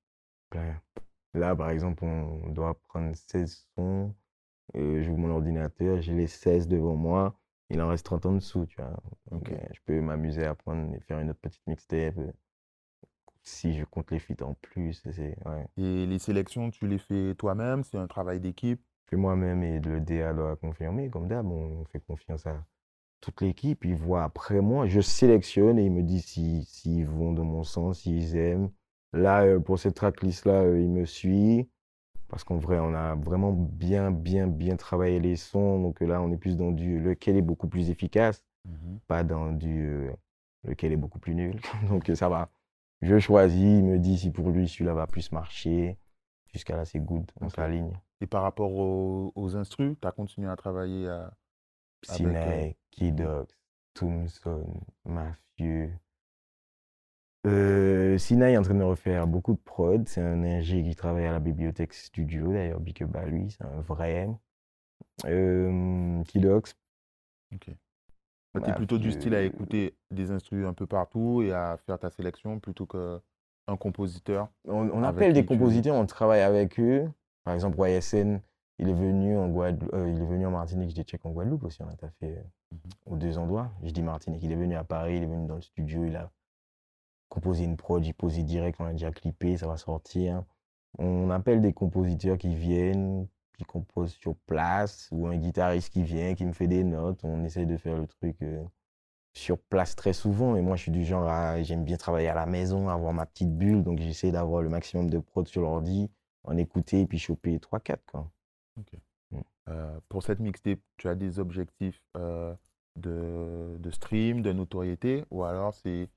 Là, 1.34 1.54
par 1.56 1.70
exemple, 1.70 2.04
on 2.04 2.48
doit 2.50 2.74
prendre 2.88 3.14
16 3.14 3.66
sons. 3.74 4.14
Euh, 4.76 5.02
J'ouvre 5.02 5.18
mon 5.18 5.30
ordinateur, 5.30 6.00
j'ai 6.00 6.14
les 6.14 6.26
16 6.26 6.68
devant 6.68 6.96
moi. 6.96 7.38
Il 7.70 7.80
en 7.82 7.88
reste 7.88 8.06
30 8.06 8.26
en 8.26 8.32
dessous, 8.34 8.66
tu 8.66 8.76
vois. 8.80 8.96
Donc, 9.30 9.50
euh, 9.50 9.58
je 9.72 9.80
peux 9.84 10.00
m'amuser 10.00 10.44
à 10.44 10.54
prendre 10.54 10.94
et 10.94 11.00
faire 11.00 11.18
une 11.20 11.30
autre 11.30 11.40
petite 11.40 11.66
mixtape. 11.66 12.18
euh, 12.18 12.32
si 13.42 13.76
je 13.76 13.84
compte 13.84 14.10
les 14.10 14.18
feats 14.18 14.42
en 14.42 14.54
plus, 14.54 15.02
c'est, 15.12 15.36
ouais. 15.46 15.66
Et 15.76 16.06
les 16.06 16.18
sélections, 16.18 16.70
tu 16.70 16.86
les 16.86 16.98
fais 16.98 17.34
toi-même, 17.34 17.84
c'est 17.84 17.98
un 17.98 18.06
travail 18.06 18.40
d'équipe? 18.40 18.80
Je 19.04 19.10
fais 19.10 19.16
moi-même 19.16 19.62
et 19.62 19.80
le 19.80 20.00
DA 20.00 20.32
doit 20.32 20.56
confirmer. 20.56 21.10
Comme 21.10 21.28
d'hab, 21.28 21.46
on 21.46 21.84
fait 21.86 22.00
confiance 22.00 22.46
à 22.46 22.64
toute 23.20 23.40
l'équipe. 23.40 23.84
Ils 23.84 23.96
voient 23.96 24.24
après 24.24 24.60
moi. 24.60 24.86
Je 24.86 25.00
sélectionne 25.00 25.78
et 25.78 25.84
ils 25.86 25.92
me 25.92 26.02
disent 26.02 26.24
s'ils 26.26 26.64
si, 26.64 27.02
vont 27.04 27.32
de 27.32 27.42
mon 27.42 27.64
sens, 27.64 28.00
s'ils 28.00 28.36
aiment. 28.36 28.70
Là, 29.12 29.44
euh, 29.44 29.60
pour 29.60 29.78
cette 29.78 29.94
tracklist-là, 29.96 30.62
euh, 30.64 30.80
il 30.80 30.90
me 30.90 31.04
suit. 31.06 31.68
Parce 32.28 32.44
qu'en 32.44 32.56
vrai, 32.56 32.78
on 32.80 32.94
a 32.94 33.14
vraiment 33.14 33.52
bien, 33.52 34.10
bien, 34.10 34.46
bien 34.48 34.76
travaillé 34.76 35.20
les 35.20 35.36
sons. 35.36 35.80
Donc 35.80 36.00
là, 36.00 36.20
on 36.22 36.30
est 36.32 36.36
plus 36.36 36.56
dans 36.56 36.72
du 36.72 37.00
lequel 37.00 37.36
est 37.36 37.42
beaucoup 37.42 37.68
plus 37.68 37.90
efficace, 37.90 38.42
Mhm. 38.66 38.98
pas 39.06 39.24
dans 39.24 39.52
du 39.52 39.88
euh, 40.08 40.12
lequel 40.64 40.92
est 40.92 40.96
beaucoup 40.96 41.18
plus 41.18 41.34
nul. 41.34 41.60
Donc 41.90 42.10
ça 42.14 42.28
va. 42.28 42.50
Je 43.02 43.18
choisis, 43.18 43.60
il 43.60 43.84
me 43.84 43.98
dit 43.98 44.18
si 44.18 44.30
pour 44.30 44.50
lui 44.50 44.68
celui-là 44.68 44.94
va 44.94 45.06
plus 45.06 45.30
marcher. 45.32 45.98
Jusqu'à 46.52 46.76
là, 46.76 46.84
c'est 46.84 47.00
good, 47.00 47.30
on 47.40 47.48
Ok. 47.48 47.52
s'aligne. 47.56 47.92
Et 48.20 48.26
par 48.26 48.42
rapport 48.42 48.72
aux, 48.72 49.32
aux 49.34 49.56
instrus, 49.56 49.96
tu 50.00 50.08
as 50.08 50.12
continué 50.12 50.48
à 50.48 50.56
travailler 50.56 51.08
à... 51.08 51.32
Sinai, 52.04 52.76
Kidox, 52.90 53.54
Tombstone, 53.94 54.80
Mafieux. 55.04 55.90
Euh, 57.46 58.16
Sinai 58.16 58.52
est 58.52 58.56
en 58.56 58.62
train 58.62 58.74
de 58.74 58.82
refaire 58.82 59.26
beaucoup 59.26 59.52
de 59.52 59.58
prod. 59.58 60.08
C'est 60.08 60.22
un 60.22 60.42
ingé 60.42 60.82
qui 60.82 60.94
travaille 60.94 61.26
à 61.26 61.32
la 61.32 61.40
bibliothèque 61.40 61.92
studio, 61.92 62.52
d'ailleurs, 62.52 62.80
big 62.80 63.02
up 63.02 63.14
à 63.16 63.26
lui, 63.26 63.50
c'est 63.50 63.64
un 63.64 63.80
vrai. 63.82 64.28
Euh, 65.26 66.22
Kidox, 66.24 66.74
Ok. 67.52 67.70
tu 68.54 68.70
es 68.70 68.74
plutôt 68.74 68.98
du 68.98 69.12
style 69.12 69.34
à 69.34 69.42
écouter 69.42 69.94
des 70.10 70.30
instrus 70.30 70.66
un 70.66 70.72
peu 70.72 70.86
partout 70.86 71.42
et 71.42 71.52
à 71.52 71.76
faire 71.86 71.98
ta 71.98 72.10
sélection 72.10 72.58
plutôt 72.60 72.86
qu'un 72.86 73.76
compositeur. 73.76 74.48
On, 74.66 74.88
on 74.90 75.02
appelle 75.02 75.32
des 75.34 75.44
compositeurs, 75.44 75.94
on 75.96 76.06
travaille 76.06 76.40
avec 76.40 76.80
eux. 76.80 77.08
Par 77.44 77.54
exemple, 77.54 77.78
YSN, 77.78 78.40
il 78.78 78.88
est 78.88 78.94
venu 78.94 79.36
en 79.36 79.48
Guadeloupe, 79.48 79.92
euh, 79.94 80.10
il 80.10 80.20
est 80.20 80.26
venu 80.26 80.46
en 80.46 80.50
Martinique, 80.50 80.90
je 80.90 80.94
dis 80.94 81.02
check 81.04 81.24
en 81.24 81.30
Guadeloupe 81.30 81.64
aussi, 81.64 81.82
on 81.82 81.88
a 81.88 82.10
fait 82.20 82.44
Mhm. 82.72 82.78
aux 83.06 83.16
deux 83.16 83.38
endroits. 83.38 83.70
Je 83.82 83.90
dis 83.90 84.02
Martinique, 84.02 84.42
il 84.42 84.50
est 84.52 84.56
venu 84.56 84.74
à 84.74 84.84
Paris, 84.84 85.16
il 85.18 85.22
est 85.22 85.26
venu 85.26 85.46
dans 85.46 85.56
le 85.56 85.62
studio, 85.62 86.04
il 86.04 86.16
a 86.16 86.30
composé 87.28 87.64
une 87.64 87.76
prod, 87.76 88.04
il 88.04 88.14
posé 88.14 88.42
direct, 88.42 88.80
on 88.80 88.84
a 88.86 88.92
déjà 88.92 89.10
clippé, 89.10 89.56
ça 89.56 89.66
va 89.66 89.76
sortir. 89.76 90.44
On 90.98 91.30
appelle 91.30 91.60
des 91.60 91.72
compositeurs 91.72 92.38
qui 92.38 92.54
viennent, 92.54 93.26
qui 93.58 93.64
composent 93.64 94.12
sur 94.14 94.36
place, 94.46 95.08
ou 95.12 95.26
un 95.26 95.36
guitariste 95.36 95.92
qui 95.92 96.02
vient, 96.02 96.34
qui 96.34 96.44
me 96.44 96.52
fait 96.52 96.68
des 96.68 96.84
notes. 96.84 97.20
On 97.24 97.44
essaie 97.44 97.66
de 97.66 97.76
faire 97.76 97.96
le 97.96 98.06
truc 98.06 98.36
euh, 98.42 98.62
sur 99.32 99.58
place 99.58 99.96
très 99.96 100.12
souvent. 100.12 100.56
Et 100.56 100.62
moi, 100.62 100.76
je 100.76 100.82
suis 100.82 100.92
du 100.92 101.04
genre 101.04 101.28
à, 101.28 101.62
j'aime 101.62 101.84
bien 101.84 101.96
travailler 101.96 102.28
à 102.28 102.34
la 102.34 102.46
maison, 102.46 102.88
avoir 102.88 103.12
ma 103.12 103.26
petite 103.26 103.56
bulle, 103.56 103.82
donc 103.82 103.98
j'essaie 104.00 104.30
d'avoir 104.32 104.62
le 104.62 104.68
maximum 104.68 105.10
de 105.10 105.18
prod 105.18 105.46
sur 105.48 105.62
l'ordi, 105.62 106.10
en 106.44 106.56
écouter 106.56 107.00
et 107.02 107.06
puis 107.06 107.18
choper 107.18 107.58
3-4, 107.58 107.98
quoi. 108.06 108.30
Euh, 109.68 109.98
pour 110.08 110.22
cette 110.22 110.40
mixtape, 110.40 110.78
tu 110.98 111.08
as 111.08 111.14
des 111.14 111.38
objectifs 111.38 112.00
euh, 112.16 112.54
de, 112.96 113.76
de 113.78 113.90
stream, 113.90 114.42
de 114.42 114.52
notoriété, 114.52 115.24
ou 115.30 115.44
alors 115.44 115.74
c'est 115.74 116.08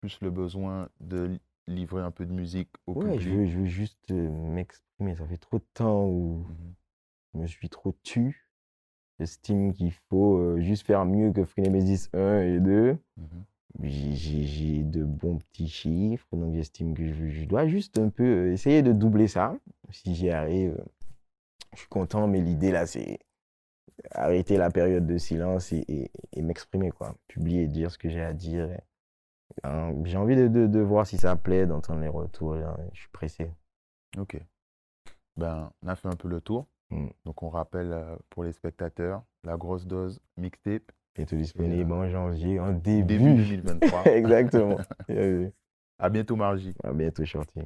plus 0.00 0.20
le 0.20 0.30
besoin 0.30 0.88
de 1.00 1.22
li- 1.24 1.40
livrer 1.68 2.02
un 2.02 2.10
peu 2.10 2.26
de 2.26 2.32
musique 2.32 2.70
au 2.86 2.94
Ouais, 2.94 3.12
je 3.18 3.30
public? 3.30 3.34
veux, 3.38 3.46
je 3.46 3.58
veux 3.60 3.66
juste 3.66 4.10
euh, 4.10 4.28
m'exprimer. 4.28 5.14
Ça 5.16 5.26
fait 5.26 5.38
trop 5.38 5.58
de 5.58 5.64
temps 5.74 6.04
où 6.06 6.44
Mhm. 6.48 6.74
je 7.34 7.38
me 7.40 7.46
suis 7.46 7.68
trop 7.68 7.94
tu. 8.02 8.46
J'estime 9.20 9.72
qu'il 9.72 9.92
faut 10.08 10.58
juste 10.60 10.86
faire 10.86 11.04
mieux 11.04 11.32
que 11.32 11.44
Free 11.44 11.62
Nemesis 11.62 12.08
1 12.12 12.40
et 12.42 12.58
2. 12.60 12.96
Mhm. 13.16 13.44
J'ai- 13.82 14.44
J'ai 14.46 14.82
de 14.82 15.04
bons 15.04 15.38
petits 15.38 15.68
chiffres, 15.68 16.26
donc 16.32 16.54
j'estime 16.54 16.94
que 16.94 17.06
je, 17.06 17.28
je 17.28 17.44
dois 17.44 17.66
juste 17.68 17.98
un 17.98 18.08
peu 18.08 18.50
essayer 18.52 18.82
de 18.82 18.92
doubler 18.92 19.28
ça. 19.28 19.54
Si 19.90 20.14
j'y 20.14 20.30
arrive, 20.30 20.76
je 21.74 21.80
suis 21.80 21.88
content, 21.88 22.26
mais 22.26 22.40
l'idée 22.40 22.70
là, 22.72 22.86
c'est 22.86 23.18
arrêter 24.12 24.56
la 24.56 24.70
période 24.70 25.06
de 25.06 25.18
silence 25.18 25.72
et, 25.72 25.84
et- 25.88 26.10
et 26.32 26.42
m'exprimer, 26.42 26.90
quoi. 26.90 27.14
Publier, 27.28 27.66
dire 27.68 27.90
ce 27.90 27.98
que 27.98 28.08
j'ai 28.08 28.22
à 28.22 28.32
dire. 28.32 28.68
Hein, 29.64 29.92
j'ai 30.04 30.16
envie 30.16 30.36
de, 30.36 30.48
de- 30.48 30.66
de 30.66 30.80
voir 30.80 31.06
si 31.06 31.18
ça 31.18 31.36
plaît, 31.36 31.66
d'entendre 31.66 32.00
les 32.00 32.08
retours. 32.08 32.54
là, 32.54 32.76
Je 32.94 33.00
suis 33.00 33.08
pressé. 33.10 33.50
Ok. 34.18 34.40
Ben, 35.36 35.70
on 35.82 35.88
a 35.88 35.96
fait 35.96 36.08
un 36.08 36.16
peu 36.16 36.28
le 36.28 36.40
tour. 36.40 36.66
Mm. 36.90 37.08
Donc, 37.24 37.42
on 37.42 37.48
rappelle 37.50 37.92
euh, 37.92 38.16
pour 38.30 38.44
les 38.44 38.52
spectateurs 38.52 39.22
la 39.44 39.56
grosse 39.56 39.86
dose 39.86 40.20
mixtape 40.36 40.90
tout 41.26 41.36
disponible 41.36 41.92
en 41.92 42.08
janvier, 42.08 42.58
en 42.60 42.72
début. 42.72 43.18
début 43.18 43.34
2023. 43.34 44.04
Exactement. 44.08 44.76
À 46.02 46.08
bientôt, 46.08 46.34
Margie. 46.34 46.72
À 46.82 46.92
bientôt, 46.94 47.24
Shorty. 47.26 47.60